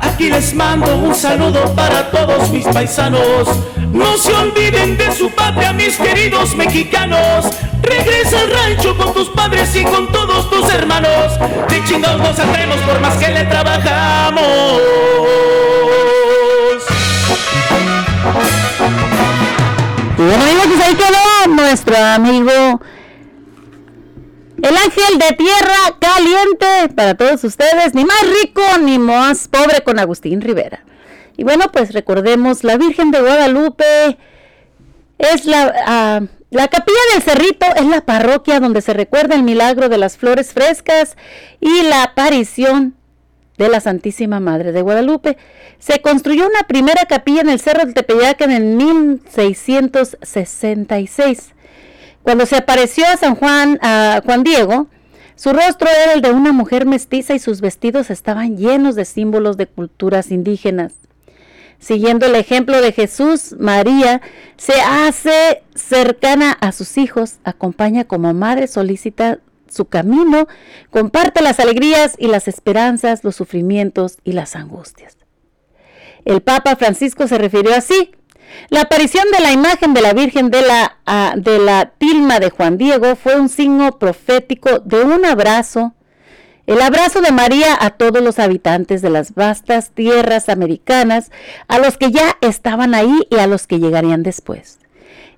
Aquí 0.00 0.30
les 0.30 0.54
mando 0.54 0.96
un 0.96 1.14
saludo 1.14 1.74
para 1.74 2.10
todos 2.10 2.50
mis 2.50 2.66
paisanos. 2.66 3.48
No 3.92 4.16
se 4.16 4.32
olviden 4.34 4.96
de 4.96 5.12
su 5.12 5.30
patria, 5.30 5.72
mis 5.72 5.96
queridos 5.96 6.54
mexicanos. 6.54 7.46
Regresa 7.82 8.40
al 8.40 8.50
rancho 8.50 8.96
con 8.96 9.14
tus 9.14 9.28
padres 9.30 9.74
y 9.74 9.84
con 9.84 10.10
todos 10.12 10.50
tus 10.50 10.72
hermanos. 10.72 11.38
De 11.68 11.84
chingados 11.84 12.20
nos 12.20 12.36
saldremos 12.36 12.76
por 12.78 13.00
más 13.00 13.16
que 13.16 13.28
le 13.28 13.44
trabajamos. 13.44 14.80
Y 20.18 20.22
bueno 20.22 20.42
amigos, 20.44 20.66
pues 20.66 20.80
ahí 20.86 20.94
quedó 20.94 21.54
nuestro 21.54 21.96
amigo 21.96 22.80
El 24.62 24.76
ángel 24.76 25.18
de 25.18 25.34
tierra 25.36 25.96
caliente 25.98 26.94
para 26.94 27.14
todos 27.14 27.42
ustedes, 27.44 27.94
ni 27.94 28.04
más 28.04 28.20
rico 28.42 28.60
ni 28.82 28.98
más 28.98 29.48
pobre 29.48 29.80
con 29.82 29.98
Agustín 29.98 30.42
Rivera. 30.42 30.84
Y 31.38 31.44
bueno, 31.44 31.72
pues 31.72 31.94
recordemos, 31.94 32.64
la 32.64 32.76
Virgen 32.76 33.10
de 33.10 33.22
Guadalupe 33.22 34.18
es 35.16 35.46
la, 35.46 35.72
ah, 35.86 36.20
la 36.50 36.68
capilla 36.68 36.98
del 37.14 37.22
Cerrito, 37.22 37.66
es 37.76 37.86
la 37.86 38.00
parroquia 38.00 38.58
donde 38.58 38.82
se 38.82 38.92
recuerda 38.92 39.36
el 39.36 39.44
milagro 39.44 39.88
de 39.88 39.98
las 39.98 40.16
flores 40.16 40.52
frescas 40.52 41.16
y 41.60 41.82
la 41.82 42.02
aparición 42.02 42.96
de 43.56 43.68
la 43.68 43.78
Santísima 43.80 44.40
Madre 44.40 44.72
de 44.72 44.82
Guadalupe. 44.82 45.36
Se 45.78 46.00
construyó 46.00 46.44
una 46.46 46.64
primera 46.66 47.04
capilla 47.04 47.42
en 47.42 47.50
el 47.50 47.60
Cerro 47.60 47.84
del 47.84 47.94
Tepeyac 47.94 48.40
en 48.40 48.50
el 48.50 48.64
1666. 48.64 51.52
Cuando 52.22 52.46
se 52.46 52.56
apareció 52.56 53.06
a 53.06 53.16
San 53.16 53.36
Juan, 53.36 53.78
a 53.80 54.20
Juan 54.24 54.42
Diego, 54.42 54.88
su 55.36 55.52
rostro 55.52 55.88
era 55.88 56.14
el 56.14 56.20
de 56.20 56.32
una 56.32 56.50
mujer 56.52 56.84
mestiza 56.84 57.32
y 57.34 57.38
sus 57.38 57.60
vestidos 57.60 58.10
estaban 58.10 58.56
llenos 58.56 58.96
de 58.96 59.04
símbolos 59.04 59.56
de 59.56 59.68
culturas 59.68 60.32
indígenas. 60.32 60.94
Siguiendo 61.80 62.26
el 62.26 62.36
ejemplo 62.36 62.80
de 62.82 62.92
Jesús, 62.92 63.56
María 63.58 64.20
se 64.58 64.74
hace 64.82 65.62
cercana 65.74 66.52
a 66.60 66.72
sus 66.72 66.98
hijos, 66.98 67.38
acompaña 67.42 68.04
como 68.04 68.34
madre 68.34 68.68
solícita 68.68 69.40
su 69.66 69.86
camino, 69.86 70.46
comparte 70.90 71.42
las 71.42 71.58
alegrías 71.58 72.16
y 72.18 72.26
las 72.26 72.48
esperanzas, 72.48 73.24
los 73.24 73.34
sufrimientos 73.34 74.18
y 74.24 74.32
las 74.32 74.56
angustias. 74.56 75.16
El 76.26 76.42
Papa 76.42 76.76
Francisco 76.76 77.26
se 77.26 77.38
refirió 77.38 77.74
así. 77.74 78.12
La 78.68 78.82
aparición 78.82 79.24
de 79.32 79.40
la 79.42 79.52
imagen 79.52 79.94
de 79.94 80.02
la 80.02 80.12
Virgen 80.12 80.50
de 80.50 80.60
la, 80.60 80.98
ah, 81.06 81.34
de 81.36 81.58
la 81.58 81.92
tilma 81.96 82.40
de 82.40 82.50
Juan 82.50 82.76
Diego 82.76 83.16
fue 83.16 83.40
un 83.40 83.48
signo 83.48 83.98
profético 83.98 84.80
de 84.80 85.02
un 85.02 85.24
abrazo, 85.24 85.94
el 86.70 86.80
abrazo 86.82 87.20
de 87.20 87.32
María 87.32 87.76
a 87.80 87.90
todos 87.90 88.22
los 88.22 88.38
habitantes 88.38 89.02
de 89.02 89.10
las 89.10 89.34
vastas 89.34 89.90
tierras 89.90 90.48
americanas, 90.48 91.32
a 91.66 91.80
los 91.80 91.98
que 91.98 92.12
ya 92.12 92.36
estaban 92.42 92.94
ahí 92.94 93.26
y 93.28 93.38
a 93.38 93.48
los 93.48 93.66
que 93.66 93.80
llegarían 93.80 94.22
después. 94.22 94.78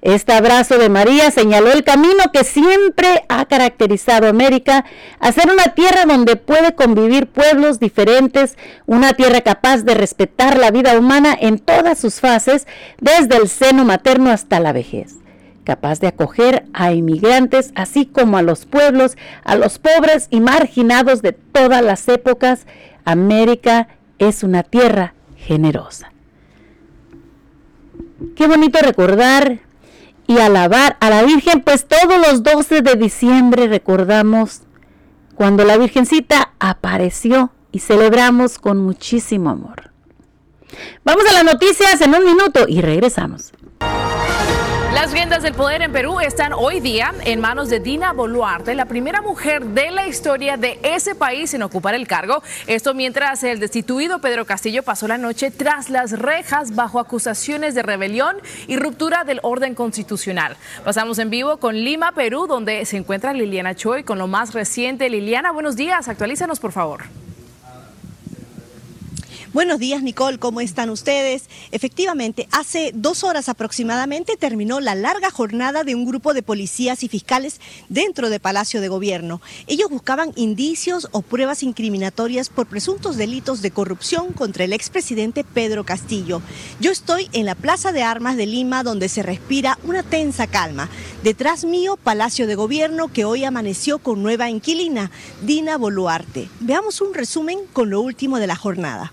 Este 0.02 0.34
abrazo 0.34 0.76
de 0.76 0.90
María 0.90 1.30
señaló 1.30 1.72
el 1.72 1.84
camino 1.84 2.24
que 2.34 2.44
siempre 2.44 3.24
ha 3.30 3.46
caracterizado 3.46 4.28
América, 4.28 4.84
a 5.20 5.32
ser 5.32 5.50
una 5.50 5.68
tierra 5.74 6.04
donde 6.04 6.36
puede 6.36 6.74
convivir 6.74 7.28
pueblos 7.28 7.80
diferentes, 7.80 8.58
una 8.84 9.14
tierra 9.14 9.40
capaz 9.40 9.84
de 9.84 9.94
respetar 9.94 10.58
la 10.58 10.70
vida 10.70 10.98
humana 10.98 11.34
en 11.40 11.60
todas 11.60 11.98
sus 11.98 12.20
fases, 12.20 12.66
desde 13.00 13.38
el 13.38 13.48
seno 13.48 13.86
materno 13.86 14.30
hasta 14.30 14.60
la 14.60 14.74
vejez 14.74 15.21
capaz 15.64 16.00
de 16.00 16.08
acoger 16.08 16.64
a 16.72 16.92
inmigrantes, 16.92 17.72
así 17.74 18.06
como 18.06 18.36
a 18.36 18.42
los 18.42 18.66
pueblos, 18.66 19.16
a 19.44 19.56
los 19.56 19.78
pobres 19.78 20.28
y 20.30 20.40
marginados 20.40 21.22
de 21.22 21.32
todas 21.32 21.82
las 21.82 22.08
épocas. 22.08 22.66
América 23.04 23.88
es 24.18 24.42
una 24.42 24.62
tierra 24.62 25.14
generosa. 25.36 26.12
Qué 28.36 28.46
bonito 28.46 28.78
recordar 28.80 29.60
y 30.26 30.38
alabar 30.38 30.96
a 31.00 31.10
la 31.10 31.22
Virgen, 31.22 31.62
pues 31.62 31.86
todos 31.86 32.18
los 32.26 32.42
12 32.42 32.82
de 32.82 32.94
diciembre 32.94 33.66
recordamos 33.66 34.62
cuando 35.34 35.64
la 35.64 35.76
Virgencita 35.76 36.52
apareció 36.60 37.50
y 37.72 37.80
celebramos 37.80 38.58
con 38.58 38.78
muchísimo 38.78 39.50
amor. 39.50 39.90
Vamos 41.04 41.24
a 41.28 41.32
las 41.32 41.44
noticias 41.44 42.00
en 42.00 42.14
un 42.14 42.24
minuto 42.24 42.66
y 42.68 42.80
regresamos. 42.80 43.52
Las 44.94 45.10
riendas 45.10 45.42
del 45.42 45.54
poder 45.54 45.80
en 45.80 45.90
Perú 45.90 46.20
están 46.20 46.52
hoy 46.52 46.78
día 46.78 47.14
en 47.24 47.40
manos 47.40 47.70
de 47.70 47.80
Dina 47.80 48.12
Boluarte, 48.12 48.74
la 48.74 48.84
primera 48.84 49.22
mujer 49.22 49.64
de 49.64 49.90
la 49.90 50.06
historia 50.06 50.58
de 50.58 50.78
ese 50.82 51.14
país 51.14 51.54
en 51.54 51.62
ocupar 51.62 51.94
el 51.94 52.06
cargo. 52.06 52.42
Esto 52.66 52.92
mientras 52.92 53.42
el 53.42 53.58
destituido 53.58 54.20
Pedro 54.20 54.44
Castillo 54.44 54.82
pasó 54.82 55.08
la 55.08 55.16
noche 55.16 55.50
tras 55.50 55.88
las 55.88 56.18
rejas 56.18 56.74
bajo 56.74 57.00
acusaciones 57.00 57.74
de 57.74 57.82
rebelión 57.82 58.36
y 58.66 58.76
ruptura 58.76 59.24
del 59.24 59.40
orden 59.42 59.74
constitucional. 59.74 60.58
Pasamos 60.84 61.18
en 61.18 61.30
vivo 61.30 61.56
con 61.56 61.74
Lima, 61.74 62.12
Perú, 62.12 62.46
donde 62.46 62.84
se 62.84 62.98
encuentra 62.98 63.32
Liliana 63.32 63.74
Choi 63.74 64.04
con 64.04 64.18
lo 64.18 64.26
más 64.26 64.52
reciente. 64.52 65.08
Liliana, 65.08 65.52
buenos 65.52 65.74
días. 65.74 66.06
Actualízanos, 66.08 66.60
por 66.60 66.72
favor. 66.72 67.04
Buenos 69.52 69.78
días, 69.78 70.02
Nicole, 70.02 70.38
¿cómo 70.38 70.62
están 70.62 70.88
ustedes? 70.88 71.50
Efectivamente, 71.72 72.48
hace 72.52 72.90
dos 72.94 73.22
horas 73.22 73.50
aproximadamente 73.50 74.38
terminó 74.38 74.80
la 74.80 74.94
larga 74.94 75.30
jornada 75.30 75.84
de 75.84 75.94
un 75.94 76.06
grupo 76.06 76.32
de 76.32 76.42
policías 76.42 77.02
y 77.02 77.08
fiscales 77.08 77.60
dentro 77.90 78.30
de 78.30 78.40
Palacio 78.40 78.80
de 78.80 78.88
Gobierno. 78.88 79.42
Ellos 79.66 79.90
buscaban 79.90 80.32
indicios 80.36 81.06
o 81.12 81.20
pruebas 81.20 81.62
incriminatorias 81.62 82.48
por 82.48 82.66
presuntos 82.66 83.18
delitos 83.18 83.60
de 83.60 83.72
corrupción 83.72 84.32
contra 84.32 84.64
el 84.64 84.72
expresidente 84.72 85.44
Pedro 85.44 85.84
Castillo. 85.84 86.40
Yo 86.80 86.90
estoy 86.90 87.28
en 87.34 87.44
la 87.44 87.54
Plaza 87.54 87.92
de 87.92 88.02
Armas 88.02 88.38
de 88.38 88.46
Lima, 88.46 88.82
donde 88.82 89.10
se 89.10 89.22
respira 89.22 89.78
una 89.84 90.02
tensa 90.02 90.46
calma. 90.46 90.88
Detrás 91.24 91.66
mío, 91.66 91.98
Palacio 92.02 92.46
de 92.46 92.54
Gobierno, 92.54 93.12
que 93.12 93.26
hoy 93.26 93.44
amaneció 93.44 93.98
con 93.98 94.22
nueva 94.22 94.48
inquilina, 94.48 95.10
Dina 95.42 95.76
Boluarte. 95.76 96.48
Veamos 96.60 97.02
un 97.02 97.12
resumen 97.12 97.58
con 97.74 97.90
lo 97.90 98.00
último 98.00 98.38
de 98.38 98.46
la 98.46 98.56
jornada. 98.56 99.12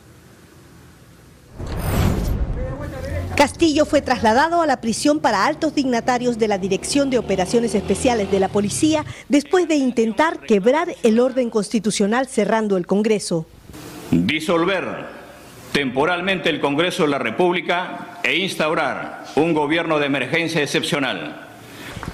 Castillo 3.36 3.86
fue 3.86 4.02
trasladado 4.02 4.61
a 4.61 4.68
la 4.68 4.81
prisión 4.81 5.22
para 5.22 5.45
altos 5.45 5.73
dignatarios 5.73 6.38
de 6.38 6.49
la 6.49 6.57
Dirección 6.57 7.10
de 7.10 7.18
Operaciones 7.18 7.73
Especiales 7.73 8.30
de 8.30 8.40
la 8.40 8.49
Policía 8.49 9.06
después 9.30 9.65
de 9.68 9.76
intentar 9.76 10.41
quebrar 10.41 10.94
el 11.03 11.22
orden 11.22 11.49
constitucional 11.49 12.27
cerrando 12.27 12.76
el 12.76 12.86
Congreso. 12.86 13.45
Disolver 14.11 15.06
temporalmente 15.72 16.49
el 16.49 16.60
Congreso 16.60 17.03
de 17.03 17.10
la 17.10 17.19
República 17.19 18.19
e 18.23 18.36
instaurar 18.36 19.23
un 19.36 19.53
gobierno 19.53 19.99
de 19.99 20.07
emergencia 20.07 20.61
excepcional. 20.61 21.48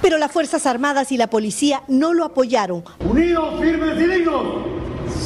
Pero 0.04 0.20
las 0.20 0.32
Fuerzas 0.32 0.68
Armadas 0.68 1.12
y 1.12 1.18
la 1.18 1.28
policía 1.28 1.82
no 1.88 2.14
lo 2.14 2.26
apoyaron. 2.26 2.84
Unidos, 3.00 3.60
firmes 3.60 4.00
y 4.00 4.08
dignos, 4.08 4.44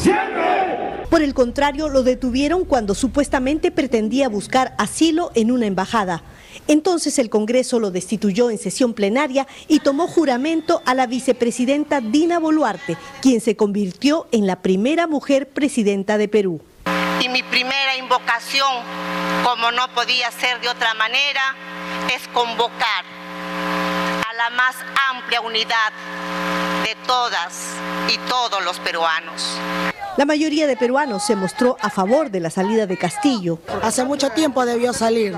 siempre. 0.02 1.06
Por 1.10 1.24
el 1.24 1.34
contrario, 1.34 1.90
lo 1.90 2.04
detuvieron 2.04 2.66
cuando 2.66 2.94
supuestamente 2.94 3.72
pretendía 3.72 4.30
buscar 4.30 4.76
asilo 4.78 5.32
en 5.34 5.52
una 5.52 5.66
embajada. 5.66 6.22
Entonces 6.68 7.18
el 7.18 7.32
Congreso 7.32 7.80
lo 7.80 7.90
destituyó 7.90 8.52
en 8.52 8.60
sesión 8.60 8.94
plenaria 8.94 9.48
y 9.68 9.80
tomó 9.80 10.08
juramento 10.08 10.84
a 10.86 10.94
la 10.94 11.08
vicepresidenta 11.08 12.00
Dina 12.00 12.38
Boluarte, 12.38 12.96
quien 13.24 13.42
se 13.42 13.56
convirtió 13.56 14.28
en 14.32 14.46
la 14.46 14.58
primera 14.58 15.08
mujer 15.08 15.50
presidenta 15.50 16.20
de 16.20 16.28
Perú. 16.28 16.62
Y 17.22 17.30
mi 17.30 17.42
primera 17.42 17.98
invocación, 17.98 18.84
como 19.44 19.72
no 19.72 19.88
podía 19.96 20.30
ser 20.32 20.62
de 20.62 20.70
otra 20.70 20.94
manera, 20.94 21.56
es 22.16 22.28
convocar 22.30 23.04
a 24.30 24.34
la 24.36 24.50
más 24.52 24.76
amplia 25.12 25.42
unidad 25.42 25.92
de 26.90 26.96
todas 27.06 27.76
y 28.12 28.18
todos 28.28 28.66
los 28.66 28.80
peruanos. 28.80 29.60
La 30.18 30.26
mayoría 30.26 30.66
de 30.66 30.76
peruanos 30.76 31.24
se 31.24 31.36
mostró 31.36 31.78
a 31.82 31.92
favor 31.92 32.32
de 32.32 32.40
la 32.40 32.50
salida 32.50 32.88
de 32.88 32.98
Castillo. 32.98 33.60
Hace 33.84 34.04
mucho 34.06 34.32
tiempo 34.32 34.66
debió 34.66 34.92
salir 34.92 35.36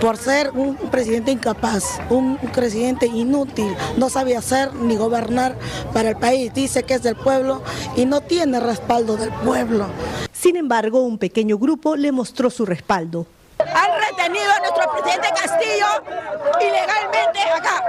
por 0.00 0.16
ser 0.16 0.52
un 0.52 0.74
presidente 0.90 1.32
incapaz, 1.32 2.00
un 2.08 2.38
presidente 2.38 3.06
inútil, 3.06 3.76
no 3.98 4.08
sabía 4.08 4.38
hacer 4.38 4.72
ni 4.74 4.96
gobernar 4.96 5.58
para 5.92 6.08
el 6.08 6.16
país. 6.16 6.54
Dice 6.54 6.84
que 6.84 6.94
es 6.94 7.02
del 7.02 7.16
pueblo 7.16 7.62
y 7.94 8.06
no 8.06 8.22
tiene 8.22 8.58
respaldo 8.58 9.18
del 9.18 9.30
pueblo. 9.44 9.88
Sin 10.32 10.56
embargo, 10.56 11.02
un 11.02 11.18
pequeño 11.18 11.58
grupo 11.58 11.96
le 11.96 12.10
mostró 12.10 12.48
su 12.48 12.64
respaldo. 12.64 13.26
Han 13.74 13.90
retenido 14.00 14.50
a 14.52 14.58
nuestro 14.60 14.92
presidente 14.92 15.28
Castillo 15.28 15.86
ilegalmente 16.60 17.40
acá. 17.40 17.84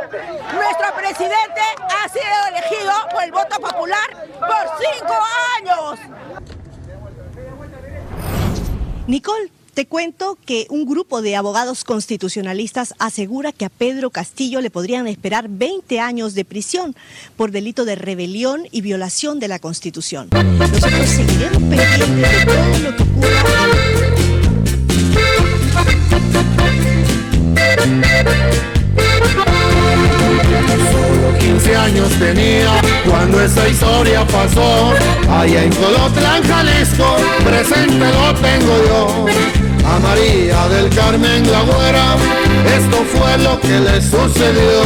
Nuestro 0.54 0.96
presidente 0.96 1.62
ha 1.82 2.10
sido 2.10 2.48
elegido 2.50 2.92
por 3.12 3.24
el 3.24 3.32
voto 3.32 3.60
popular 3.60 4.28
por 4.40 4.64
cinco 4.80 5.16
años. 5.58 6.00
Nicole, 9.08 9.52
te 9.78 9.86
cuento 9.86 10.38
que 10.44 10.66
un 10.72 10.88
grupo 10.88 11.22
de 11.22 11.36
abogados 11.36 11.84
constitucionalistas 11.84 12.96
asegura 12.98 13.52
que 13.52 13.64
a 13.64 13.70
Pedro 13.70 14.10
Castillo 14.10 14.60
le 14.60 14.72
podrían 14.72 15.06
esperar 15.08 15.50
20 15.50 16.00
años 16.00 16.34
de 16.34 16.46
prisión 16.46 16.96
por 17.36 17.52
delito 17.52 17.86
de 17.86 17.94
rebelión 17.96 18.68
y 18.72 18.82
violación 18.82 19.40
de 19.40 19.48
la 19.48 19.60
Constitución. 19.60 20.30
Nosotros 20.32 21.08
seguiremos 21.08 21.62
pendientes 21.62 22.32
de 22.32 22.46
todo 22.46 22.80
lo 22.80 22.96
que 22.98 24.27
Solo 30.92 31.38
15 31.40 31.76
años 31.76 32.10
tenía 32.20 32.72
cuando 33.08 33.42
esa 33.42 33.68
historia 33.68 34.26
pasó. 34.26 34.94
Allá 35.30 35.64
en 35.64 35.74
Colotlán, 35.74 36.44
Jalisco, 36.44 37.18
presente 37.46 38.06
lo 38.06 38.34
tengo 38.36 38.78
yo. 38.88 39.26
A 39.86 40.00
María 40.00 40.68
del 40.68 40.90
Carmen 40.90 41.50
la 41.52 41.62
güera, 41.62 42.16
esto 42.78 43.06
fue 43.14 43.38
lo 43.38 43.60
que 43.62 43.80
le 43.80 44.02
sucedió. 44.02 44.84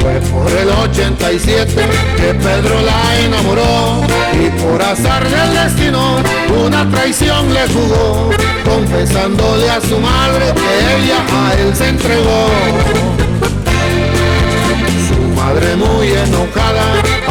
Fue 0.00 0.20
por 0.32 0.50
el 0.50 0.70
87 0.70 1.74
que 2.16 2.34
Pedro 2.34 2.80
la 2.80 3.20
enamoró 3.20 4.02
y 4.32 4.48
por 4.62 4.80
azar 4.80 5.28
del 5.28 5.54
destino 5.54 6.16
una 6.64 6.88
traición 6.90 7.52
le 7.52 7.68
jugó, 7.68 8.30
confesándole 8.70 9.68
a 9.68 9.80
su 9.80 9.98
madre 9.98 10.54
que 10.54 10.70
ella 10.96 11.20
a 11.42 11.54
él 11.54 11.74
se 11.74 11.88
entregó. 11.88 12.46
Su 15.08 15.20
madre 15.40 15.76
muy 15.76 16.08
enojada 16.12 16.86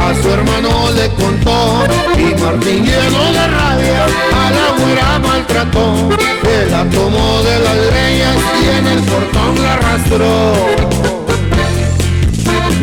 a 0.06 0.22
su 0.22 0.30
hermano 0.30 0.91
le 0.91 1.07
contó 1.22 1.84
y 2.18 2.36
Martín 2.41 2.86
lleno 2.86 3.24
de 3.38 3.48
rabia 3.48 4.06
a 4.41 4.52
la 4.57 4.84
güera 4.84 5.20
maltrató, 5.20 6.10
que 6.44 6.72
la 6.72 6.84
tomó 6.90 7.41
de 7.44 7.60
las 7.66 7.78
greñas 7.90 8.38
y 8.61 8.78
en 8.78 8.88
el 8.88 8.99
portón 9.03 9.64
la 9.64 9.74
arrastró. 9.74 10.53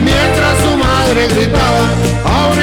Mientras 0.02 0.54
su 0.62 0.76
madre 0.76 1.28
gritaba, 1.28 1.84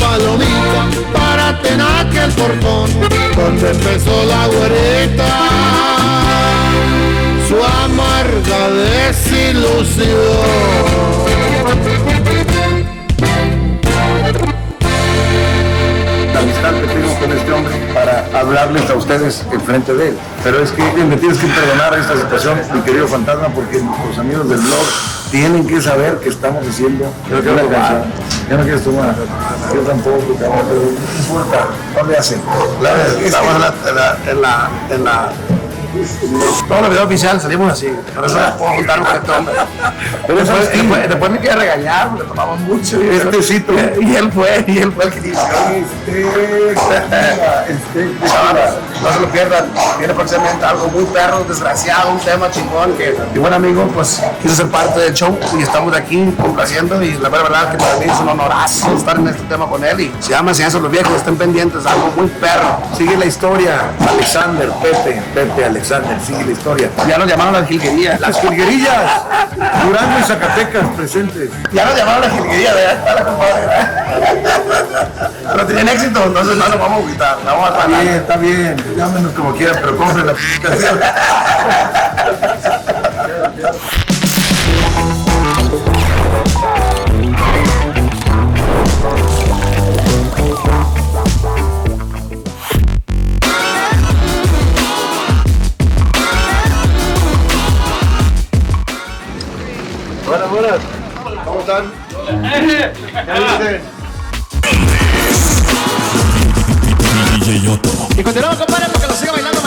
Palomita, 0.00 0.82
párate 1.12 1.68
en 1.74 1.80
aquel 1.80 2.30
portón 2.32 2.90
donde 3.36 3.70
empezó 3.70 4.24
la 4.24 4.46
güerita 4.48 5.26
su 7.48 7.56
amarga 7.62 8.70
desilusión. 8.70 10.25
Hablarles 18.46 18.88
a 18.90 18.94
ustedes 18.94 19.44
enfrente 19.52 19.94
de 19.94 20.08
él. 20.10 20.18
Pero 20.44 20.60
es 20.62 20.70
que 20.70 20.82
me 21.04 21.16
tienes 21.16 21.38
que 21.38 21.46
perdonar 21.46 21.94
esta 21.98 22.16
situación, 22.16 22.58
mi 22.74 22.80
querido 22.80 23.08
fantasma, 23.08 23.48
porque 23.48 23.80
nuestros 23.80 24.18
amigos 24.18 24.48
del 24.48 24.58
blog 24.58 24.86
tienen 25.30 25.66
que 25.66 25.80
saber 25.82 26.18
que 26.18 26.28
estamos 26.28 26.64
haciendo 26.66 27.04
Yo 27.28 27.36
no 27.36 27.42
quiero 27.42 27.52
una 27.54 27.62
tomar. 27.62 27.80
canción. 27.80 28.26
Ya 28.48 28.56
no 28.56 28.62
quieres 28.62 28.84
tomar. 28.84 29.14
Yo 29.74 29.80
tampoco, 29.80 30.36
cabrón, 30.38 30.60
pero 30.68 30.80
no 30.82 31.18
importa. 31.18 31.66
¿Dónde 31.96 32.16
hacen? 32.16 32.40
En 32.40 33.26
en 33.26 33.60
la, 33.60 34.18
en 34.30 34.40
la, 34.42 34.70
en 34.90 35.04
la 35.04 35.30
Todo 36.68 36.78
el 36.84 36.90
video 36.90 37.04
oficial 37.04 37.40
salimos 37.40 37.72
así. 37.72 37.88
Por 38.14 38.24
eso 38.26 38.38
no 38.38 38.56
puedo 38.56 38.74
contar 38.76 39.00
un 39.00 39.06
jetón. 39.06 39.46
Después, 40.26 40.72
después, 40.72 41.08
después 41.08 41.30
me 41.30 41.38
quiere 41.38 41.56
regañar, 41.56 42.12
le 42.14 42.24
tomamos 42.24 42.60
mucho. 42.60 43.02
Y 43.02 43.08
Este 43.08 43.42
cito. 43.42 43.72
Y 44.00 44.16
él 44.16 44.30
fue, 44.32 44.64
y 44.66 44.78
él 44.78 44.92
fue 44.92 45.04
el 45.04 45.12
que 45.12 45.20
dijo. 45.20 45.40
Este, 47.68 48.10
No 49.02 49.12
se 49.12 49.20
lo 49.20 49.28
pierdan. 49.28 49.66
Viene 49.98 50.14
próximamente 50.14 50.64
algo 50.64 50.88
muy 50.88 51.04
perro, 51.06 51.44
desgraciado, 51.44 52.10
un 52.12 52.20
tema 52.20 52.50
chingón 52.50 52.92
que 52.96 53.16
mi 53.32 53.38
buen 53.38 53.52
amigo 53.52 53.88
pues 53.94 54.22
quiso 54.42 54.54
ser 54.54 54.68
parte 54.68 55.00
del 55.00 55.14
show 55.14 55.38
y 55.58 55.62
estamos 55.62 55.94
aquí 55.94 56.34
complaciendo 56.40 57.02
y 57.02 57.12
la 57.12 57.28
verdad 57.28 57.70
que 57.70 57.78
para 57.78 57.96
mí 57.96 58.04
es 58.06 58.20
un 58.20 58.28
honorazo 58.28 58.94
estar 58.96 59.16
en 59.16 59.28
este 59.28 59.42
tema 59.44 59.66
con 59.66 59.84
él 59.84 60.00
y 60.00 60.12
se 60.20 60.30
llama 60.30 60.54
Ciencia 60.54 60.80
los 60.80 60.90
Viejos, 60.90 61.14
estén 61.16 61.36
pendientes, 61.36 61.84
algo 61.86 62.10
muy 62.16 62.26
perro. 62.26 62.78
Sigue 62.96 63.16
la 63.16 63.26
historia. 63.26 63.90
Alexander, 64.08 64.70
Pepe, 64.82 65.22
Pepe, 65.34 65.64
Alexander, 65.64 65.85
sigue 65.86 66.44
la 66.44 66.52
historia. 66.52 66.90
Ya 67.08 67.18
nos 67.18 67.28
llamaron 67.28 67.52
las 67.52 67.68
jilguerías. 67.68 68.20
Las 68.20 68.40
jilguerillas. 68.40 69.22
Durango 69.84 70.18
y 70.18 70.22
Zacatecas 70.24 70.84
presentes. 70.96 71.50
Ya 71.72 71.84
nos 71.84 71.96
llamaron 71.96 72.22
las 72.22 72.32
jilguerías, 72.32 72.74
compadre. 73.24 73.62
Pero 75.52 75.66
tienen 75.66 75.88
éxito, 75.88 76.24
entonces 76.24 76.56
no 76.56 76.68
nos 76.68 76.78
vamos 76.78 77.04
a 77.04 77.12
quitar, 77.12 77.38
la 77.44 77.52
vamos 77.52 77.70
a 77.70 77.76
Está 77.76 77.86
bien, 77.86 78.14
está 78.14 78.36
bien. 78.36 78.76
Llámenos 78.96 79.32
como 79.32 79.54
quieran, 79.54 79.76
pero 79.80 79.96
compren 79.96 80.26
la. 80.26 80.34
Y 108.16 108.22
continuamos, 108.22 108.58
compadre, 108.58 108.86
porque 108.92 109.06
lo 109.06 109.14
sigue 109.14 109.30
bailando 109.30 109.60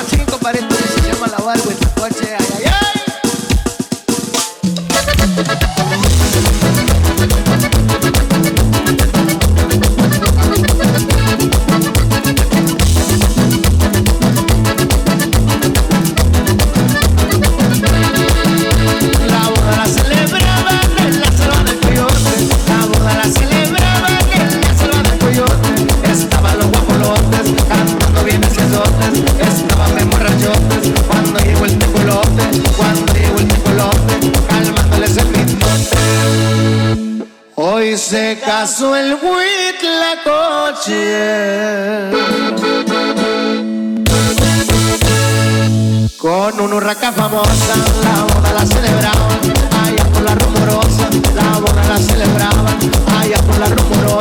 con 46.18 46.60
una 46.62 46.76
urraca 46.76 47.12
famosa, 47.12 47.76
la 48.02 48.24
boda 48.24 48.54
la 48.54 48.66
celebraban. 48.66 49.40
Allá 49.84 50.06
por 50.06 50.24
la 50.24 50.36
rumorosa, 50.36 51.10
la 51.36 51.60
boda 51.60 51.84
la 51.84 51.98
celebraban. 51.98 52.78
Allá 53.20 53.38
por 53.40 53.60
la 53.60 53.66
rumorosa. 53.66 54.19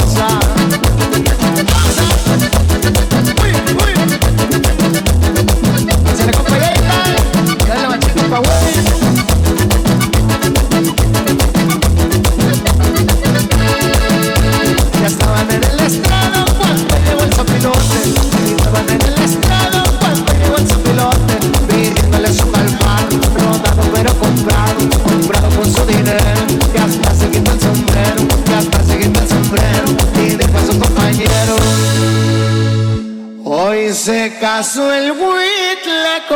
Se 34.59 34.65
casó 34.65 34.93
el 34.93 35.13
Huitlacoche 35.13 36.33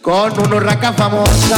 con 0.00 0.38
una 0.38 0.56
urraca 0.56 0.92
famosa, 0.92 1.56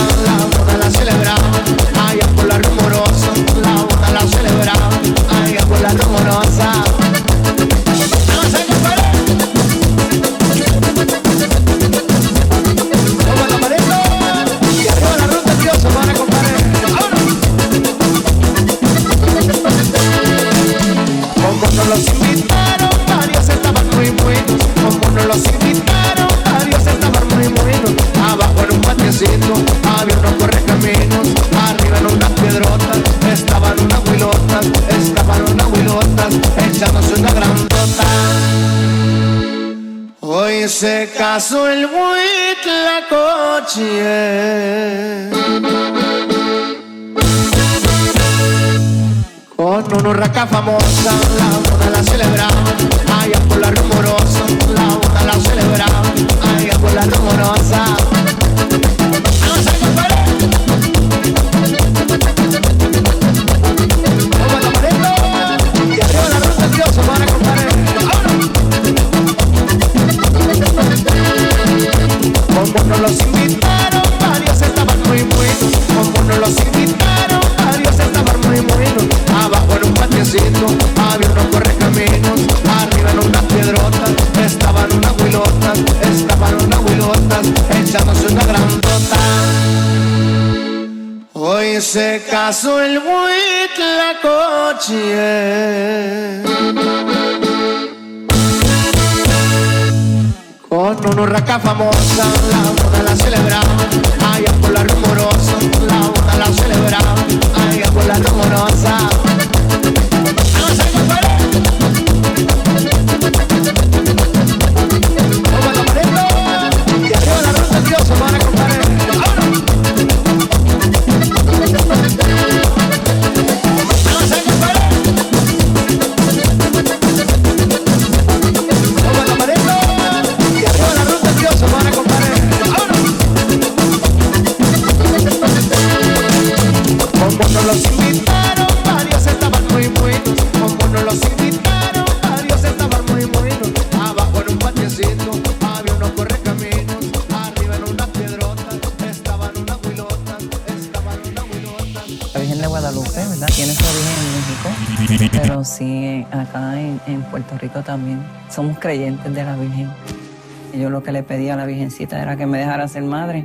era 162.21 162.37
que 162.37 162.47
me 162.47 162.59
dejara 162.59 162.89
ser 162.89 163.03
madre. 163.03 163.45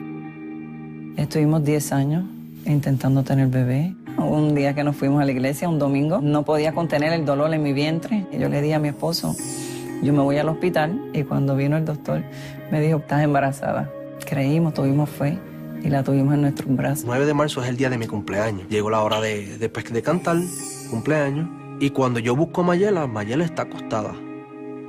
Estuvimos 1.15 1.64
10 1.64 1.91
años 1.94 2.26
intentando 2.65 3.23
tener 3.23 3.48
bebé. 3.48 3.94
Un 4.18 4.56
día 4.56 4.73
que 4.73 4.84
nos 4.84 4.95
fuimos 4.95 5.22
a 5.22 5.26
la 5.26 5.31
iglesia, 5.31 5.69
un 5.69 5.80
domingo, 5.80 6.19
no 6.22 6.44
podía 6.44 6.73
contener 6.73 7.14
el 7.14 7.26
dolor 7.26 7.53
en 7.53 7.61
mi 7.61 7.73
vientre. 7.73 8.26
Y 8.31 8.39
yo 8.39 8.49
le 8.49 8.61
dije 8.61 8.73
a 8.73 8.80
mi 8.80 8.88
esposo, 8.89 9.35
yo 10.02 10.14
me 10.14 10.19
voy 10.19 10.38
al 10.38 10.49
hospital 10.49 11.10
y 11.14 11.23
cuando 11.23 11.56
vino 11.56 11.77
el 11.77 11.85
doctor 11.85 12.23
me 12.72 12.81
dijo, 12.81 12.98
estás 12.98 13.23
embarazada. 13.23 13.89
Creímos, 14.26 14.73
tuvimos 14.73 15.10
fe 15.10 15.38
y 15.84 15.89
la 15.89 16.03
tuvimos 16.03 16.34
en 16.34 16.41
nuestros 16.41 16.76
brazos. 16.76 17.06
9 17.06 17.26
de 17.26 17.34
marzo 17.34 17.64
es 17.64 17.69
el 17.69 17.77
día 17.77 17.89
de 17.89 17.98
mi 17.98 18.07
cumpleaños. 18.07 18.68
Llegó 18.69 18.89
la 18.89 19.02
hora 19.02 19.22
de, 19.22 19.57
de, 19.57 19.69
de 19.69 20.02
cantar, 20.02 20.38
cumpleaños. 20.89 21.48
Y 21.80 21.91
cuando 21.91 22.19
yo 22.19 22.35
busco 22.35 22.61
a 22.61 22.64
Mayela, 22.65 23.06
Mayela 23.06 23.45
está 23.45 23.64
acostada, 23.64 24.14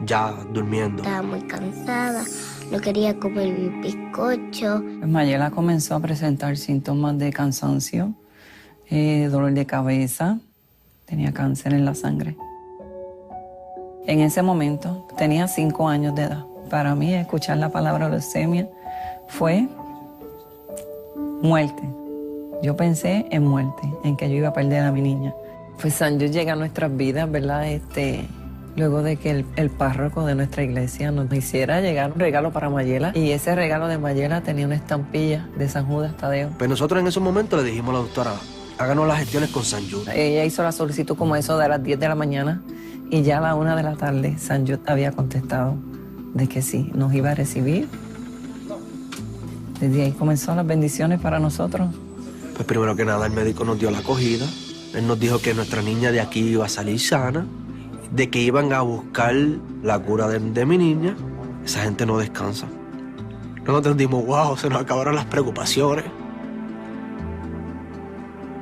ya 0.04 0.34
durmiendo. 0.52 1.02
Estaba 1.02 1.22
muy 1.22 1.42
cansada, 1.42 2.24
no 2.70 2.80
quería 2.80 3.18
comer 3.18 3.48
mi 3.58 3.68
bizcocho. 3.80 4.82
Mayela 5.06 5.50
comenzó 5.50 5.94
a 5.94 6.00
presentar 6.00 6.56
síntomas 6.56 7.18
de 7.18 7.32
cansancio, 7.32 8.14
eh, 8.90 9.28
dolor 9.30 9.52
de 9.52 9.66
cabeza, 9.66 10.38
tenía 11.06 11.32
cáncer 11.32 11.74
en 11.74 11.84
la 11.84 11.94
sangre. 11.94 12.36
En 14.06 14.20
ese 14.20 14.42
momento 14.42 15.06
tenía 15.16 15.48
cinco 15.48 15.88
años 15.88 16.14
de 16.14 16.22
edad. 16.22 16.44
Para 16.70 16.94
mí 16.94 17.14
escuchar 17.14 17.58
la 17.58 17.70
palabra 17.70 18.08
leucemia 18.08 18.68
fue 19.28 19.68
muerte. 21.42 21.82
Yo 22.62 22.76
pensé 22.76 23.26
en 23.30 23.44
muerte, 23.44 23.82
en 24.04 24.16
que 24.16 24.28
yo 24.28 24.36
iba 24.36 24.48
a 24.48 24.52
perder 24.52 24.82
a 24.82 24.92
mi 24.92 25.00
niña. 25.00 25.34
Pues 25.80 25.94
San 25.94 26.18
Dios 26.18 26.32
llega 26.32 26.54
a 26.54 26.56
nuestras 26.56 26.94
vidas, 26.96 27.30
¿verdad? 27.30 27.68
Este, 27.68 28.26
luego 28.78 29.02
de 29.02 29.16
que 29.16 29.30
el, 29.30 29.46
el 29.56 29.70
párroco 29.70 30.24
de 30.24 30.34
nuestra 30.34 30.62
iglesia 30.62 31.10
nos 31.10 31.32
hiciera 31.32 31.80
llegar 31.80 32.12
un 32.12 32.20
regalo 32.20 32.52
para 32.52 32.70
Mayela. 32.70 33.12
Y 33.14 33.32
ese 33.32 33.54
regalo 33.54 33.88
de 33.88 33.98
Mayela 33.98 34.40
tenía 34.42 34.66
una 34.66 34.76
estampilla 34.76 35.46
de 35.56 35.68
San 35.68 35.86
Judas 35.86 36.16
Tadeo. 36.16 36.50
Pues 36.56 36.70
nosotros 36.70 37.00
en 37.00 37.08
esos 37.08 37.22
momentos 37.22 37.62
le 37.62 37.68
dijimos 37.68 37.90
a 37.90 37.92
la 37.94 37.98
doctora, 37.98 38.34
háganos 38.78 39.06
las 39.06 39.18
gestiones 39.18 39.50
con 39.50 39.64
San 39.64 39.88
Jude. 39.90 40.12
Ella 40.14 40.44
hizo 40.44 40.62
la 40.62 40.72
solicitud 40.72 41.16
como 41.16 41.36
eso 41.36 41.58
de 41.58 41.68
las 41.68 41.82
10 41.82 41.98
de 41.98 42.08
la 42.08 42.14
mañana 42.14 42.62
y 43.10 43.22
ya 43.22 43.38
a 43.38 43.40
la 43.40 43.54
1 43.54 43.76
de 43.76 43.82
la 43.82 43.96
tarde 43.96 44.38
San 44.38 44.66
Jude 44.66 44.80
había 44.86 45.12
contestado 45.12 45.76
de 46.34 46.48
que 46.48 46.62
sí, 46.62 46.90
nos 46.94 47.12
iba 47.14 47.30
a 47.30 47.34
recibir. 47.34 47.88
Desde 49.80 50.02
ahí 50.02 50.12
comenzó 50.12 50.54
las 50.54 50.66
bendiciones 50.66 51.20
para 51.20 51.38
nosotros. 51.38 51.88
Pues 52.54 52.66
primero 52.66 52.96
que 52.96 53.04
nada 53.04 53.26
el 53.26 53.32
médico 53.32 53.64
nos 53.64 53.78
dio 53.78 53.90
la 53.90 53.98
acogida. 53.98 54.46
Él 54.94 55.06
nos 55.06 55.18
dijo 55.20 55.38
que 55.40 55.54
nuestra 55.54 55.82
niña 55.82 56.10
de 56.10 56.20
aquí 56.20 56.40
iba 56.40 56.64
a 56.64 56.68
salir 56.68 56.98
sana, 56.98 57.46
de 58.10 58.30
que 58.30 58.40
iban 58.40 58.72
a 58.72 58.80
buscar 58.80 59.34
la 59.82 59.98
cura 59.98 60.28
de, 60.28 60.66
mi 60.66 60.78
niña. 60.78 61.16
Esa 61.64 61.82
gente 61.82 62.06
no 62.06 62.18
descansa. 62.18 62.66
Nosotros 63.66 63.96
dijimos, 63.96 64.24
wow, 64.26 64.56
se 64.56 64.68
nos 64.68 64.80
acabaron 64.80 65.14
las 65.14 65.26
preocupaciones. 65.26 66.04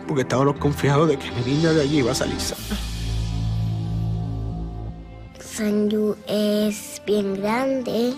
Porque 0.07 0.23
estábamos 0.23 0.57
confiados 0.59 1.09
de 1.09 1.17
que 1.17 1.31
mi 1.33 1.53
niña 1.53 1.71
de 1.73 1.83
allí 1.83 1.99
iba 1.99 2.13
a 2.13 2.15
salir 2.15 2.41
sana. 2.41 2.79
Sanyu 5.41 6.17
es 6.27 7.01
bien 7.07 7.35
grande. 7.35 8.15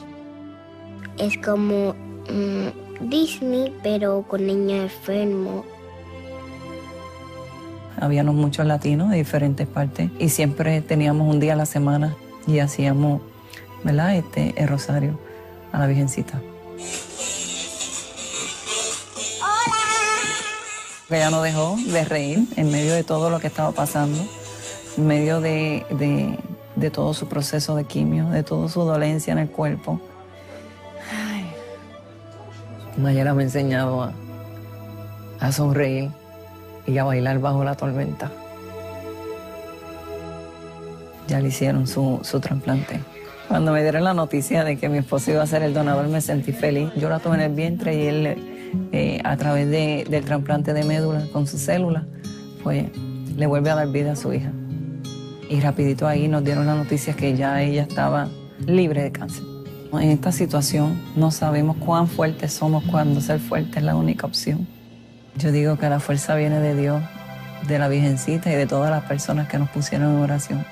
Es 1.19 1.37
como 1.39 1.95
mm, 2.29 3.09
Disney, 3.09 3.75
pero 3.83 4.25
con 4.27 4.47
niños 4.47 4.85
enfermos. 4.85 5.65
Habíamos 8.01 8.35
muchos 8.35 8.67
latinos 8.67 9.11
de 9.11 9.17
diferentes 9.19 9.67
partes 9.67 10.11
y 10.19 10.29
siempre 10.29 10.81
teníamos 10.81 11.29
un 11.33 11.41
día 11.41 11.55
a 11.55 11.57
la 11.57 11.67
semana 11.67 12.15
y 12.47 12.61
hacíamos, 12.61 13.21
¿verdad? 13.85 14.15
Este, 14.17 14.55
el 14.61 14.69
rosario 14.69 15.19
a 15.73 15.79
la 15.81 15.87
Virgencita. 15.87 16.41
Ella 21.11 21.31
no 21.31 21.41
dejó 21.43 21.77
de 21.87 22.05
reír 22.05 22.41
en 22.57 22.71
medio 22.71 22.93
de 22.93 23.03
todo 23.03 23.31
lo 23.31 23.41
que 23.41 23.47
estaba 23.47 23.73
pasando. 23.73 24.19
en 24.97 25.07
medio 25.07 25.41
de, 25.41 25.87
de- 25.91 26.39
de 26.77 26.91
todo 26.91 27.13
su 27.15 27.27
proceso 27.29 27.75
de 27.75 27.85
quimio, 27.85 28.29
de 28.31 28.43
toda 28.45 28.69
su 28.69 28.83
dolencia 28.83 29.33
en 29.33 29.39
el 29.39 29.49
cuerpo. 29.51 30.01
Ay. 31.13 31.45
Mayela 32.97 33.35
me 33.35 33.43
ha 33.43 33.47
enseñado 33.47 34.03
a, 34.03 34.13
a 35.41 35.51
sonreír 35.51 36.11
y 36.89 36.99
a 36.99 37.05
bailar 37.05 37.39
bajo 37.39 37.63
la 37.63 37.77
tormenta. 37.77 38.33
Ya 41.29 41.41
le 41.41 41.49
hicieron 41.49 41.87
su, 41.87 42.21
su 42.23 42.41
trasplante. 42.41 43.01
Cuando 43.49 43.73
me 43.73 43.83
dieron 43.83 44.05
la 44.05 44.15
noticia 44.15 44.65
de 44.65 44.77
que 44.77 44.89
mi 44.89 44.99
esposo 44.99 45.31
iba 45.31 45.43
a 45.43 45.47
ser 45.47 45.63
el 45.63 45.75
donador, 45.75 46.09
me 46.09 46.21
sentí 46.21 46.53
feliz. 46.53 46.91
Yo 46.97 47.09
la 47.09 47.19
tuve 47.19 47.35
en 47.37 47.41
el 47.43 47.55
vientre 47.55 47.95
y 47.95 48.07
él, 48.07 48.37
eh, 48.93 49.21
a 49.25 49.37
través 49.37 49.69
de- 49.71 50.07
del 50.09 50.25
trasplante 50.25 50.73
de 50.73 50.85
médula 50.85 51.23
con 51.33 51.47
su 51.47 51.59
célula, 51.59 52.05
pues 52.63 52.87
le 53.37 53.47
vuelve 53.47 53.71
a 53.71 53.75
dar 53.75 53.89
vida 53.89 54.13
a 54.13 54.17
su 54.17 54.33
hija. 54.33 54.51
Y 55.51 55.61
rapidito 55.61 56.07
ahí 56.07 56.29
nos 56.29 56.45
dieron 56.45 56.67
la 56.67 56.75
noticia 56.75 57.15
que 57.15 57.37
ya 57.37 57.63
ella 57.63 57.83
estaba 57.83 58.29
libre 58.67 59.03
de 59.03 59.13
cáncer. 59.13 59.45
En 59.93 60.11
esta 60.11 60.33
situación 60.33 61.01
no 61.17 61.31
sabemos 61.31 61.77
cuán 61.79 62.07
fuertes 62.09 62.53
somos 62.53 62.85
cuando 62.85 63.21
ser 63.23 63.39
fuerte 63.41 63.79
es 63.79 63.85
la 63.85 63.97
única 63.97 64.27
opción. 64.27 64.67
Yo 65.39 65.53
digo 65.53 65.79
que 65.79 65.89
la 65.89 66.01
fuerza 66.01 66.35
viene 66.35 66.59
de 66.59 66.75
Dios, 66.75 67.01
de 67.69 67.79
la 67.79 67.87
Virgencita 67.87 68.51
y 68.51 68.57
de 68.57 68.67
todas 68.67 68.91
las 68.91 69.05
personas 69.05 69.49
que 69.49 69.57
nos 69.57 69.69
pusieron 69.71 70.17
en 70.17 70.21
oración. 70.21 70.67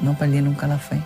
No 0.00 0.14
perdí 0.14 0.40
nunca 0.40 0.68
la 0.68 0.78
fe. 0.78 1.02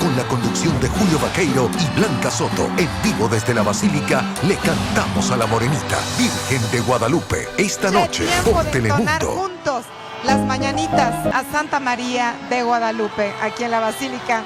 Con 0.00 0.16
la 0.16 0.24
conducción 0.24 0.78
de 0.80 0.88
Julio 0.88 1.20
Vaqueiro 1.20 1.70
y 1.78 1.98
Blanca 1.98 2.28
Soto. 2.28 2.66
En 2.76 2.88
vivo 3.04 3.28
desde 3.28 3.54
la 3.54 3.62
Basílica, 3.62 4.24
le 4.42 4.56
cantamos 4.56 5.30
a 5.30 5.36
la 5.36 5.46
Morenita, 5.46 5.96
Virgen 6.18 6.70
de 6.72 6.80
Guadalupe. 6.80 7.46
Esta 7.56 7.88
noche 7.88 8.24
por 8.44 8.64
de 8.64 8.70
Telemundo. 8.72 9.26
juntos 9.28 9.84
las 10.24 10.40
mañanitas 10.40 11.14
a 11.32 11.44
Santa 11.52 11.78
María 11.78 12.34
de 12.50 12.64
Guadalupe, 12.64 13.32
aquí 13.40 13.62
en 13.62 13.70
la 13.70 13.78
Basílica, 13.78 14.42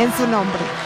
en 0.00 0.12
su 0.16 0.26
nombre. 0.26 0.85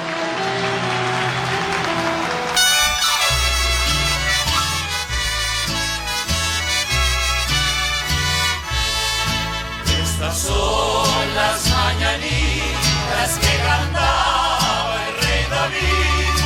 Que 13.28 13.56
cantaba 13.58 14.94
el 15.08 15.14
rey 15.22 15.44
David. 15.50 16.36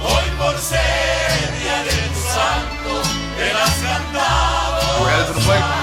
Hoy 0.00 0.30
por 0.38 0.56
ser 0.58 1.58
día 1.58 1.82
de 1.82 1.90
tu 1.90 2.20
santo, 2.20 3.02
te 3.36 3.52
las 3.52 3.74
cantamos 3.82 5.79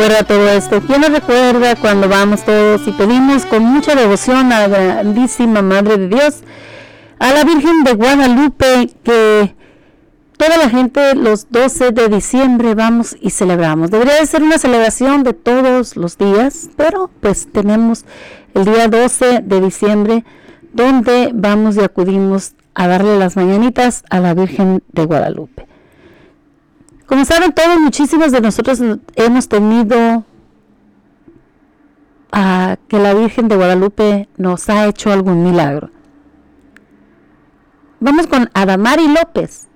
recuerda 0.00 0.24
todo 0.24 0.48
esto? 0.48 0.80
¿Quién 0.86 1.02
nos 1.02 1.10
recuerda 1.10 1.76
cuando 1.76 2.08
vamos 2.08 2.42
todos 2.42 2.86
y 2.86 2.92
pedimos 2.92 3.44
con 3.44 3.62
mucha 3.62 3.94
devoción 3.94 4.50
a 4.50 4.66
la 4.66 4.68
grandísima 4.68 5.60
Madre 5.60 5.98
de 5.98 6.08
Dios, 6.08 6.40
a 7.18 7.32
la 7.32 7.44
Virgen 7.44 7.84
de 7.84 7.92
Guadalupe, 7.92 8.90
que 9.02 9.54
toda 10.38 10.56
la 10.56 10.70
gente 10.70 11.14
los 11.14 11.50
12 11.50 11.90
de 11.90 12.08
diciembre 12.08 12.74
vamos 12.74 13.14
y 13.20 13.28
celebramos? 13.28 13.90
Debería 13.90 14.14
de 14.14 14.24
ser 14.24 14.42
una 14.42 14.56
celebración 14.56 15.22
de 15.22 15.34
todos 15.34 15.96
los 15.96 16.16
días, 16.16 16.70
pero 16.76 17.10
pues 17.20 17.48
tenemos 17.52 18.06
el 18.54 18.64
día 18.64 18.88
12 18.88 19.42
de 19.42 19.60
diciembre 19.60 20.24
donde 20.72 21.30
vamos 21.34 21.76
y 21.76 21.80
acudimos 21.80 22.52
a 22.72 22.88
darle 22.88 23.18
las 23.18 23.36
mañanitas 23.36 24.02
a 24.08 24.20
la 24.20 24.32
Virgen 24.32 24.82
de 24.92 25.04
Guadalupe. 25.04 25.69
Como 27.10 27.24
saben 27.24 27.52
todos, 27.52 27.80
muchísimos 27.80 28.30
de 28.30 28.40
nosotros 28.40 28.80
hemos 29.16 29.48
tenido 29.48 30.24
a 32.30 32.76
que 32.86 33.00
la 33.00 33.14
Virgen 33.14 33.48
de 33.48 33.56
Guadalupe 33.56 34.28
nos 34.36 34.68
ha 34.68 34.86
hecho 34.86 35.10
algún 35.10 35.42
milagro. 35.42 35.90
Vamos 37.98 38.28
con 38.28 38.48
Adamari 38.54 39.08
López, 39.08 39.66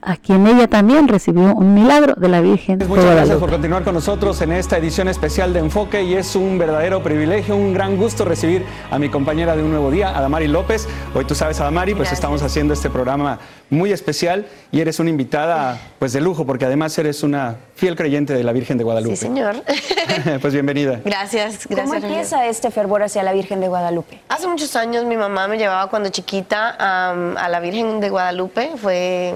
a 0.00 0.16
quien 0.16 0.46
ella 0.46 0.68
también 0.68 1.08
recibió 1.08 1.56
un 1.56 1.74
milagro 1.74 2.14
de 2.14 2.28
la 2.28 2.40
Virgen 2.40 2.78
de 2.78 2.86
Muchas 2.86 3.04
gracias 3.04 3.38
por 3.38 3.50
continuar 3.50 3.82
con 3.82 3.94
nosotros 3.94 4.40
en 4.40 4.52
esta 4.52 4.78
edición 4.78 5.08
especial 5.08 5.52
de 5.52 5.58
Enfoque 5.58 6.04
y 6.04 6.14
es 6.14 6.36
un 6.36 6.56
verdadero 6.56 7.02
privilegio, 7.02 7.56
un 7.56 7.74
gran 7.74 7.96
gusto 7.96 8.24
recibir 8.24 8.64
a 8.92 8.98
mi 9.00 9.08
compañera 9.08 9.56
de 9.56 9.64
un 9.64 9.72
nuevo 9.72 9.90
día, 9.90 10.16
Adamari 10.16 10.46
López. 10.46 10.86
Hoy 11.16 11.24
tú 11.24 11.34
sabes, 11.34 11.60
Adamari, 11.60 11.96
pues 11.96 12.12
estamos 12.12 12.44
haciendo 12.44 12.74
este 12.74 12.90
programa 12.90 13.40
muy 13.70 13.92
especial 13.92 14.46
y 14.72 14.80
eres 14.80 14.98
una 14.98 15.10
invitada 15.10 15.80
pues 15.98 16.12
de 16.12 16.20
lujo 16.20 16.44
porque 16.44 16.64
además 16.64 16.96
eres 16.98 17.22
una 17.22 17.56
fiel 17.76 17.96
creyente 17.96 18.34
de 18.34 18.44
la 18.44 18.52
Virgen 18.52 18.76
de 18.76 18.84
Guadalupe. 18.84 19.16
Sí, 19.16 19.22
señor. 19.22 19.62
pues 20.42 20.52
bienvenida. 20.52 21.00
Gracias, 21.04 21.66
gracias. 21.66 21.78
¿Cómo 21.80 21.94
empieza 21.94 22.46
este 22.46 22.70
fervor 22.70 23.02
hacia 23.02 23.22
la 23.22 23.32
Virgen 23.32 23.60
de 23.60 23.68
Guadalupe? 23.68 24.20
Hace 24.28 24.48
muchos 24.48 24.74
años 24.76 25.04
mi 25.04 25.16
mamá 25.16 25.48
me 25.48 25.56
llevaba 25.56 25.88
cuando 25.88 26.10
chiquita 26.10 26.76
am, 26.78 27.36
a 27.36 27.48
la 27.48 27.60
Virgen 27.60 28.00
de 28.00 28.10
Guadalupe. 28.10 28.72
Fue, 28.76 29.34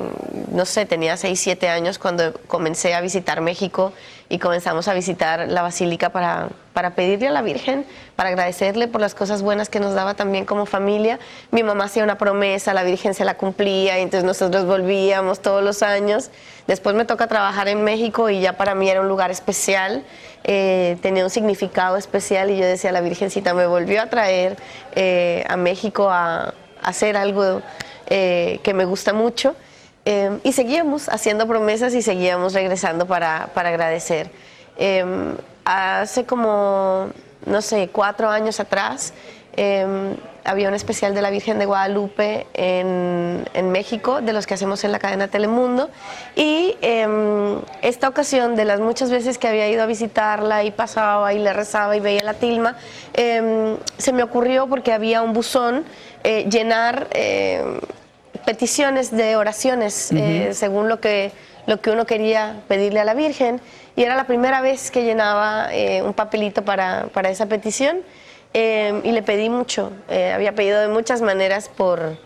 no 0.51 0.67
sé, 0.67 0.85
tenía 0.85 1.17
6, 1.17 1.39
7 1.39 1.69
años 1.69 1.99
cuando 1.99 2.35
comencé 2.49 2.95
a 2.95 3.01
visitar 3.01 3.41
México 3.41 3.93
y 4.29 4.39
comenzamos 4.39 4.89
a 4.89 4.95
visitar 4.95 5.49
la 5.49 5.63
basílica 5.63 6.11
para, 6.11 6.49
para 6.73 6.95
pedirle 6.95 7.29
a 7.29 7.31
la 7.31 7.43
Virgen, 7.43 7.87
para 8.17 8.31
agradecerle 8.31 8.89
por 8.89 9.01
las 9.01 9.15
cosas 9.15 9.43
buenas 9.43 9.69
que 9.69 9.81
nos 9.81 9.95
daba 9.95 10.15
también 10.15 10.45
como 10.45 10.67
familia. 10.67 11.19
Mi 11.51 11.63
mamá 11.63 11.85
hacía 11.85 12.05
una 12.05 12.19
promesa, 12.19 12.75
la 12.75 12.83
Virgen 12.85 13.15
se 13.15 13.25
la 13.25 13.35
cumplía 13.35 13.99
y 13.99 14.03
entonces 14.03 14.25
nosotros 14.25 14.67
volvíamos 14.67 15.41
todos 15.41 15.63
los 15.63 15.83
años. 15.83 16.31
Después 16.67 16.95
me 16.95 17.05
toca 17.05 17.27
trabajar 17.27 17.69
en 17.69 17.83
México 17.83 18.31
y 18.31 18.41
ya 18.41 18.55
para 18.55 18.75
mí 18.75 18.89
era 18.89 19.01
un 19.01 19.09
lugar 19.09 19.31
especial, 19.31 20.05
eh, 20.45 20.97
tenía 21.03 21.25
un 21.25 21.31
significado 21.31 21.97
especial 21.97 22.51
y 22.51 22.57
yo 22.57 22.65
decía, 22.65 22.93
la 22.93 23.01
Virgencita 23.01 23.55
me 23.55 23.67
volvió 23.67 24.03
a 24.03 24.07
traer 24.07 24.57
eh, 24.95 25.45
a 25.49 25.57
México 25.57 26.09
a, 26.11 26.55
hacer 26.83 27.17
algo 27.17 27.63
eh, 28.07 28.61
que 28.63 28.75
me 28.75 28.85
gusta 28.85 29.13
mucho. 29.13 29.55
Y 30.43 30.53
seguíamos 30.53 31.09
haciendo 31.09 31.49
promesas 31.49 31.95
y 31.95 32.03
seguíamos 32.03 32.53
regresando 32.53 33.07
para, 33.07 33.49
para 33.55 33.71
agradecer. 33.71 34.31
Eh, 34.77 35.05
hace 35.65 36.25
como, 36.25 37.09
no 37.47 37.63
sé, 37.63 37.89
cuatro 37.93 38.29
años 38.29 38.61
atrás, 38.61 39.13
eh, 39.57 40.17
había 40.45 40.69
un 40.69 40.75
especial 40.75 41.15
de 41.15 41.23
la 41.23 41.31
Virgen 41.31 41.59
de 41.59 41.65
Guadalupe 41.65 42.47
en, 42.53 43.49
en 43.55 43.73
México, 43.73 44.21
de 44.21 44.33
los 44.33 44.47
que 44.47 44.55
hacemos 44.55 44.85
en 44.85 44.93
la 44.93 44.99
cadena 44.99 45.29
Telemundo. 45.29 45.89
Y 46.37 46.77
eh, 46.83 47.59
esta 47.81 48.09
ocasión, 48.09 48.55
de 48.55 48.65
las 48.65 48.81
muchas 48.81 49.11
veces 49.11 49.39
que 49.39 49.49
había 49.49 49.69
ido 49.71 49.83
a 49.83 49.87
visitarla 49.87 50.65
y 50.65 50.71
pasaba 50.71 51.33
y 51.33 51.39
le 51.39 51.53
rezaba 51.53 51.97
y 51.97 52.01
veía 52.01 52.23
la 52.23 52.35
tilma, 52.35 52.77
eh, 53.15 53.77
se 53.97 54.13
me 54.13 54.23
ocurrió 54.23 54.67
porque 54.67 54.93
había 54.93 55.23
un 55.23 55.33
buzón 55.33 55.85
eh, 56.25 56.47
llenar 56.51 57.09
peticiones 58.45 59.11
de 59.11 59.37
oraciones 59.37 60.13
eh, 60.13 60.51
según 60.53 60.89
lo 60.89 61.01
que, 61.01 61.33
lo 61.67 61.81
que 61.81 61.91
uno 61.91 62.07
quería 62.07 62.57
pedirle 62.69 63.01
a 63.01 63.05
la 63.05 63.15
Virgen. 63.15 63.61
Y 63.97 64.03
era 64.03 64.17
la 64.17 64.27
primera 64.27 64.61
vez 64.61 64.91
que 64.91 65.05
llenaba 65.05 65.69
eh, 65.73 66.03
un 66.03 66.15
papelito 66.15 66.65
para, 66.65 67.07
para 67.13 67.31
esa 67.31 67.47
petición 67.47 68.01
eh, 68.53 69.01
y 69.05 69.13
le 69.13 69.23
pedí 69.23 69.49
mucho. 69.49 69.93
Eh, 70.09 70.33
había 70.33 70.53
pedido 70.55 70.81
de 70.81 70.89
muchas 70.89 71.23
maneras 71.23 71.69
por, 71.69 72.17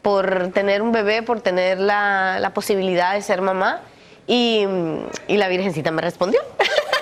por 0.00 0.50
tener 0.52 0.80
un 0.80 0.92
bebé, 0.92 1.22
por 1.22 1.40
tener 1.40 1.78
la, 1.78 2.38
la 2.40 2.54
posibilidad 2.54 3.14
de 3.14 3.22
ser 3.22 3.42
mamá 3.42 3.82
y, 4.26 4.66
y 5.28 5.36
la 5.36 5.48
Virgencita 5.48 5.90
me 5.90 6.00
respondió. 6.00 6.40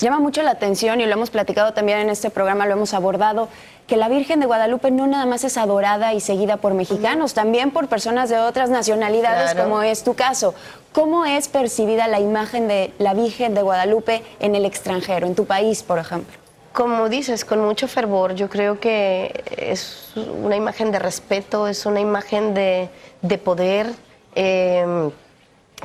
Llama 0.00 0.18
mucho 0.18 0.42
la 0.42 0.52
atención 0.52 1.00
y 1.00 1.06
lo 1.06 1.12
hemos 1.12 1.30
platicado 1.30 1.72
también 1.74 1.98
en 1.98 2.08
este 2.10 2.30
programa, 2.30 2.64
lo 2.66 2.72
hemos 2.72 2.94
abordado, 2.94 3.48
que 3.86 3.96
la 3.96 4.08
Virgen 4.08 4.40
de 4.40 4.46
Guadalupe 4.46 4.90
no 4.90 5.06
nada 5.06 5.26
más 5.26 5.44
es 5.44 5.58
adorada 5.58 6.14
y 6.14 6.20
seguida 6.20 6.56
por 6.56 6.72
mexicanos, 6.74 7.34
también 7.34 7.70
por 7.70 7.88
personas 7.88 8.30
de 8.30 8.38
otras 8.38 8.70
nacionalidades, 8.70 9.52
Claro. 9.52 9.68
como 9.68 9.82
es 9.82 10.02
tu 10.02 10.14
caso. 10.14 10.54
¿Cómo 10.92 11.26
es 11.26 11.48
percibida 11.48 12.08
la 12.08 12.18
imagen 12.18 12.66
de 12.66 12.92
la 12.98 13.12
Virgen 13.14 13.54
de 13.54 13.62
Guadalupe 13.62 14.22
en 14.40 14.54
el 14.54 14.64
extranjero, 14.64 15.26
en 15.26 15.34
tu 15.34 15.44
país, 15.44 15.82
por 15.82 15.98
ejemplo? 15.98 16.34
Como 16.72 17.08
dices, 17.08 17.44
con 17.44 17.60
mucho 17.60 17.86
fervor, 17.88 18.34
yo 18.34 18.48
creo 18.48 18.78
que 18.80 19.42
es 19.56 20.12
una 20.42 20.56
imagen 20.56 20.92
de 20.92 20.98
respeto, 21.00 21.66
es 21.66 21.84
una 21.84 22.00
imagen 22.00 22.54
de, 22.54 22.88
de 23.22 23.38
poder 23.38 23.88
eh, 24.34 25.10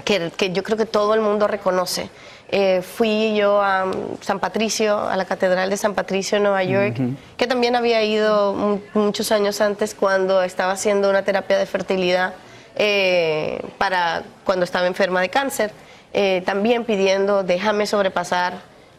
que, 0.04 0.32
que 0.38 0.52
yo 0.52 0.62
creo 0.64 0.78
que 0.78 0.86
todo 0.86 1.16
el 1.16 1.22
mundo 1.22 1.48
reconoce. 1.48 2.10
Eh, 2.50 2.82
fui 2.84 3.36
yo 3.36 3.60
a 3.62 3.86
San 4.22 4.40
Patricio, 4.40 5.00
a 5.00 5.18
la 5.18 5.26
Catedral 5.26 5.70
de 5.70 5.78
San 5.78 5.96
Patricio 5.96 6.38
en 6.38 6.44
Nueva 6.44 6.64
York, 6.64 6.96
que 7.38 7.48
también 7.48 7.76
había 7.76 8.04
ido 8.04 8.54
mu- 8.54 8.80
muchos 8.94 9.32
años 9.32 9.60
antes 9.62 9.96
cuando 9.96 10.44
estaba 10.44 10.74
haciendo 10.74 11.10
una 11.10 11.24
terapia 11.24 11.58
de 11.58 11.66
fertilidad 11.66 12.34
eh, 12.76 13.60
para 13.80 14.22
cuando 14.44 14.64
estaba 14.64 14.86
enferma 14.86 15.22
de 15.22 15.30
cáncer, 15.30 15.72
eh, 16.14 16.44
también 16.46 16.86
pidiendo 16.86 17.44
déjame 17.44 17.88
sobrepasar 17.88 18.54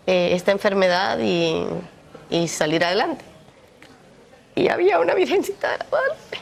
esta 0.06 0.52
enfermedad 0.52 1.18
y, 1.20 1.64
y 2.30 2.48
salir 2.48 2.84
adelante. 2.84 3.24
Y 4.54 4.68
había 4.68 4.98
una 5.00 5.14
virgencita 5.14 5.70
de 5.72 5.78
la 5.78 5.84
Guadalupe. 5.90 6.38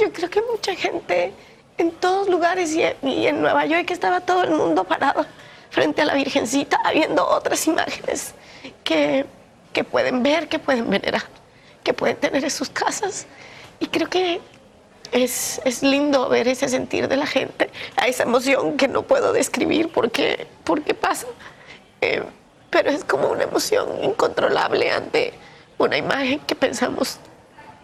Yo 0.00 0.12
creo 0.12 0.30
que 0.30 0.40
mucha 0.50 0.74
gente 0.74 1.32
en 1.78 1.90
todos 1.92 2.28
lugares 2.28 2.74
y, 2.74 2.82
y 3.06 3.26
en 3.26 3.40
Nueva 3.42 3.66
York 3.66 3.90
estaba 3.90 4.20
todo 4.20 4.44
el 4.44 4.50
mundo 4.50 4.84
parado 4.84 5.26
frente 5.72 6.02
a 6.02 6.04
la 6.04 6.14
virgencita 6.14 6.78
viendo 6.92 7.26
otras 7.26 7.66
imágenes 7.66 8.34
que, 8.84 9.24
que 9.72 9.84
pueden 9.84 10.22
ver, 10.22 10.46
que 10.48 10.58
pueden 10.58 10.88
venerar, 10.90 11.22
que 11.82 11.94
pueden 11.94 12.16
tener 12.16 12.44
en 12.44 12.50
sus 12.50 12.68
casas. 12.68 13.26
Y 13.80 13.86
creo 13.86 14.08
que 14.08 14.40
es, 15.12 15.62
es 15.64 15.82
lindo 15.82 16.28
ver 16.28 16.46
ese 16.46 16.68
sentir 16.68 17.08
de 17.08 17.16
la 17.16 17.26
gente, 17.26 17.70
esa 18.06 18.22
emoción 18.24 18.76
que 18.76 18.86
no 18.86 19.02
puedo 19.02 19.32
describir 19.32 19.88
porque, 19.88 20.46
porque 20.62 20.92
pasa. 20.92 21.26
Eh, 22.02 22.22
pero 22.68 22.90
es 22.90 23.02
como 23.04 23.28
una 23.28 23.44
emoción 23.44 24.04
incontrolable 24.04 24.90
ante 24.90 25.32
una 25.78 25.96
imagen 25.96 26.38
que 26.40 26.54
pensamos 26.54 27.18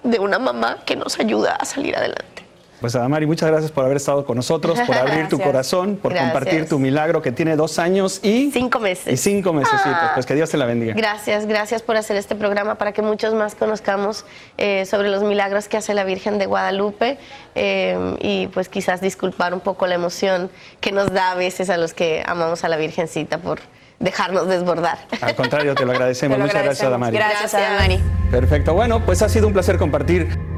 de 0.02 0.18
una 0.18 0.38
mamá 0.38 0.84
que 0.84 0.94
nos 0.94 1.18
ayuda 1.18 1.56
a 1.56 1.64
salir 1.64 1.96
adelante. 1.96 2.47
Pues 2.80 2.94
Adamari, 2.94 3.26
muchas 3.26 3.50
gracias 3.50 3.72
por 3.72 3.84
haber 3.84 3.96
estado 3.96 4.24
con 4.24 4.36
nosotros, 4.36 4.78
por 4.80 4.96
abrir 4.96 5.28
tu 5.28 5.38
corazón, 5.40 5.96
por 5.96 6.12
Gracias. 6.12 6.32
compartir 6.32 6.68
tu 6.68 6.78
milagro 6.78 7.22
que 7.22 7.32
tiene 7.32 7.56
dos 7.56 7.78
años 7.78 8.20
y 8.22 8.50
cinco 8.52 8.78
meses. 8.78 9.12
Y 9.12 9.16
cinco 9.16 9.52
meses, 9.52 9.74
Ah. 9.84 10.12
pues 10.14 10.26
que 10.26 10.34
Dios 10.34 10.48
te 10.50 10.56
la 10.56 10.64
bendiga. 10.66 10.94
Gracias, 10.94 11.46
gracias 11.46 11.82
por 11.82 11.96
hacer 11.96 12.16
este 12.16 12.36
programa 12.36 12.76
para 12.76 12.92
que 12.92 13.02
muchos 13.02 13.34
más 13.34 13.54
conozcamos 13.56 14.24
eh, 14.58 14.84
sobre 14.86 15.08
los 15.10 15.22
milagros 15.24 15.66
que 15.68 15.76
hace 15.76 15.92
la 15.94 16.04
Virgen 16.04 16.38
de 16.38 16.46
Guadalupe 16.46 17.18
eh, 17.56 18.16
y 18.20 18.46
pues 18.48 18.68
quizás 18.68 19.00
disculpar 19.00 19.54
un 19.54 19.60
poco 19.60 19.86
la 19.86 19.96
emoción 19.96 20.50
que 20.80 20.92
nos 20.92 21.12
da 21.12 21.32
a 21.32 21.34
veces 21.34 21.70
a 21.70 21.76
los 21.78 21.94
que 21.94 22.22
amamos 22.26 22.62
a 22.64 22.68
la 22.68 22.76
Virgencita 22.76 23.38
por 23.38 23.58
dejarnos 23.98 24.46
desbordar. 24.46 24.98
Al 25.20 25.34
contrario, 25.34 25.74
te 25.74 25.84
lo 25.84 25.90
agradecemos. 25.94 26.36
Te 26.36 26.38
lo 26.38 26.46
Muchas 26.46 26.62
gracias. 26.62 26.86
Adamari. 26.86 27.16
Gracias, 27.16 27.54
Adamari. 27.54 27.98
Perfecto. 28.30 28.74
Bueno, 28.74 29.04
pues 29.04 29.22
ha 29.22 29.28
sido 29.28 29.48
un 29.48 29.52
placer 29.52 29.78
compartir. 29.78 30.57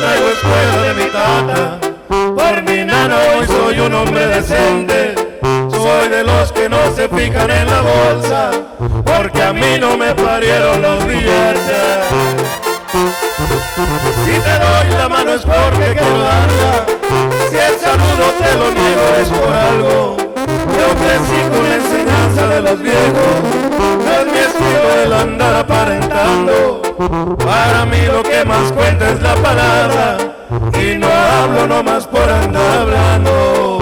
Traigo 0.00 0.28
escuela 0.28 0.82
de 0.82 0.94
mi 0.94 1.10
tata. 1.10 1.78
Por 2.08 2.62
mi 2.62 2.84
nana 2.84 3.16
hoy 3.36 3.46
soy 3.46 3.80
un 3.80 3.94
hombre 3.94 4.26
decente. 4.26 5.14
Soy 5.70 6.08
de 6.08 6.24
los 6.24 6.52
que 6.52 6.68
no 6.68 6.78
se 6.94 7.08
pican 7.08 7.50
en 7.50 7.66
la 7.66 7.80
bolsa, 7.82 8.50
porque 9.04 9.42
a 9.42 9.52
mí 9.52 9.78
no 9.78 9.96
me 9.96 10.14
parieron 10.14 10.80
los 10.80 11.06
billetes. 11.06 12.04
Si 14.24 14.32
te 14.40 14.58
doy 14.64 14.98
la 14.98 15.08
mano 15.08 15.34
es 15.34 15.42
porque 15.42 15.94
quiero 15.98 16.18
darla, 16.18 16.86
si 17.50 17.56
el 17.56 17.78
saludo 17.78 18.26
te 18.40 18.54
lo 18.56 18.70
niego 18.70 19.06
es 19.20 19.28
por 19.28 19.52
algo. 19.52 20.16
Yo 20.46 20.86
crecí 21.02 21.40
con 21.50 21.68
la 21.68 21.76
enseñanza 21.76 22.46
de 22.48 22.60
los 22.62 22.80
viejos, 22.80 23.36
no 24.04 24.12
es 24.20 24.26
mi 24.32 24.38
el 25.04 25.12
andar 25.12 25.54
aparentando. 25.56 26.82
Para 27.38 27.84
mí 27.86 28.00
lo 28.06 28.22
que 28.22 28.44
más 28.44 28.72
cuenta 28.72 29.10
es 29.10 29.20
la 29.20 29.34
palabra, 29.34 30.16
y 30.80 30.96
no 30.96 31.08
hablo 31.08 31.66
nomás 31.66 32.06
por 32.06 32.28
andar 32.28 32.78
hablando. 32.80 33.78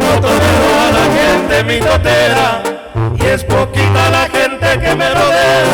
No 0.00 0.20
tolero 0.20 0.68
a 0.86 0.90
la 0.98 1.06
gente 1.18 1.64
mi 1.64 1.80
totera, 1.80 2.62
y 3.16 3.24
es 3.26 3.44
poquita 3.44 4.10
la 4.10 4.28
gente 4.28 4.80
que 4.80 4.94
me 4.94 5.08
rodea. 5.08 5.64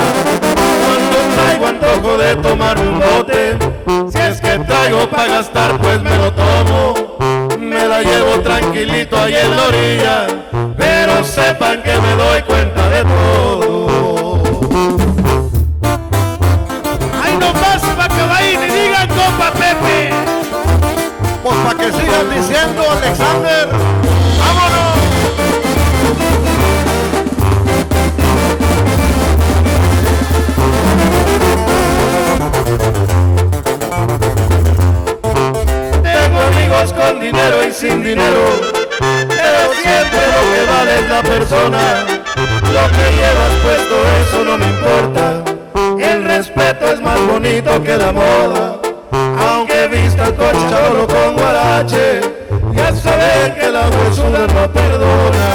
Cuando 0.84 1.18
traigo 1.36 1.66
antojo 1.66 2.18
de 2.18 2.36
tomar 2.36 2.78
un 2.78 2.98
bote, 2.98 3.58
si 4.10 4.18
es 4.18 4.40
que 4.40 4.58
traigo 4.60 5.08
para 5.10 5.26
gastar 5.26 5.78
pues 5.78 6.02
me 6.02 6.16
lo 6.16 6.32
tomo. 6.32 7.18
Me 7.58 7.86
la 7.86 8.02
llevo 8.02 8.40
tranquilito 8.40 9.18
ahí 9.18 9.34
en 9.34 9.56
la 9.56 9.62
orilla, 9.64 10.26
pero 11.18 11.26
sepan 11.26 11.82
que 11.82 12.00
me 12.00 12.14
doy 12.14 12.42
cuenta 12.42 12.88
de 12.90 13.02
todo. 13.02 14.40
¡Ay, 17.20 17.36
no 17.40 17.52
más 17.54 17.82
para 17.96 18.08
que 18.08 18.22
vayan 18.22 18.62
y 18.62 18.66
digan 18.72 19.08
compa 19.08 19.50
Pepe! 19.52 20.10
Pues 21.42 21.56
para 21.56 21.78
que 21.78 21.86
sigan 21.92 22.30
diciendo, 22.34 22.82
Alexander, 22.90 23.68
¡vámonos! 24.38 24.98
Tengo 36.02 36.40
amigos 36.40 36.92
con 36.92 37.20
dinero 37.20 37.68
y 37.68 37.72
sin 37.72 38.04
dinero, 38.04 38.77
lo 40.04 40.40
que 40.52 40.62
vale 40.70 40.98
es 40.98 41.08
la 41.08 41.22
persona. 41.22 42.04
Lo 42.36 42.84
que 42.94 43.06
llevas 43.18 43.54
puesto, 43.62 43.96
eso 44.22 44.44
no 44.44 44.58
me 44.58 44.66
importa. 44.66 45.42
El 45.98 46.24
respeto 46.24 46.92
es 46.92 47.00
más 47.00 47.20
bonito 47.26 47.82
que 47.82 47.96
la 47.96 48.12
moda. 48.12 48.78
Aunque 49.50 49.88
vistas 49.88 50.32
coche 50.32 50.66
solo 50.70 51.06
con 51.06 51.34
guarache, 51.36 52.20
ya 52.74 52.94
saben 52.94 53.54
que 53.54 53.68
la 53.70 53.88
huesuda 53.88 54.46
no 54.46 54.72
perdona. 54.72 55.48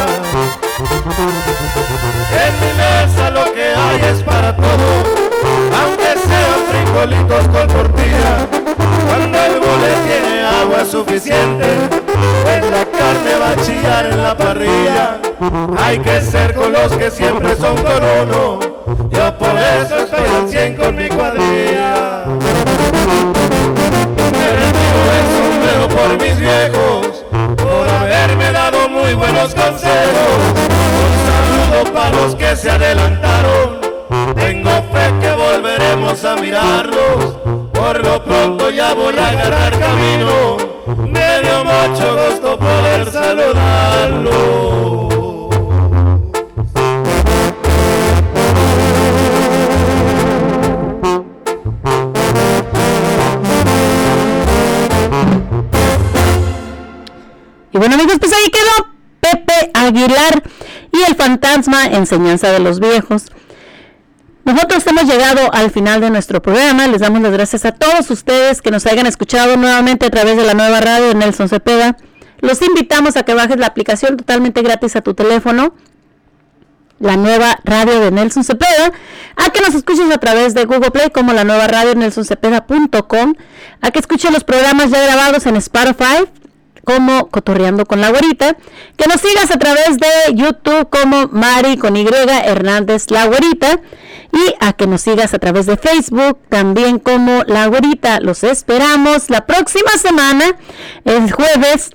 En 2.44 2.54
mi 2.60 2.72
mesa 2.78 3.30
lo 3.30 3.54
que 3.54 3.74
hay 3.76 4.02
es 4.12 4.24
para 4.24 4.56
todos, 4.56 5.04
aunque 5.82 6.12
sean 6.28 6.60
frijolitos 6.70 7.48
con 7.48 7.68
tortilla. 7.68 8.48
Cuando 9.08 9.38
el 9.38 9.60
bole 9.60 10.23
suficiente, 10.86 11.66
pues 12.44 12.72
la 12.72 12.86
carne 12.86 13.36
va 13.40 13.50
a 13.52 13.66
chillar 13.66 14.06
en 14.06 14.24
la 14.24 14.38
parrilla. 14.38 15.20
Hay 15.78 16.00
que 16.00 16.22
ser 16.22 16.54
con 16.54 16.72
los 16.72 16.92
que 16.94 17.10
siempre 17.12 17.56
son 17.56 17.76
con 17.78 18.02
uno. 18.22 18.60
Yo 19.10 19.38
por 19.38 19.58
eso 19.58 19.98
estoy 19.98 20.26
al 20.36 20.50
100 20.50 20.76
con 20.76 20.96
mi 20.96 21.08
cuadrilla. 21.10 22.26
Me 24.16 25.20
sombrero 25.38 25.88
por 25.90 26.22
mis 26.22 26.40
viejos, 26.40 27.26
por 27.58 27.90
haberme 27.90 28.52
dado 28.52 28.90
muy 28.90 29.14
buenos 29.14 29.54
consejos. 29.54 30.40
Un 31.04 31.14
saludo 31.30 31.94
para 31.94 32.10
los 32.12 32.36
que 32.36 32.56
se 32.56 32.70
adelantaron. 32.70 33.82
Tengo 34.36 34.72
fe 34.92 35.14
que 35.22 35.32
volveremos 35.32 36.24
a 36.26 36.36
mirarlos. 36.36 37.38
Por 37.74 38.04
lo 38.04 38.24
pronto 38.24 38.70
ya 38.70 38.94
voy 38.94 39.18
a 39.18 39.30
agarrar 39.30 39.80
camino. 39.80 40.73
Me 40.86 41.40
dio 41.42 41.64
mucho 41.64 42.18
gusto 42.18 42.60
poder 42.60 43.10
saludarlo. 43.10 45.08
Y 57.72 57.78
bueno 57.78 57.96
amigos, 57.96 58.18
pues 58.20 58.34
ahí 58.34 58.52
quedó 58.52 58.90
Pepe 59.22 59.72
Aguilar 59.74 60.44
y 60.92 61.02
el 61.10 61.16
fantasma 61.16 61.86
enseñanza 61.86 62.52
de 62.52 62.60
los 62.60 62.82
viejos. 62.82 63.28
Nosotros 64.46 64.86
hemos 64.88 65.06
llegado 65.06 65.54
al 65.54 65.72
final 65.72 66.02
de 66.02 66.10
nuestro 66.10 66.42
programa. 66.42 66.88
Les 66.88 67.00
damos 67.00 67.22
las 67.22 67.32
gracias 67.32 67.64
a 67.64 67.72
todos 67.72 68.10
ustedes 68.12 68.62
que 68.62 68.72
nos 68.72 68.86
hayan 68.86 69.08
escuchado 69.08 69.56
nuevamente 69.56 70.06
a 70.06 70.10
través 70.10 70.36
de 70.36 70.44
la 70.44 70.54
nueva 70.54 70.82
radio 70.82 71.08
de 71.08 71.16
Nelson 71.16 71.48
Cepeda. 71.48 71.96
Los 72.40 72.62
invitamos 72.62 73.16
a 73.16 73.24
que 73.24 73.34
bajes 73.34 73.58
la 73.58 73.68
aplicación 73.68 74.18
totalmente 74.18 74.62
gratis 74.62 74.98
a 74.98 75.02
tu 75.02 75.14
teléfono, 75.14 75.74
la 77.00 77.16
nueva 77.16 77.58
radio 77.64 78.02
de 78.02 78.12
Nelson 78.12 78.44
Cepeda, 78.44 78.92
a 79.38 79.50
que 79.52 79.62
nos 79.62 79.76
escuches 79.76 80.12
a 80.14 80.18
través 80.18 80.54
de 80.54 80.66
Google 80.66 80.92
Play 80.92 81.10
como 81.12 81.32
la 81.32 81.46
nueva 81.46 81.68
radio 81.68 81.96
nelsoncepeda.com, 81.96 83.36
a 83.80 83.92
que 83.92 84.00
escuches 84.00 84.30
los 84.30 84.44
programas 84.44 84.90
ya 84.92 85.02
grabados 85.04 85.46
en 85.46 85.56
Spotify 85.56 86.26
como 86.84 87.30
Cotorreando 87.30 87.86
con 87.86 88.02
la 88.02 88.10
Güerita, 88.10 88.58
que 88.98 89.08
nos 89.08 89.22
sigas 89.22 89.50
a 89.52 89.58
través 89.58 89.98
de 89.98 90.34
YouTube 90.34 90.90
como 90.90 91.30
Mari 91.30 91.78
con 91.78 91.96
Y 91.96 92.06
Hernández 92.46 93.10
La 93.10 93.26
Güerita 93.26 93.80
y 94.34 94.56
a 94.60 94.74
que 94.74 94.88
nos 94.88 95.02
sigas 95.02 95.34
a 95.34 95.40
través 95.40 95.68
de 95.68 95.78
Facebook 95.78 96.40
también 96.50 97.00
como 97.00 97.44
La 97.46 97.68
Güerita. 97.68 98.20
Los 98.20 98.44
esperamos 98.44 99.30
la 99.30 99.46
próxima 99.46 99.92
semana, 99.92 100.56
el 101.06 101.32
jueves 101.32 101.92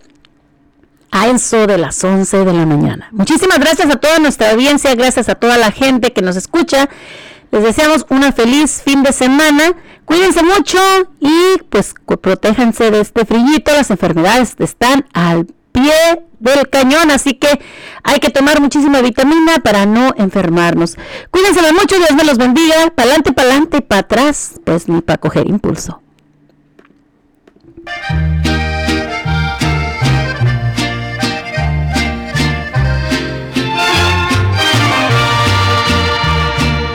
a 1.11 1.29
eso 1.29 1.67
de 1.67 1.79
las 1.79 2.03
11 2.03 2.45
de 2.45 2.53
la 2.53 2.65
mañana. 2.65 3.09
Muchísimas 3.11 3.59
gracias 3.59 3.91
a 3.91 3.97
toda 3.97 4.19
nuestra 4.19 4.53
audiencia, 4.53 4.95
gracias 4.95 5.29
a 5.29 5.35
toda 5.35 5.59
la 5.59 5.73
gente 5.73 6.13
que 6.13 6.23
nos 6.23 6.37
escucha. 6.37 6.89
Les 7.51 7.63
deseamos 7.63 8.07
una 8.11 8.31
feliz 8.33 8.83
fin 8.85 9.03
de 9.03 9.13
semana. 9.13 9.73
Cuídense 10.05 10.43
mucho 10.43 10.79
y 11.21 11.59
pues 11.71 11.95
protéjanse 12.21 12.91
de 12.91 13.01
este 13.01 13.25
frillito. 13.25 13.73
Las 13.73 13.91
enfermedades 13.91 14.55
están 14.59 15.07
al 15.13 15.47
pie 15.73 16.28
del 16.39 16.69
cañón, 16.69 17.11
así 17.11 17.35
que 17.35 17.61
hay 18.03 18.19
que 18.21 18.31
tomar 18.31 18.61
muchísima 18.61 19.01
vitamina 19.01 19.59
para 19.63 19.87
no 19.87 20.15
enfermarnos. 20.17 20.97
Cuídense 21.31 21.61
mucho, 21.73 21.97
Dios 21.97 22.13
me 22.15 22.25
los 22.25 22.39
bendiga. 22.39 22.91
Para 22.95 23.11
adelante, 23.11 23.83
para 23.83 24.01
atrás, 24.01 24.61
pues 24.65 24.89
ni 24.89 25.01
para 25.01 25.19
coger 25.19 25.49
impulso. 25.49 26.01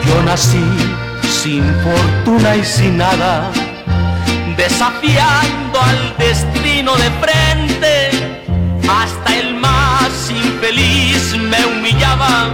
Yo 0.07 0.23
nací 0.23 0.63
sin 1.43 1.63
fortuna 1.83 2.55
y 2.55 2.63
sin 2.63 2.97
nada, 2.97 3.51
desafiando 4.55 5.79
al 5.81 6.17
destino 6.17 6.95
de 6.95 7.09
frente. 7.21 8.09
Hasta 8.89 9.22
infeliz 10.73 11.35
me 11.37 11.65
humillaba, 11.65 12.49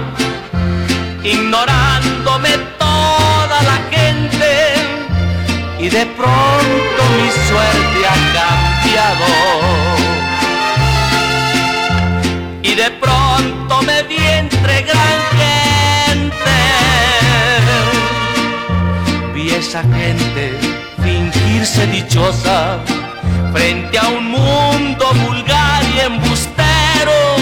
ignorándome 1.24 2.50
toda 2.78 3.62
la 3.64 3.80
gente. 3.92 4.74
Y 5.80 5.90
de 5.90 6.06
pronto 6.06 7.02
mi 7.18 7.30
suerte 7.48 8.00
ha 8.10 8.18
cambiado. 8.40 9.28
Y 12.62 12.76
de 12.76 12.92
pronto 12.92 13.82
me 13.84 14.04
vi 14.04 14.18
entre 14.18 14.82
gran 14.84 15.20
gente 15.40 15.70
vi 19.34 19.50
esa 19.52 19.82
gente 19.84 20.54
fingirse 21.02 21.88
dichosa 21.88 22.80
frente 23.54 23.98
a 23.98 24.08
un 24.08 24.32
mundo 24.32 25.06
vulgar 25.26 25.84
y 25.96 26.00
embustero, 26.02 27.39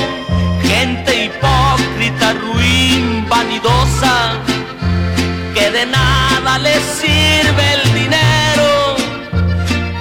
de 5.78 5.86
nada 5.86 6.58
les 6.58 6.84
sirve 7.02 7.64
el 7.78 7.84
dinero, 7.94 8.96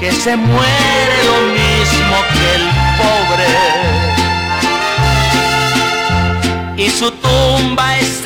que 0.01 0.11
se 0.11 0.35
muere 0.35 1.17
lo 1.31 1.39
mismo 1.61 2.17
que 2.33 2.47
el 2.59 2.65
pobre. 3.01 3.51
y 6.79 6.91
su 6.91 7.11
tumba 7.11 7.99
es 7.99 8.25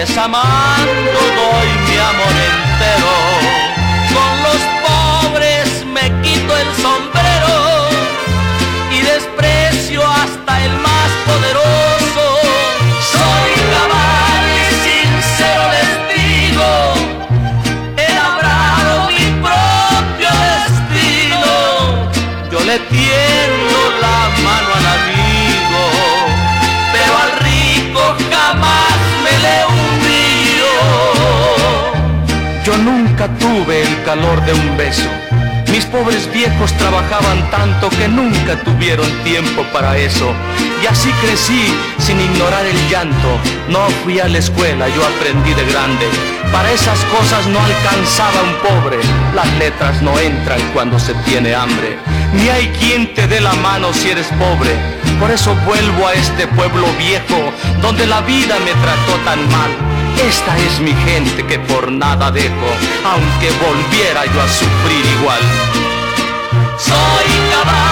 es 0.00 0.16
amando 0.16 1.20
doy 1.40 1.68
mi 1.88 1.96
amor 1.96 2.34
entero, 2.52 3.14
con 4.14 4.34
los 4.44 4.60
pobres 4.86 5.84
me 5.86 6.04
quito 6.22 6.56
el 6.56 6.72
sombrero 6.76 6.97
calor 34.08 34.42
de 34.46 34.54
un 34.54 34.74
beso. 34.78 35.10
Mis 35.70 35.84
pobres 35.84 36.32
viejos 36.32 36.72
trabajaban 36.78 37.50
tanto 37.50 37.90
que 37.90 38.08
nunca 38.08 38.58
tuvieron 38.64 39.06
tiempo 39.22 39.64
para 39.70 39.98
eso. 39.98 40.32
Y 40.82 40.86
así 40.86 41.10
crecí 41.20 41.76
sin 41.98 42.18
ignorar 42.18 42.64
el 42.64 42.88
llanto. 42.88 43.28
No 43.68 43.80
fui 44.02 44.18
a 44.18 44.26
la 44.26 44.38
escuela, 44.38 44.88
yo 44.88 45.02
aprendí 45.04 45.52
de 45.52 45.62
grande. 45.70 46.06
Para 46.50 46.72
esas 46.72 46.98
cosas 47.16 47.46
no 47.48 47.60
alcanzaba 47.60 48.40
un 48.44 48.54
pobre. 48.66 48.96
Las 49.34 49.52
letras 49.58 50.00
no 50.00 50.18
entran 50.18 50.60
cuando 50.72 50.98
se 50.98 51.12
tiene 51.26 51.54
hambre. 51.54 51.98
Ni 52.32 52.48
hay 52.48 52.68
quien 52.80 53.12
te 53.12 53.26
dé 53.26 53.42
la 53.42 53.52
mano 53.56 53.92
si 53.92 54.08
eres 54.08 54.28
pobre. 54.38 54.72
Por 55.20 55.30
eso 55.30 55.54
vuelvo 55.66 56.06
a 56.06 56.14
este 56.14 56.46
pueblo 56.46 56.86
viejo, 56.96 57.52
donde 57.82 58.06
la 58.06 58.22
vida 58.22 58.56
me 58.64 58.72
trató 58.72 59.12
tan 59.26 59.40
mal. 59.50 60.07
Esta 60.26 60.58
es 60.58 60.80
mi 60.80 60.92
gente 60.92 61.46
que 61.46 61.58
por 61.60 61.92
nada 61.92 62.30
dejo, 62.30 62.70
aunque 63.04 63.50
volviera 63.64 64.26
yo 64.26 64.40
a 64.42 64.48
sufrir 64.48 65.04
igual. 65.20 65.40
Soy 66.76 67.28
cabal 67.50 67.87